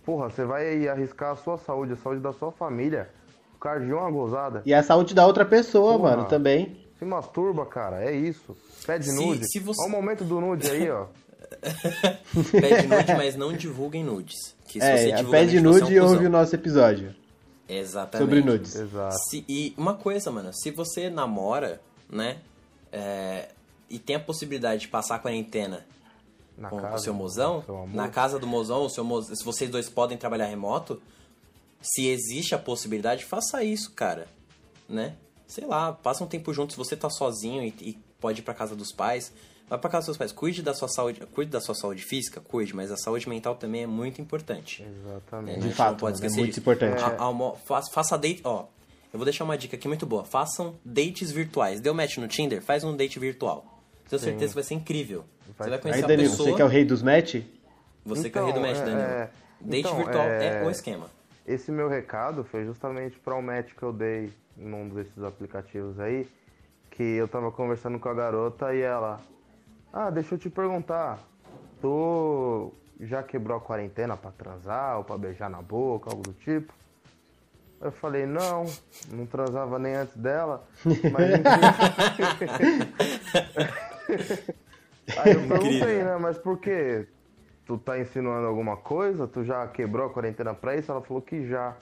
Porra, 0.04 0.30
você 0.30 0.44
vai 0.44 0.86
arriscar 0.86 1.32
a 1.32 1.36
sua 1.36 1.58
saúde, 1.58 1.94
a 1.94 1.96
saúde 1.96 2.20
da 2.20 2.32
sua 2.32 2.52
família. 2.52 3.10
Causa 3.60 3.84
de 3.84 3.92
uma 3.92 4.10
gozada. 4.10 4.62
E 4.64 4.72
a 4.72 4.82
saúde 4.82 5.14
da 5.14 5.26
outra 5.26 5.44
pessoa, 5.44 5.98
Porra. 5.98 6.16
mano, 6.16 6.28
também. 6.28 6.76
Se 6.98 7.04
masturba, 7.04 7.64
cara, 7.66 8.02
é 8.04 8.14
isso. 8.14 8.56
Pede 8.86 9.06
Se- 9.06 9.14
nude. 9.14 9.46
se 9.50 9.58
você- 9.58 9.80
Olha 9.82 9.88
o 9.88 9.92
momento 9.92 10.24
do 10.24 10.40
nude 10.40 10.70
aí, 10.70 10.90
ó. 10.90 11.06
Pede 12.52 12.86
nude, 12.86 13.14
mas 13.16 13.36
não 13.36 13.52
divulguem 13.52 14.04
nudes. 14.04 14.54
Que 14.66 14.80
se 14.80 14.86
É, 14.86 14.96
você 14.96 15.12
a 15.12 15.16
divulgar 15.16 15.40
pede 15.40 15.60
nude, 15.60 15.78
você 15.78 15.80
é 15.80 15.82
nude 15.84 15.92
um 15.92 15.96
e 15.96 16.00
ouve 16.00 16.26
o 16.26 16.30
nosso 16.30 16.54
episódio 16.54 17.14
Exatamente. 17.68 18.28
sobre 18.30 18.42
nudes. 18.44 18.74
Exato. 18.76 19.16
Se- 19.30 19.44
e 19.48 19.74
uma 19.76 19.94
coisa, 19.94 20.30
mano, 20.30 20.50
se 20.52 20.70
você 20.70 21.10
namora, 21.10 21.80
né, 22.08 22.38
é, 22.92 23.48
e 23.88 23.98
tem 23.98 24.16
a 24.16 24.20
possibilidade 24.20 24.82
de 24.82 24.88
passar 24.88 25.16
a 25.16 25.18
quarentena 25.18 25.84
Na 26.56 26.68
com 26.68 26.80
casa 26.80 26.96
o 26.96 26.98
seu 27.00 27.14
mozão, 27.14 27.64
na 27.92 28.08
casa 28.08 28.38
do 28.38 28.46
mozão, 28.46 28.84
o 28.84 28.90
seu 28.90 29.02
mo- 29.04 29.22
se 29.22 29.44
vocês 29.44 29.68
dois 29.70 29.88
podem 29.88 30.16
trabalhar 30.16 30.46
remoto, 30.46 31.00
se 31.80 32.06
existe 32.08 32.54
a 32.54 32.58
possibilidade, 32.58 33.24
faça 33.24 33.62
isso, 33.64 33.92
cara, 33.92 34.26
né? 34.88 35.14
Sei 35.46 35.66
lá, 35.66 35.92
passa 35.92 36.22
um 36.22 36.26
tempo 36.26 36.52
junto, 36.52 36.72
se 36.72 36.78
você 36.78 36.96
tá 36.96 37.10
sozinho 37.10 37.62
e, 37.62 37.74
e 37.80 37.98
pode 38.20 38.40
ir 38.40 38.42
pra 38.42 38.54
casa 38.54 38.76
dos 38.76 38.92
pais, 38.92 39.32
vai 39.68 39.78
pra 39.78 39.90
casa 39.90 40.00
dos 40.02 40.04
seus 40.06 40.16
pais, 40.16 40.30
cuide 40.32 40.62
da 40.62 40.74
sua 40.74 40.88
saúde, 40.88 41.20
cuide 41.32 41.50
da 41.50 41.60
sua 41.60 41.74
saúde 41.74 42.02
física, 42.02 42.40
cuide, 42.40 42.74
mas 42.74 42.90
a 42.92 42.96
saúde 42.96 43.28
mental 43.28 43.54
também 43.56 43.82
é 43.82 43.86
muito 43.86 44.20
importante. 44.20 44.84
Exatamente. 44.84 45.58
A 45.58 45.62
De 45.68 45.74
fato, 45.74 45.98
pode 45.98 46.20
mano, 46.22 46.32
é 46.34 46.36
muito 46.38 46.58
importante. 46.60 47.02
A- 47.02 47.16
almo- 47.22 47.56
faça, 47.66 47.90
faça 47.90 48.16
date, 48.16 48.40
ó. 48.44 48.66
Eu 49.12 49.18
vou 49.18 49.24
deixar 49.24 49.42
uma 49.42 49.58
dica 49.58 49.74
aqui 49.76 49.88
muito 49.88 50.06
boa. 50.06 50.24
Façam 50.24 50.76
dates 50.84 51.32
virtuais. 51.32 51.80
Deu 51.80 51.92
match 51.92 52.18
no 52.18 52.28
Tinder? 52.28 52.62
Faz 52.62 52.84
um 52.84 52.96
date 52.96 53.18
virtual. 53.18 53.64
Tenho 54.08 54.22
certeza 54.22 54.50
que 54.50 54.54
vai 54.54 54.62
ser 54.62 54.74
incrível. 54.74 55.24
Vai 55.58 55.66
você 55.66 55.70
vai 55.70 55.78
conhecer 55.80 55.98
Aí, 55.98 56.04
a 56.04 56.06
Danilo, 56.06 56.30
pessoa. 56.30 56.48
você 56.50 56.54
que 56.54 56.62
é 56.62 56.64
o 56.64 56.68
rei 56.68 56.84
dos 56.84 57.02
match? 57.02 57.34
Você 58.04 58.30
que 58.30 58.38
é 58.38 58.40
o 58.40 58.44
rei 58.44 58.52
do 58.52 58.60
Então, 58.60 58.70
match, 58.70 58.80
é- 58.80 58.84
Danilo. 58.84 59.02
é- 59.08 59.30
Date 59.60 59.80
então, 59.80 59.96
virtual 59.96 60.24
é... 60.26 60.62
é- 60.62 60.64
o 60.64 60.70
esquema. 60.70 61.10
Esse 61.50 61.72
meu 61.72 61.88
recado 61.88 62.44
foi 62.44 62.64
justamente 62.64 63.18
para 63.18 63.34
o 63.34 63.42
match 63.42 63.74
que 63.74 63.82
eu 63.82 63.92
dei 63.92 64.32
num 64.56 64.88
desses 64.88 65.20
aplicativos 65.20 65.98
aí, 65.98 66.30
que 66.92 67.02
eu 67.02 67.26
tava 67.26 67.50
conversando 67.50 67.98
com 67.98 68.08
a 68.08 68.14
garota 68.14 68.72
e 68.72 68.80
ela, 68.80 69.20
ah, 69.92 70.10
deixa 70.10 70.36
eu 70.36 70.38
te 70.38 70.48
perguntar, 70.48 71.18
tu 71.80 72.72
já 73.00 73.20
quebrou 73.24 73.56
a 73.58 73.60
quarentena 73.60 74.16
pra 74.16 74.30
transar 74.30 74.98
ou 74.98 75.04
pra 75.04 75.18
beijar 75.18 75.50
na 75.50 75.60
boca, 75.60 76.08
algo 76.10 76.22
do 76.22 76.32
tipo? 76.34 76.72
Eu 77.80 77.90
falei, 77.90 78.26
não, 78.26 78.66
não 79.08 79.26
transava 79.26 79.76
nem 79.76 79.96
antes 79.96 80.16
dela, 80.16 80.64
mas 80.84 81.42
Aí 85.18 85.32
eu 85.32 85.48
perguntei, 85.48 86.04
né, 86.04 86.16
mas 86.16 86.38
por 86.38 86.60
quê? 86.60 87.08
Tu 87.70 87.78
tá 87.78 87.96
insinuando 88.00 88.48
alguma 88.48 88.76
coisa? 88.76 89.28
Tu 89.28 89.44
já 89.44 89.64
quebrou 89.68 90.06
a 90.06 90.10
quarentena 90.10 90.52
pra 90.52 90.74
isso? 90.76 90.90
Ela 90.90 91.00
falou 91.00 91.22
que 91.22 91.46
já. 91.46 91.76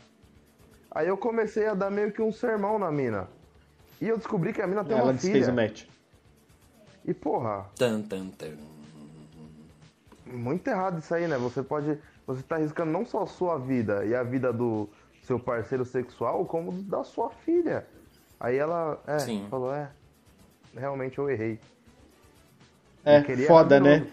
Aí 0.91 1.09
eu 1.09 1.17
comecei 1.17 1.67
a 1.67 1.73
dar 1.73 1.91
meio 1.91 2.13
que 2.13 2.21
um 2.21 2.31
sermão 2.31 2.79
na 2.79 2.93
mina. 2.93 3.27
E 3.99 4.07
eu 4.07 4.19
descobri 4.19 4.53
que 4.53 4.61
a 4.61 4.67
mina 4.67 4.85
tem 4.85 4.93
Ela 4.99 5.07
uma 5.07 5.13
desfez 5.15 5.47
filha. 5.47 5.51
o 5.51 5.57
match. 5.57 5.87
E 7.07 7.15
porra, 7.15 7.65
Tan, 7.75 8.03
tan, 8.03 8.27
tan. 8.29 8.51
muito 10.27 10.69
errado 10.69 10.99
isso 10.99 11.15
aí, 11.15 11.27
né? 11.27 11.39
Você 11.39 11.63
pode. 11.63 11.97
Você 12.27 12.43
tá 12.43 12.57
arriscando 12.57 12.93
não 12.93 13.07
só 13.07 13.23
a 13.23 13.27
sua 13.27 13.57
vida 13.59 14.05
e 14.05 14.15
a 14.15 14.23
vida 14.23 14.53
do 14.53 14.91
seu 15.23 15.39
parceiro 15.41 15.87
sexual, 15.87 16.45
como 16.45 16.71
da 16.83 17.03
sua 17.03 17.31
filha. 17.31 17.87
Aí 18.39 18.59
ela 18.59 19.01
é, 19.07 19.19
Sim. 19.21 19.47
falou, 19.49 19.75
é. 19.75 19.89
Realmente 20.77 21.17
eu 21.17 21.31
errei. 21.31 21.59
É, 23.07 23.23
foda, 23.47 23.81
né? 23.81 24.07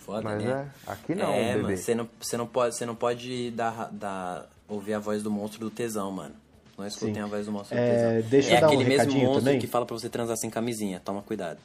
Foda, 0.00 0.22
Mas 0.22 0.42
né? 0.44 0.70
é, 0.86 0.90
aqui 0.92 1.14
não, 1.14 1.32
é, 1.32 1.52
bebê. 1.54 1.62
mano, 1.62 1.76
você 1.76 1.94
não, 1.94 2.08
você 2.20 2.36
não 2.36 2.46
pode, 2.46 2.74
você 2.74 2.86
não 2.86 2.94
pode 2.94 3.50
dar, 3.52 3.88
dar, 3.92 4.48
ouvir 4.68 4.94
a 4.94 4.98
voz 4.98 5.22
do 5.22 5.30
monstro 5.30 5.60
do 5.60 5.70
tesão, 5.70 6.10
mano. 6.10 6.34
Não 6.76 6.86
escutem 6.86 7.14
Sim. 7.14 7.20
a 7.20 7.26
voz 7.26 7.46
do 7.46 7.52
monstro 7.52 7.76
do 7.76 7.80
É, 7.80 7.90
tesão. 8.20 8.30
deixa 8.30 8.50
eu 8.52 8.56
é 8.56 8.60
dar 8.60 8.66
um 8.66 8.68
aquele 8.70 8.84
mesmo 8.84 8.98
recadinho 9.00 9.24
monstro 9.26 9.44
também. 9.44 9.58
que 9.60 9.66
fala 9.66 9.84
pra 9.86 9.96
você 9.98 10.08
transar 10.08 10.36
sem 10.36 10.48
camisinha. 10.50 11.00
Toma 11.04 11.22
cuidado. 11.22 11.58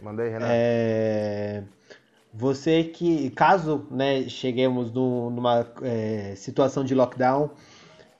Mandei, 0.00 0.28
Renato. 0.28 0.50
É, 0.52 1.62
Você 2.32 2.82
que, 2.84 3.30
caso 3.30 3.86
né, 3.90 4.28
cheguemos 4.28 4.90
num- 4.92 5.30
numa 5.30 5.64
é, 5.82 6.34
situação 6.36 6.84
de 6.84 6.92
lockdown, 6.94 7.48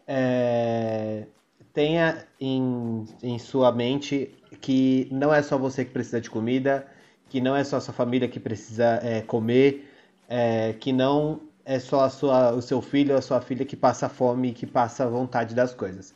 é, 0.06 1.24
tenha 1.72 2.24
em, 2.40 3.04
em 3.22 3.38
sua 3.38 3.72
mente 3.72 4.30
que 4.60 5.08
não 5.10 5.34
é 5.34 5.42
só 5.42 5.58
você 5.58 5.84
que 5.84 5.90
precisa 5.90 6.20
de 6.20 6.30
comida, 6.30 6.86
que 7.34 7.40
não 7.40 7.56
é 7.56 7.64
só 7.64 7.78
a 7.78 7.80
sua 7.80 7.92
família 7.92 8.28
que 8.28 8.38
precisa 8.38 9.00
é, 9.02 9.20
comer, 9.20 9.90
é, 10.28 10.72
que 10.74 10.92
não 10.92 11.40
é 11.64 11.80
só 11.80 12.08
sua, 12.08 12.52
o 12.52 12.62
seu 12.62 12.80
filho 12.80 13.10
ou 13.10 13.18
a 13.18 13.20
sua 13.20 13.40
filha 13.40 13.64
que 13.64 13.74
passa 13.74 14.08
fome 14.08 14.50
e 14.50 14.52
que 14.52 14.64
passa 14.64 15.04
vontade 15.08 15.52
das 15.52 15.74
coisas. 15.74 16.14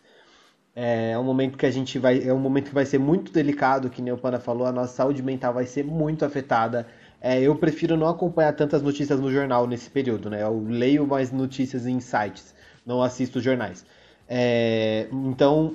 É 0.77 1.19
um 1.19 1.25
momento 1.25 1.59
que 1.59 1.67
a 1.67 1.73
gente 1.73 1.99
vai. 1.99 2.23
É 2.23 2.33
um 2.33 2.39
momento 2.39 2.69
que 2.69 2.75
vai 2.75 2.87
ser 2.87 3.01
muito 3.01 3.33
delicado, 3.33 3.91
que 3.91 4.01
Panda 4.15 4.39
falou, 4.39 4.65
a 4.65 4.71
nossa 4.71 4.95
saúde 4.95 5.21
mental 5.21 5.53
vai 5.53 5.67
ser 5.67 5.85
muito 5.85 6.25
afetada. 6.25 6.87
É, 7.21 7.41
eu 7.41 7.57
prefiro 7.57 7.97
não 7.97 8.07
acompanhar 8.07 8.53
tantas 8.53 8.81
notícias 8.81 9.19
no 9.19 9.29
jornal 9.29 9.67
nesse 9.67 9.91
período, 9.91 10.31
né? 10.31 10.45
Eu 10.45 10.65
leio 10.69 11.05
mais 11.05 11.33
notícias 11.33 11.85
em 11.85 11.99
sites, 11.99 12.55
não 12.87 13.03
assisto 13.03 13.41
jornais. 13.41 13.85
É, 14.29 15.09
então, 15.11 15.75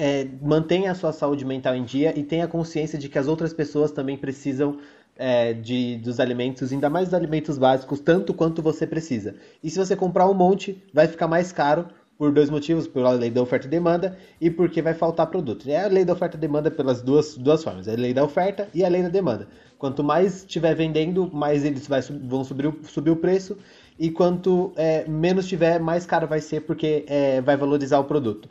é, 0.00 0.26
mantenha 0.40 0.92
a 0.92 0.94
sua 0.94 1.12
saúde 1.12 1.44
mental 1.44 1.76
em 1.76 1.84
dia 1.84 2.18
e 2.18 2.22
tenha 2.22 2.48
consciência 2.48 2.98
de 2.98 3.06
que 3.06 3.18
as 3.18 3.28
outras 3.28 3.52
pessoas 3.52 3.92
também 3.92 4.16
precisam 4.16 4.78
é, 5.14 5.52
de, 5.52 5.96
dos 5.96 6.18
alimentos, 6.18 6.72
ainda 6.72 6.88
mais 6.88 7.08
dos 7.08 7.14
alimentos 7.14 7.58
básicos, 7.58 8.00
tanto 8.00 8.32
quanto 8.32 8.62
você 8.62 8.86
precisa. 8.86 9.34
E 9.62 9.68
se 9.68 9.78
você 9.78 9.94
comprar 9.94 10.26
um 10.26 10.32
monte, 10.32 10.82
vai 10.94 11.06
ficar 11.06 11.28
mais 11.28 11.52
caro 11.52 11.84
por 12.16 12.32
dois 12.32 12.48
motivos, 12.48 12.88
pela 12.88 13.10
lei 13.10 13.30
da 13.30 13.42
oferta 13.42 13.66
e 13.66 13.70
demanda 13.70 14.16
e 14.40 14.50
porque 14.50 14.80
vai 14.80 14.94
faltar 14.94 15.26
produto. 15.26 15.68
É 15.68 15.84
a 15.84 15.88
lei 15.88 16.02
da 16.02 16.14
oferta 16.14 16.38
e 16.38 16.40
demanda 16.40 16.70
pelas 16.70 17.02
duas, 17.02 17.36
duas 17.36 17.62
formas, 17.62 17.86
é 17.86 17.92
a 17.92 17.96
lei 17.96 18.14
da 18.14 18.24
oferta 18.24 18.68
e 18.72 18.82
a 18.82 18.88
lei 18.88 19.02
da 19.02 19.10
demanda. 19.10 19.48
Quanto 19.76 20.02
mais 20.02 20.38
estiver 20.38 20.74
vendendo, 20.74 21.30
mais 21.30 21.62
eles 21.62 21.86
vai, 21.86 22.00
vão 22.00 22.42
subir, 22.42 22.74
subir 22.84 23.10
o 23.10 23.16
preço 23.16 23.58
e 23.98 24.10
quanto 24.10 24.72
é, 24.76 25.06
menos 25.06 25.46
tiver, 25.46 25.78
mais 25.78 26.06
caro 26.06 26.26
vai 26.26 26.40
ser 26.40 26.62
porque 26.62 27.04
é, 27.06 27.42
vai 27.42 27.54
valorizar 27.54 27.98
o 27.98 28.04
produto. 28.04 28.48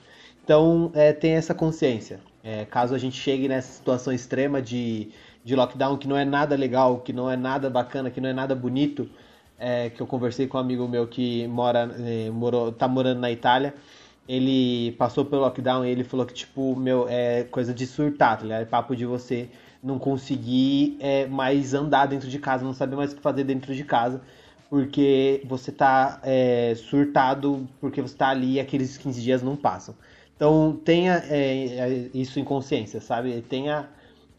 Então 0.50 0.90
é, 0.96 1.14
tem 1.14 1.34
essa 1.34 1.54
consciência. 1.54 2.20
É, 2.44 2.66
caso 2.66 2.96
a 2.96 2.98
gente 2.98 3.16
chegue 3.16 3.48
nessa 3.48 3.72
situação 3.72 4.12
extrema 4.12 4.60
de, 4.60 5.12
de 5.46 5.56
lockdown 5.56 5.96
que 5.96 6.08
não 6.08 6.18
é 6.18 6.26
nada 6.26 6.56
legal, 6.56 7.02
que 7.02 7.14
não 7.14 7.30
é 7.30 7.38
nada 7.38 7.70
bacana, 7.70 8.10
que 8.10 8.20
não 8.20 8.30
é 8.30 8.34
nada 8.34 8.56
bonito, 8.56 9.08
é, 9.60 9.92
que 9.92 10.02
eu 10.02 10.08
conversei 10.08 10.48
com 10.48 10.58
um 10.58 10.62
amigo 10.62 10.88
meu 10.88 11.06
que 11.06 11.48
mora, 11.48 11.96
é, 12.00 12.32
morou, 12.32 12.72
tá 12.72 12.88
morando 12.88 13.20
na 13.20 13.30
Itália. 13.30 13.76
Ele 14.28 14.94
passou 14.94 15.24
pelo 15.24 15.44
lockdown 15.44 15.86
e 15.86 15.90
ele 15.92 16.04
falou 16.04 16.26
que, 16.26 16.34
tipo, 16.34 16.76
meu, 16.76 17.06
é 17.08 17.44
coisa 17.44 17.72
de 17.72 17.86
surtar, 17.86 18.38
tá 18.38 18.44
ligado? 18.44 18.62
É 18.64 18.66
papo 18.66 18.96
de 18.96 19.06
você 19.06 19.50
não 19.84 20.00
conseguir 20.00 20.98
é, 21.00 21.28
mais 21.28 21.76
andar 21.76 22.08
dentro 22.08 22.28
de 22.28 22.40
casa, 22.40 22.66
não 22.66 22.74
saber 22.74 22.96
mais 22.96 23.14
o 23.14 23.18
que 23.18 23.22
fazer 23.22 23.44
dentro 23.44 23.76
de 23.76 23.84
casa, 23.84 24.20
porque 24.68 25.44
você 25.46 25.72
tá 25.72 26.20
é, 26.24 26.74
surtado, 26.76 27.68
porque 27.80 28.02
você 28.02 28.18
tá 28.18 28.30
ali 28.30 28.54
e 28.54 28.60
aqueles 28.60 28.98
15 28.98 29.22
dias 29.22 29.44
não 29.44 29.56
passam. 29.56 29.94
Então 30.40 30.80
tenha 30.86 31.22
é, 31.28 31.66
é, 31.66 32.10
isso 32.14 32.40
em 32.40 32.46
consciência, 32.46 33.02
sabe? 33.02 33.42
Tenha 33.42 33.90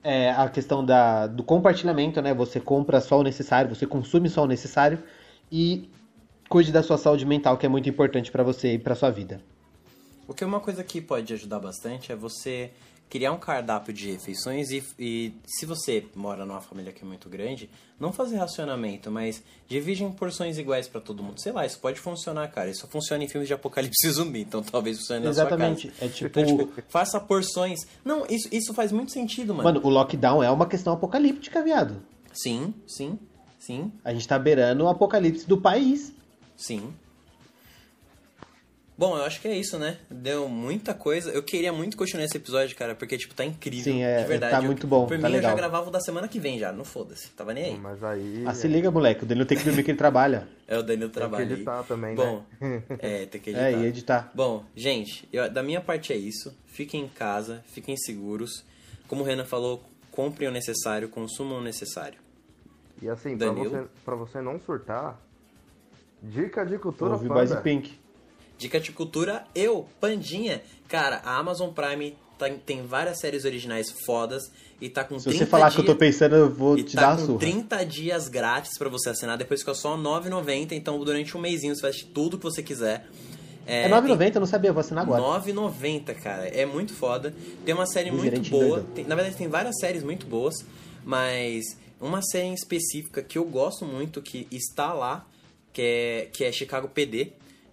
é, 0.02 0.30
a 0.30 0.48
questão 0.48 0.82
da, 0.82 1.26
do 1.26 1.42
compartilhamento, 1.42 2.22
né? 2.22 2.32
Você 2.32 2.58
compra 2.58 3.02
só 3.02 3.20
o 3.20 3.22
necessário, 3.22 3.74
você 3.74 3.86
consome 3.86 4.30
só 4.30 4.44
o 4.44 4.46
necessário 4.46 4.98
e 5.52 5.90
cuide 6.48 6.72
da 6.72 6.82
sua 6.82 6.96
saúde 6.96 7.26
mental, 7.26 7.58
que 7.58 7.66
é 7.66 7.68
muito 7.68 7.86
importante 7.86 8.32
para 8.32 8.42
você 8.42 8.76
e 8.76 8.78
para 8.78 8.94
sua 8.94 9.10
vida. 9.10 9.42
O 10.26 10.32
que 10.32 10.42
é 10.42 10.46
uma 10.46 10.60
coisa 10.60 10.82
que 10.82 11.02
pode 11.02 11.34
ajudar 11.34 11.58
bastante 11.58 12.10
é 12.10 12.16
você 12.16 12.70
criar 13.10 13.32
um 13.32 13.38
cardápio 13.38 13.92
de 13.92 14.12
refeições 14.12 14.70
e, 14.70 14.82
e, 14.96 15.34
se 15.44 15.66
você 15.66 16.06
mora 16.14 16.46
numa 16.46 16.60
família 16.60 16.92
que 16.92 17.02
é 17.02 17.06
muito 17.06 17.28
grande, 17.28 17.68
não 17.98 18.12
fazer 18.12 18.36
racionamento, 18.36 19.10
mas 19.10 19.42
divide 19.68 20.04
em 20.04 20.12
porções 20.12 20.56
iguais 20.56 20.86
para 20.86 21.00
todo 21.00 21.20
mundo. 21.20 21.40
Sei 21.40 21.50
lá, 21.50 21.66
isso 21.66 21.80
pode 21.80 21.98
funcionar, 21.98 22.46
cara. 22.48 22.70
Isso 22.70 22.86
funciona 22.86 23.24
em 23.24 23.28
filmes 23.28 23.48
de 23.48 23.52
apocalipse 23.52 24.08
zumbi, 24.08 24.42
então 24.42 24.62
talvez 24.62 24.98
funcione 24.98 25.24
na 25.24 25.30
Exatamente. 25.30 25.82
sua 25.82 25.90
casa. 25.90 26.04
É 26.04 26.08
tipo... 26.14 26.40
Então, 26.40 26.56
tipo... 26.58 26.82
faça 26.88 27.18
porções. 27.18 27.80
Não, 28.04 28.24
isso, 28.30 28.48
isso 28.52 28.72
faz 28.72 28.92
muito 28.92 29.10
sentido, 29.10 29.52
mano. 29.52 29.64
Mano, 29.64 29.80
o 29.84 29.90
lockdown 29.90 30.42
é 30.42 30.50
uma 30.50 30.66
questão 30.66 30.92
apocalíptica, 30.92 31.62
viado. 31.64 32.00
Sim, 32.32 32.72
sim, 32.86 33.18
sim. 33.58 33.92
A 34.04 34.12
gente 34.12 34.28
tá 34.28 34.38
beirando 34.38 34.84
o 34.84 34.88
apocalipse 34.88 35.48
do 35.48 35.60
país. 35.60 36.12
Sim. 36.56 36.94
Bom, 39.00 39.16
eu 39.16 39.24
acho 39.24 39.40
que 39.40 39.48
é 39.48 39.56
isso, 39.56 39.78
né? 39.78 39.96
Deu 40.10 40.46
muita 40.46 40.92
coisa. 40.92 41.30
Eu 41.30 41.42
queria 41.42 41.72
muito 41.72 41.96
continuar 41.96 42.22
esse 42.26 42.36
episódio, 42.36 42.76
cara, 42.76 42.94
porque, 42.94 43.16
tipo, 43.16 43.32
tá 43.34 43.42
incrível. 43.42 43.82
Sim, 43.94 44.02
é, 44.02 44.20
de 44.20 44.28
verdade. 44.28 44.52
tá 44.54 44.60
muito 44.60 44.86
bom. 44.86 45.06
Por 45.06 45.18
tá 45.18 45.26
mim, 45.26 45.36
legal. 45.36 45.52
eu 45.52 45.56
já 45.56 45.62
gravava 45.62 45.88
o 45.88 45.90
da 45.90 46.00
semana 46.02 46.28
que 46.28 46.38
vem 46.38 46.58
já, 46.58 46.70
não 46.70 46.84
foda-se. 46.84 47.30
Tava 47.30 47.54
nem 47.54 47.64
aí. 47.64 47.78
Mas 47.78 48.04
aí. 48.04 48.44
Ah, 48.46 48.52
se 48.52 48.68
liga, 48.68 48.90
moleque. 48.90 49.24
O 49.24 49.26
Danilo 49.26 49.46
tem 49.46 49.56
que 49.56 49.64
dormir 49.64 49.84
que 49.84 49.90
ele 49.90 49.96
trabalha. 49.96 50.46
É, 50.68 50.76
o 50.76 50.82
Danilo 50.82 51.08
Tem 51.08 51.22
que 51.22 51.28
trabalha. 51.30 51.50
editar 51.50 51.82
também, 51.84 52.14
Bom, 52.14 52.44
né? 52.60 52.82
é, 53.00 53.24
tem 53.24 53.40
que 53.40 53.48
editar. 53.48 53.66
É, 53.68 53.72
e 53.72 53.86
editar. 53.86 54.30
Bom, 54.34 54.66
gente, 54.76 55.26
eu- 55.32 55.50
da 55.50 55.62
minha 55.62 55.80
parte 55.80 56.12
é 56.12 56.16
isso. 56.18 56.54
Fiquem 56.66 57.04
em 57.04 57.08
casa, 57.08 57.64
fiquem 57.68 57.96
seguros. 57.96 58.62
Como 59.08 59.22
o 59.22 59.24
Renan 59.24 59.46
falou, 59.46 59.82
comprem 60.10 60.46
o 60.46 60.52
necessário, 60.52 61.08
consumam 61.08 61.56
o 61.56 61.62
necessário. 61.62 62.18
E 63.00 63.08
assim, 63.08 63.34
pra 63.34 63.46
Danilo? 63.46 63.70
você, 63.70 63.88
pra 64.04 64.14
você 64.14 64.42
não 64.42 64.60
surtar, 64.60 65.18
dica 66.22 66.66
de 66.66 66.76
cultura 66.76 67.12
Ouve 67.12 67.28
panda. 67.28 67.62
Pink. 67.62 67.98
Dica 68.60 68.78
de 68.78 68.92
cultura, 68.92 69.44
eu, 69.54 69.88
Pandinha. 69.98 70.60
Cara, 70.86 71.22
a 71.24 71.38
Amazon 71.38 71.70
Prime 71.70 72.14
tá- 72.38 72.50
tem 72.66 72.86
várias 72.86 73.18
séries 73.18 73.46
originais 73.46 73.90
fodas 74.04 74.52
e 74.78 74.88
tá 74.90 75.02
com 75.02 75.18
Se 75.18 75.24
30 75.30 75.38
você 75.38 75.46
falar 75.50 75.70
dias... 75.70 75.74
que 75.76 75.80
eu 75.80 75.86
tô 75.86 75.96
pensando, 75.98 76.36
eu 76.36 76.50
vou 76.52 76.76
E 76.76 76.82
te 76.82 76.94
tá 76.94 77.00
dar 77.12 77.16
com 77.18 77.24
surra. 77.26 77.38
30 77.38 77.84
dias 77.86 78.28
grátis 78.28 78.76
pra 78.76 78.90
você 78.90 79.08
assinar, 79.08 79.38
depois 79.38 79.60
fica 79.60 79.72
só 79.72 79.96
R$ 79.96 80.02
9,90, 80.02 80.72
então 80.72 81.02
durante 81.02 81.34
um 81.36 81.40
mêsinho 81.40 81.74
você 81.74 81.80
faz 81.80 82.02
tudo 82.02 82.36
que 82.36 82.44
você 82.44 82.62
quiser. 82.62 83.06
É 83.66 83.88
9,90? 83.88 84.34
Eu 84.36 84.40
não 84.40 84.46
sabia, 84.46 84.68
eu 84.70 84.74
vou 84.74 84.80
assinar 84.82 85.04
agora. 85.04 85.22
9,90, 85.22 86.12
cara. 86.14 86.46
É 86.48 86.66
muito 86.66 86.92
foda. 86.92 87.32
Tem 87.64 87.74
uma 87.74 87.86
série 87.86 88.10
muito 88.10 88.24
Gerente 88.24 88.50
boa. 88.50 88.84
Tem- 88.94 89.06
na 89.06 89.14
verdade, 89.14 89.36
tem 89.36 89.48
várias 89.48 89.78
séries 89.80 90.02
muito 90.02 90.26
boas, 90.26 90.54
mas 91.04 91.64
uma 92.00 92.20
série 92.22 92.48
em 92.48 92.54
específica 92.54 93.22
que 93.22 93.38
eu 93.38 93.44
gosto 93.44 93.84
muito, 93.86 94.20
que 94.20 94.46
está 94.50 94.92
lá, 94.92 95.26
que 95.72 95.80
é, 95.82 96.28
que 96.32 96.44
é 96.44 96.52
Chicago 96.52 96.88
PD, 96.88 97.32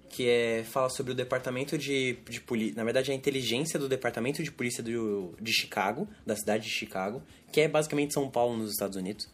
que 0.09 0.29
é, 0.29 0.63
fala 0.63 0.89
sobre 0.89 1.11
o 1.11 1.15
departamento 1.15 1.77
de, 1.77 2.17
de 2.29 2.41
polícia. 2.41 2.75
Na 2.75 2.83
verdade, 2.83 3.11
a 3.11 3.15
inteligência 3.15 3.79
do 3.79 3.87
departamento 3.87 4.43
de 4.43 4.51
polícia 4.51 4.83
do, 4.83 5.33
de 5.39 5.53
Chicago, 5.53 6.07
da 6.25 6.35
cidade 6.35 6.63
de 6.63 6.69
Chicago, 6.69 7.21
que 7.51 7.61
é 7.61 7.67
basicamente 7.67 8.13
São 8.13 8.29
Paulo 8.29 8.57
nos 8.57 8.71
Estados 8.71 8.95
Unidos. 8.95 9.27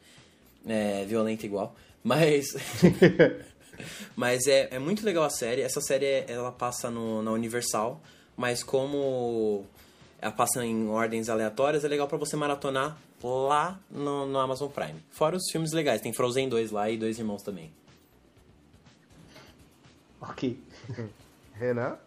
É 0.66 1.06
violenta 1.06 1.46
igual. 1.46 1.76
Mas. 2.04 2.54
Mas 4.16 4.46
é, 4.48 4.68
é 4.72 4.80
muito 4.80 5.04
legal 5.04 5.24
a 5.24 5.30
série. 5.30 5.62
Essa 5.62 5.82
série 5.82 6.24
ela 6.28 6.52
passa 6.52 6.92
no, 6.92 7.24
na 7.24 7.32
Universal, 7.32 8.00
mas 8.38 8.64
como 8.64 9.66
ela 10.22 10.32
passa 10.32 10.64
em 10.64 10.88
ordens 10.90 11.28
aleatórias, 11.28 11.84
é 11.84 11.88
legal 11.88 12.08
pra 12.08 12.18
você 12.18 12.36
maratonar 12.36 12.98
lá 13.24 13.80
no, 13.90 14.28
no 14.28 14.38
Amazon 14.38 14.70
Prime. 14.70 15.04
Fora 15.10 15.36
os 15.36 15.50
filmes 15.52 15.72
legais, 15.72 16.02
tem 16.02 16.14
Frozen 16.14 16.50
2 16.50 16.72
lá 16.72 16.90
e 16.90 16.98
Dois 16.98 17.18
Irmãos 17.18 17.42
também. 17.42 17.72
Ok. 20.30 20.58
Renan? 21.60 21.98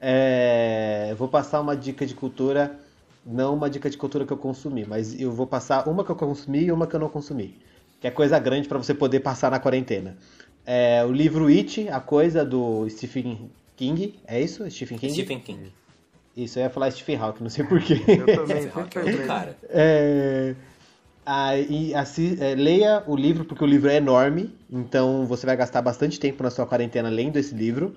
É, 0.00 1.14
vou 1.18 1.28
passar 1.28 1.60
uma 1.60 1.76
dica 1.76 2.06
de 2.06 2.14
cultura, 2.14 2.78
não 3.24 3.54
uma 3.54 3.68
dica 3.68 3.90
de 3.90 3.98
cultura 3.98 4.24
que 4.24 4.32
eu 4.32 4.36
consumi, 4.36 4.84
mas 4.86 5.18
eu 5.20 5.30
vou 5.30 5.46
passar 5.46 5.88
uma 5.88 6.04
que 6.04 6.10
eu 6.10 6.16
consumi 6.16 6.64
e 6.64 6.72
uma 6.72 6.86
que 6.86 6.94
eu 6.96 7.00
não 7.00 7.08
consumi. 7.08 7.58
Que 8.00 8.06
é 8.06 8.10
coisa 8.10 8.38
grande 8.38 8.66
pra 8.66 8.78
você 8.78 8.94
poder 8.94 9.20
passar 9.20 9.50
na 9.50 9.58
quarentena. 9.58 10.16
É, 10.64 11.04
o 11.04 11.12
livro 11.12 11.48
It, 11.48 11.88
a 11.88 12.00
coisa 12.00 12.44
do 12.44 12.88
Stephen 12.88 13.50
King, 13.76 14.18
é 14.26 14.40
isso? 14.40 14.70
Stephen 14.70 14.98
King? 14.98 15.12
Stephen 15.12 15.40
King. 15.40 15.72
Isso, 16.36 16.58
eu 16.58 16.62
ia 16.62 16.70
falar 16.70 16.90
Stephen 16.90 17.16
Hawking, 17.16 17.42
não 17.42 17.50
sei 17.50 17.64
porquê. 17.64 17.94
Eu 18.06 18.26
também 18.26 18.62
Stephen 18.62 18.72
Hawking 18.74 18.98
é 18.98 19.00
outro 19.00 19.04
lembrei. 19.04 19.26
cara. 19.26 19.58
É, 19.64 20.54
aí, 21.32 21.94
assi- 21.94 22.36
é, 22.40 22.54
leia 22.54 23.02
o 23.06 23.14
livro, 23.16 23.44
porque 23.44 23.62
o 23.62 23.66
livro 23.66 23.88
é 23.90 23.96
enorme, 23.96 24.52
então 24.70 25.26
você 25.26 25.46
vai 25.46 25.56
gastar 25.56 25.80
bastante 25.82 26.18
tempo 26.18 26.42
na 26.42 26.50
sua 26.50 26.66
quarentena 26.66 27.08
lendo 27.08 27.36
esse 27.36 27.54
livro. 27.54 27.94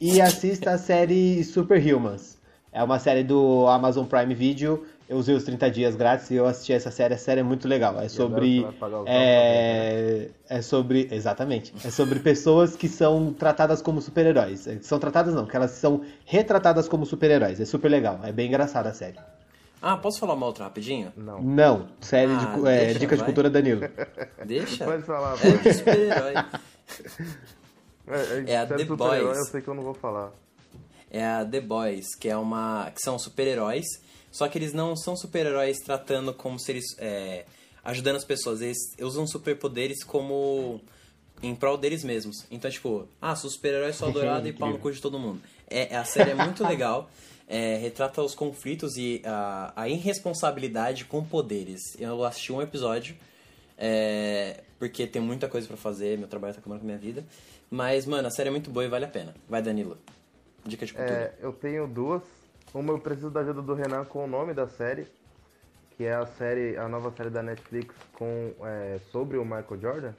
E 0.00 0.20
assista 0.22 0.70
a 0.72 0.78
série 0.78 1.44
Superhumans. 1.44 2.38
É 2.72 2.82
uma 2.82 2.98
série 2.98 3.22
do 3.22 3.66
Amazon 3.68 4.06
Prime 4.06 4.34
Video. 4.34 4.86
Eu 5.06 5.18
usei 5.18 5.34
os 5.34 5.44
30 5.44 5.70
dias 5.70 5.94
grátis 5.94 6.30
e 6.30 6.36
eu 6.36 6.46
assisti 6.46 6.72
essa 6.72 6.90
série. 6.90 7.12
A 7.12 7.18
série 7.18 7.40
é 7.40 7.42
muito 7.42 7.68
legal. 7.68 8.00
É 8.00 8.08
sobre. 8.08 8.66
pagar 8.80 9.00
os 9.00 9.06
É, 9.06 10.28
é 10.48 10.62
sobre. 10.62 11.06
Exatamente. 11.10 11.74
É 11.84 11.90
sobre 11.90 12.18
pessoas 12.20 12.74
que 12.74 12.88
são 12.88 13.30
tratadas 13.34 13.82
como 13.82 14.00
super-heróis. 14.00 14.66
É, 14.66 14.78
São 14.80 14.98
tratadas 14.98 15.34
não, 15.34 15.44
que 15.44 15.54
elas 15.54 15.72
são 15.72 16.00
retratadas 16.24 16.88
como 16.88 17.04
super-heróis. 17.04 17.60
É 17.60 17.64
super 17.66 17.90
legal. 17.90 18.20
É 18.24 18.32
bem 18.32 18.48
engraçada 18.48 18.88
a 18.88 18.94
série. 18.94 19.18
Ah, 19.82 19.96
posso 19.96 20.20
falar 20.20 20.34
uma 20.34 20.46
outra 20.46 20.64
rapidinho? 20.64 21.12
Não. 21.16 21.42
Não, 21.42 21.88
série 22.00 22.30
Ah, 22.32 22.54
de 22.56 22.68
é, 22.68 22.84
deixa, 22.84 22.98
dica 23.00 23.16
de 23.16 23.20
vai. 23.20 23.26
cultura 23.26 23.50
Danilo. 23.50 23.80
Deixa. 24.46 24.84
Pode 24.84 25.02
falar, 25.02 25.34
É 25.36 25.50
pode. 25.50 25.62
de 25.64 25.74
super-herói. 25.74 26.34
É, 28.06 28.52
É 28.52 28.56
a 28.58 28.66
série 28.66 28.84
The 28.84 28.86
super-herói, 28.90 29.24
Boys. 29.24 29.38
Eu 29.38 29.44
sei 29.44 29.60
que 29.60 29.68
eu 29.68 29.74
não 29.74 29.82
vou 29.82 29.94
falar. 29.94 30.32
é 31.10 31.24
a 31.26 31.44
The 31.44 31.60
Boys, 31.60 32.14
que 32.14 32.28
é 32.28 32.36
uma. 32.36 32.90
que 32.94 33.00
são 33.02 33.18
super-heróis, 33.18 33.84
só 34.30 34.48
que 34.48 34.56
eles 34.58 34.72
não 34.72 34.96
são 34.96 35.16
super-heróis 35.16 35.78
tratando 35.78 36.32
como 36.32 36.58
se 36.58 36.72
eles. 36.72 36.84
é, 36.98 37.44
ajudando 37.84 38.16
as 38.16 38.24
pessoas. 38.24 38.60
Eles 38.60 38.78
usam 39.00 39.26
superpoderes 39.26 40.04
como. 40.04 40.80
em 41.42 41.54
prol 41.54 41.76
deles 41.76 42.04
mesmos. 42.04 42.44
Então, 42.50 42.70
tipo, 42.70 43.08
ah, 43.20 43.34
sou 43.34 43.50
super-herói, 43.50 43.92
sou 43.92 44.08
adorado 44.10 44.46
e 44.46 44.52
pau 44.52 44.70
no 44.70 44.78
cu 44.78 44.92
de 44.92 45.00
todo 45.00 45.18
mundo. 45.18 45.40
É, 45.68 45.96
a 45.96 46.04
série 46.04 46.30
é 46.30 46.34
muito 46.34 46.62
legal. 46.66 47.10
É, 47.48 47.76
retrata 47.76 48.22
os 48.22 48.34
conflitos 48.34 48.96
e 48.96 49.22
a, 49.24 49.72
a 49.76 49.88
irresponsabilidade 49.88 51.04
com 51.04 51.24
poderes. 51.24 51.80
Eu 51.98 52.24
assisti 52.24 52.52
um 52.52 52.62
episódio. 52.62 53.16
é, 53.78 54.62
porque 54.78 55.06
tem 55.06 55.22
muita 55.22 55.48
coisa 55.48 55.68
pra 55.68 55.76
fazer, 55.76 56.18
meu 56.18 56.26
trabalho 56.26 56.54
tá 56.54 56.60
acabando 56.60 56.80
com 56.80 56.86
a 56.86 56.88
minha 56.88 56.98
vida. 56.98 57.24
Mas, 57.70 58.04
mano, 58.04 58.26
a 58.26 58.30
série 58.30 58.48
é 58.48 58.50
muito 58.50 58.68
boa 58.68 58.84
e 58.84 58.88
vale 58.88 59.04
a 59.04 59.08
pena. 59.08 59.32
Vai, 59.48 59.62
Danilo. 59.62 59.96
Dica 60.64 60.84
de 60.84 60.92
cultura. 60.92 61.18
É, 61.18 61.34
eu 61.40 61.52
tenho 61.52 61.86
duas. 61.86 62.22
Uma 62.74 62.92
eu 62.92 62.98
preciso 62.98 63.30
da 63.30 63.40
ajuda 63.40 63.62
do 63.62 63.74
Renan 63.74 64.04
com 64.04 64.24
o 64.24 64.26
nome 64.26 64.54
da 64.54 64.66
série, 64.66 65.06
que 65.96 66.04
é 66.04 66.14
a 66.14 66.26
série, 66.26 66.76
a 66.76 66.88
nova 66.88 67.12
série 67.16 67.30
da 67.30 67.42
Netflix 67.42 67.94
com 68.12 68.52
é, 68.64 68.98
sobre 69.10 69.36
o 69.36 69.44
Michael 69.44 69.80
Jordan. 69.80 70.12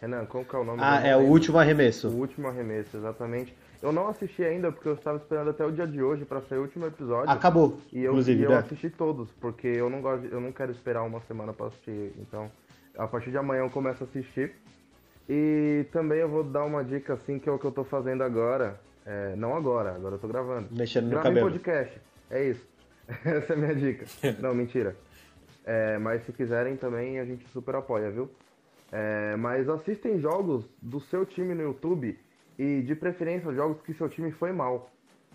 Renan, 0.00 0.26
qual 0.26 0.44
que 0.44 0.54
é 0.54 0.58
o 0.58 0.64
nome? 0.64 0.80
Ah, 0.82 1.00
do 1.00 1.06
é 1.06 1.16
o 1.16 1.20
último 1.20 1.58
arremesso. 1.58 2.08
O 2.08 2.16
último 2.16 2.48
arremesso, 2.48 2.96
exatamente. 2.96 3.54
Eu 3.82 3.92
não 3.92 4.06
assisti 4.08 4.44
ainda 4.44 4.70
porque 4.70 4.88
eu 4.88 4.94
estava 4.94 5.16
esperando 5.18 5.50
até 5.50 5.64
o 5.66 5.72
dia 5.72 5.86
de 5.86 6.00
hoje 6.00 6.24
pra 6.24 6.40
sair 6.42 6.58
o 6.58 6.62
último 6.62 6.86
episódio. 6.86 7.28
Acabou, 7.30 7.78
E 7.92 8.02
eu, 8.04 8.16
e 8.20 8.42
eu 8.42 8.50
né? 8.50 8.56
assisti 8.58 8.88
todos, 8.88 9.28
porque 9.40 9.66
eu 9.66 9.90
não 9.90 10.00
gosto, 10.00 10.24
eu 10.26 10.40
não 10.40 10.52
quero 10.52 10.70
esperar 10.70 11.02
uma 11.02 11.20
semana 11.22 11.52
pra 11.52 11.66
assistir. 11.66 12.12
Então, 12.18 12.48
a 12.96 13.08
partir 13.08 13.30
de 13.32 13.38
amanhã 13.38 13.62
eu 13.62 13.70
começo 13.70 14.04
a 14.04 14.06
assistir. 14.06 14.52
E 15.28 15.84
também 15.92 16.18
eu 16.20 16.28
vou 16.28 16.44
dar 16.44 16.64
uma 16.64 16.84
dica 16.84 17.14
assim 17.14 17.38
que 17.38 17.48
é 17.48 17.52
o 17.52 17.58
que 17.58 17.64
eu 17.64 17.72
tô 17.72 17.82
fazendo 17.84 18.22
agora. 18.22 18.78
É, 19.04 19.34
não 19.34 19.56
agora, 19.56 19.94
agora 19.96 20.14
eu 20.14 20.18
tô 20.18 20.28
gravando. 20.28 20.68
Mexendo 20.70 21.04
no 21.04 21.10
Gravei 21.10 21.30
cabelo. 21.34 21.50
podcast. 21.50 22.00
É 22.30 22.44
isso. 22.50 22.64
Essa 23.24 23.52
é 23.52 23.56
a 23.56 23.58
minha 23.58 23.74
dica. 23.74 24.06
Não, 24.40 24.54
mentira. 24.54 24.94
É, 25.64 25.98
mas 25.98 26.24
se 26.24 26.32
quiserem 26.32 26.76
também 26.76 27.18
a 27.18 27.24
gente 27.24 27.44
super 27.48 27.74
apoia, 27.74 28.10
viu? 28.10 28.30
É, 28.92 29.34
mas 29.36 29.68
assistem 29.68 30.20
jogos 30.20 30.64
do 30.80 31.00
seu 31.00 31.26
time 31.26 31.52
no 31.54 31.62
YouTube 31.62 32.16
e 32.58 32.82
de 32.82 32.94
preferência 32.94 33.52
jogos 33.52 33.80
que 33.82 33.94
seu 33.94 34.08
time 34.08 34.30
foi 34.32 34.52
mal. 34.52 34.90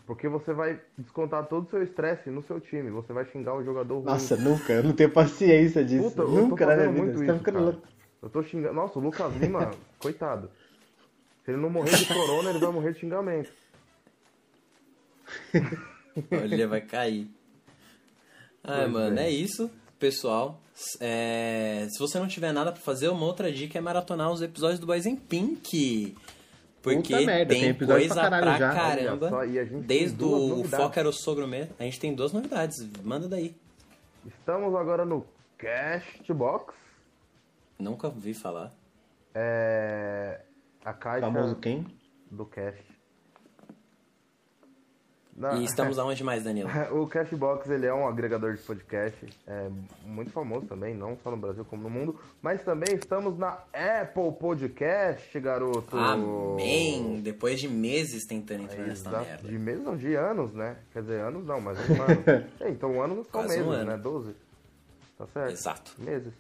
Porque 0.05 0.28
você 0.30 0.53
vai 0.53 0.80
descontar 0.97 1.45
todo 1.47 1.65
o 1.68 1.70
seu 1.70 1.84
estresse 1.84 2.30
no 2.30 2.41
seu 2.43 2.61
time. 2.61 2.89
Você 2.91 3.11
vai 3.11 3.26
xingar 3.26 3.55
o 3.55 3.63
jogador 3.63 3.95
ruim. 3.95 4.05
Nossa, 4.05 4.38
nunca, 4.38 4.72
eu 4.74 4.84
não 4.84 4.93
tenho 4.93 5.11
paciência 5.11 5.84
disso. 5.84 6.11
Puta, 6.11 6.22
eu 6.22 6.30
nunca 6.30 6.65
tô 6.65 6.72
na 6.72 6.76
minha 6.78 6.88
fazendo 6.88 6.93
vida. 6.93 7.03
muito 7.05 7.18
tá 7.18 7.24
isso, 7.34 7.38
ficando 7.39 7.72
cara. 7.74 7.78
Eu 8.22 8.30
tô 8.30 8.43
xingando. 8.43 8.74
Nossa, 8.74 8.97
o 8.99 9.01
Lucas 9.01 9.36
Lima, 9.36 9.72
coitado. 9.99 10.49
Se 11.43 11.51
ele 11.51 11.61
não 11.61 11.70
morrer 11.70 11.91
de 11.95 12.05
corona, 12.05 12.49
ele 12.51 12.59
vai 12.59 12.72
morrer 12.72 12.93
de 12.93 12.99
xingamento. 12.99 13.51
Olha, 16.32 16.68
vai 16.68 16.82
cair. 16.82 17.28
Ah, 18.70 18.80
Pois 18.82 18.91
mano, 18.91 19.18
é. 19.20 19.28
é 19.28 19.32
isso, 19.32 19.72
pessoal. 19.97 20.59
É, 20.99 21.88
Se 21.89 21.97
você 21.99 22.20
não 22.20 22.28
tiver 22.28 22.51
nada 22.51 22.70
pra 22.70 22.82
fazer, 22.82 23.07
uma 23.07 23.26
outra 23.26 23.49
dica 23.49 23.78
é 23.78 23.82
maratonar 23.82 24.30
os 24.30 24.41
episódios 24.41 24.78
do 24.78 24.86
Boys 24.86 25.05
in 25.05 25.15
Pink. 25.15 26.18
Porque 26.82 27.25
merda, 27.25 27.53
tem, 27.53 27.61
tem 27.61 27.69
episódio 27.69 28.07
coisa 28.07 28.30
pra 28.30 28.39
pra, 28.41 28.57
já. 28.57 28.73
caramba. 28.73 29.30
Só, 29.30 29.45
e 29.45 29.59
a 29.59 29.63
gente 29.63 29.86
tem 29.86 29.99
Desde 29.99 30.23
o. 30.23 30.63
Foca 30.65 30.99
era 30.99 31.09
o 31.09 31.13
Sogro 31.13 31.47
mesmo. 31.47 31.73
A 31.80 31.84
gente 31.84 31.99
tem 31.99 32.13
duas 32.13 32.32
novidades. 32.32 32.78
Manda 33.03 33.28
daí. 33.28 33.55
Estamos 34.25 34.73
agora 34.75 35.03
no 35.05 35.25
Castbox. 35.57 36.73
Nunca 37.80 38.07
ouvi 38.07 38.34
falar. 38.34 38.73
É. 39.34 40.41
A 40.84 40.93
caixa 40.93 41.21
Famoso 41.25 41.55
quem? 41.57 41.86
do 42.32 42.45
Cast. 42.45 42.84
Na- 45.38 45.53
E 45.53 45.63
estamos 45.65 45.97
aonde 45.99 46.23
mais, 46.23 46.43
Danilo? 46.43 46.67
O 46.91 47.05
Cashbox 47.07 47.69
ele 47.69 47.85
é 47.85 47.93
um 47.93 48.07
agregador 48.07 48.53
de 48.55 48.61
podcast 48.63 49.25
é, 49.45 49.69
muito 50.03 50.31
famoso 50.31 50.65
também, 50.65 50.95
não 50.95 51.15
só 51.23 51.29
no 51.29 51.38
Brasil 51.38 51.63
como 51.63 51.83
no 51.83 51.89
mundo, 51.91 52.19
mas 52.41 52.63
também 52.63 52.95
estamos 52.95 53.38
na 53.38 53.59
Apple 53.71 54.31
Podcast, 54.39 55.39
garoto. 55.39 55.95
Amém! 55.95 57.21
Depois 57.21 57.59
de 57.59 57.67
meses 57.67 58.25
tentando 58.25 58.63
entrar 58.63 58.81
É, 58.83 58.88
nessa 58.88 59.09
merda. 59.11 59.47
De 59.47 59.59
meses 59.59 59.83
não, 59.83 59.95
de 59.95 60.15
anos, 60.15 60.51
né? 60.53 60.77
Quer 60.91 61.01
dizer, 61.03 61.21
anos 61.21 61.45
não, 61.45 61.61
mas 61.61 61.77
um 61.89 61.93
ano. 62.01 62.23
é, 62.59 62.69
então 62.69 62.91
um 62.91 63.01
ano 63.01 63.15
não 63.17 63.23
são 63.23 63.31
Quase 63.43 63.61
um 63.61 63.69
meses, 63.69 63.81
ano. 63.81 63.91
né? 63.91 63.97
12. 63.97 64.35
Tá 65.17 65.27
certo? 65.27 65.51
Exato. 65.51 65.95
Meses. 65.99 66.33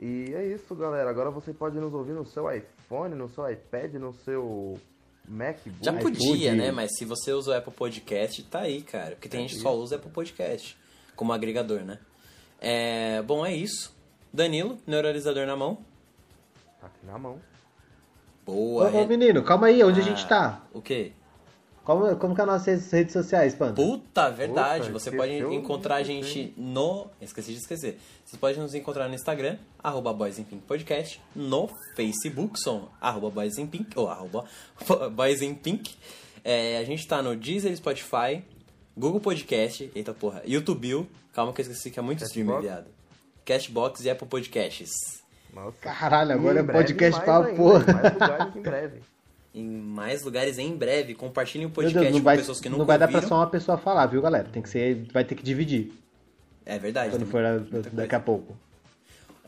E 0.00 0.32
é 0.34 0.46
isso, 0.46 0.74
galera. 0.74 1.08
Agora 1.10 1.30
você 1.30 1.52
pode 1.52 1.78
nos 1.78 1.92
ouvir 1.94 2.12
no 2.12 2.24
seu 2.26 2.50
iPhone, 2.52 3.14
no 3.14 3.28
seu 3.28 3.48
iPad, 3.50 3.94
no 3.94 4.12
seu 4.12 4.76
MacBook. 5.28 5.76
Já 5.84 5.92
podia, 5.92 6.54
né? 6.54 6.70
Mas 6.72 6.90
se 6.96 7.04
você 7.04 7.32
usa 7.32 7.52
o 7.52 7.54
Apple 7.56 7.72
Podcast, 7.72 8.42
tá 8.44 8.60
aí, 8.60 8.82
cara. 8.82 9.12
Porque 9.16 9.28
tem 9.28 9.40
gente 9.42 9.56
que 9.56 9.62
só 9.62 9.74
usa 9.74 9.96
Apple 9.96 10.10
Podcast 10.10 10.76
como 11.16 11.32
agregador, 11.32 11.80
né? 11.80 11.98
É, 12.60 13.22
bom, 13.22 13.44
é 13.44 13.54
isso. 13.54 13.94
Danilo, 14.32 14.78
neuralizador 14.86 15.46
na 15.46 15.56
mão. 15.56 15.78
Tá 16.80 16.86
aqui 16.88 17.04
na 17.06 17.18
mão. 17.18 17.40
Boa. 18.44 18.84
Ô, 18.84 18.86
ô, 18.86 18.90
Ren- 18.90 19.06
menino, 19.06 19.42
calma 19.42 19.68
aí, 19.68 19.82
onde 19.84 20.00
a 20.00 20.02
Ah, 20.02 20.06
gente 20.06 20.26
tá? 20.26 20.62
O 20.72 20.80
quê? 20.82 21.12
Como, 21.84 22.16
como 22.16 22.34
que 22.34 22.40
é 22.40 22.44
as 22.44 22.50
nossas 22.50 22.90
redes 22.92 23.12
sociais, 23.12 23.54
Panda? 23.54 23.74
Puta, 23.74 24.30
verdade. 24.30 24.86
Puta, 24.86 24.98
você 25.00 25.10
pode 25.10 25.32
encontrar 25.32 25.96
a 25.96 26.02
gente 26.02 26.54
no. 26.56 27.08
Esqueci 27.20 27.52
de 27.52 27.58
esquecer. 27.58 27.98
Você 28.24 28.36
pode 28.36 28.58
nos 28.58 28.72
encontrar 28.74 29.08
no 29.08 29.14
Instagram, 29.14 29.58
arroba 29.82 30.12
Boys 30.12 30.38
in 30.38 30.44
Pink 30.44 30.62
Podcast, 30.64 31.20
no 31.34 31.68
Facebook, 31.96 32.58
som, 32.60 32.88
arroba 33.00 33.30
Boys 33.30 33.58
in 33.58 33.66
Pink, 33.66 33.98
ou 33.98 34.08
arroba 34.08 34.44
Boys 35.12 35.42
in 35.42 35.54
Pink. 35.54 35.96
É, 36.44 36.78
a 36.78 36.84
gente 36.84 37.06
tá 37.06 37.20
no 37.20 37.34
Deezer, 37.34 37.76
Spotify, 37.76 38.44
Google 38.96 39.20
Podcast, 39.20 39.90
eita 39.94 40.14
porra, 40.14 40.42
YouTube, 40.46 41.08
calma 41.32 41.52
que 41.52 41.60
eu 41.60 41.64
esqueci 41.64 41.90
que 41.90 41.98
é 41.98 42.02
muito 42.02 42.22
streamer, 42.22 42.56
Cashbox? 42.56 42.74
viado. 42.74 42.86
Cashbox 43.44 44.04
e 44.04 44.10
Apple 44.10 44.28
Podcasts. 44.28 44.92
Nossa. 45.52 45.76
Caralho, 45.80 46.32
agora 46.32 46.60
é 46.60 46.62
podcast 46.62 47.20
pra 47.22 47.42
porra. 47.54 47.92
Mais 47.92 48.12
lugares 48.14 48.56
em 48.56 48.62
breve. 48.62 49.11
Em 49.54 49.64
mais 49.68 50.22
lugares 50.22 50.58
em 50.58 50.74
breve. 50.74 51.14
Compartilhem 51.14 51.66
o 51.66 51.70
podcast 51.70 51.98
Deus, 52.00 52.12
não 52.12 52.20
com 52.20 52.24
vai, 52.24 52.36
pessoas 52.38 52.60
que 52.60 52.68
não 52.68 52.78
nunca 52.78 52.86
vai 52.88 52.98
dar 52.98 53.08
pra 53.08 53.20
só 53.22 53.36
uma 53.36 53.46
pessoa 53.46 53.76
falar, 53.76 54.06
viu, 54.06 54.22
galera? 54.22 54.48
Tem 54.50 54.62
que 54.62 54.68
ser, 54.68 55.06
vai 55.12 55.24
ter 55.24 55.34
que 55.34 55.42
dividir 55.42 55.92
É 56.64 56.78
verdade. 56.78 57.10
quando 57.10 57.26
for 57.26 57.44
a- 57.44 57.58
daqui 57.58 57.90
coisa. 57.90 58.16
a 58.16 58.20
pouco. 58.20 58.56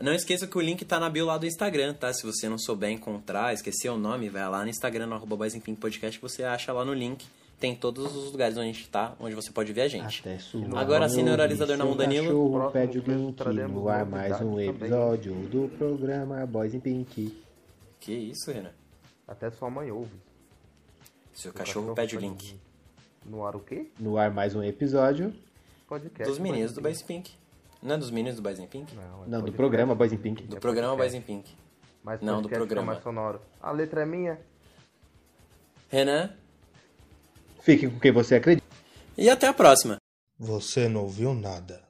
Não 0.00 0.12
esqueça 0.12 0.46
que 0.46 0.58
o 0.58 0.60
link 0.60 0.84
tá 0.84 0.98
na 1.00 1.08
bio 1.08 1.24
lá 1.24 1.38
do 1.38 1.46
Instagram, 1.46 1.94
tá? 1.94 2.12
Se 2.12 2.26
você 2.26 2.48
não 2.48 2.58
souber 2.58 2.90
encontrar, 2.90 3.54
esquecer 3.54 3.88
o 3.88 3.96
nome, 3.96 4.28
vai 4.28 4.46
lá 4.48 4.62
no 4.64 4.68
Instagram, 4.68 5.06
no 5.06 5.14
arroba 5.14 5.36
Boys 5.36 5.54
in 5.54 5.60
Pink 5.60 5.80
Podcast, 5.80 6.20
você 6.20 6.42
acha 6.42 6.72
lá 6.72 6.84
no 6.84 6.92
link. 6.92 7.24
Tem 7.60 7.74
todos 7.74 8.14
os 8.16 8.32
lugares 8.32 8.56
onde 8.58 8.68
a 8.68 8.72
gente 8.72 8.88
tá, 8.88 9.14
onde 9.20 9.34
você 9.36 9.52
pode 9.52 9.72
ver 9.72 9.82
a 9.82 9.88
gente. 9.88 10.20
Até 10.20 10.38
sua 10.38 10.66
Agora 10.78 11.08
sim, 11.08 11.22
neuralizador 11.22 11.76
na 11.78 11.84
mão, 11.84 11.96
Danilo. 11.96 12.26
cachorro 12.26 12.70
pede 12.72 12.98
o 12.98 13.02
link 13.06 13.36
traremos 13.36 13.72
no 13.80 13.88
ar 13.88 14.04
mais 14.04 14.38
um 14.40 14.60
episódio 14.60 15.32
do 15.48 15.70
programa 15.78 16.44
Boys 16.44 16.74
in 16.74 16.80
Pink. 16.80 17.32
Que 18.00 18.12
isso, 18.12 18.50
Renan? 18.50 18.70
Até 19.26 19.50
sua 19.50 19.70
mãe 19.70 19.90
ouve. 19.90 20.14
Seu 21.32 21.50
O 21.50 21.54
cachorro 21.54 21.94
pede 21.94 22.16
o 22.16 22.20
link. 22.20 22.60
No 23.24 23.44
ar 23.46 23.56
o 23.56 23.60
quê? 23.60 23.90
No 23.98 24.18
ar 24.18 24.30
mais 24.30 24.54
um 24.54 24.62
episódio. 24.62 25.34
Podcast. 25.88 26.30
Dos 26.30 26.38
meninos 26.38 26.72
do 26.72 26.80
Boys 26.80 26.98
Boys 26.98 27.02
in 27.02 27.06
Pink. 27.22 27.32
Não 27.82 27.94
é 27.94 27.98
dos 27.98 28.10
meninos 28.10 28.36
do 28.36 28.42
Boys 28.42 28.58
in 28.58 28.66
Pink? 28.66 28.94
Não, 28.94 29.24
é 29.24 29.26
Não, 29.26 29.42
do 29.42 29.52
programa 29.52 29.94
Boys 29.94 30.12
in 30.12 30.18
Pink. 30.18 30.42
Do 30.44 30.56
É 30.56 30.60
programa 30.60 30.96
Boys 30.96 31.14
in 31.14 31.20
Pink. 31.22 31.54
Mas 32.02 32.20
Não, 32.20 32.42
do 32.42 32.48
programa. 32.48 32.92
mais 32.92 33.02
sonoro. 33.02 33.40
A 33.60 33.70
letra 33.70 34.02
é 34.02 34.06
minha. 34.06 34.38
Renan, 35.88 36.30
Fique 37.60 37.88
com 37.88 37.98
quem 37.98 38.12
você 38.12 38.34
acredita. 38.34 38.66
e 39.16 39.30
até 39.30 39.46
a 39.48 39.54
próxima. 39.54 39.96
Você 40.38 40.88
não 40.88 41.02
ouviu 41.02 41.32
nada. 41.32 41.82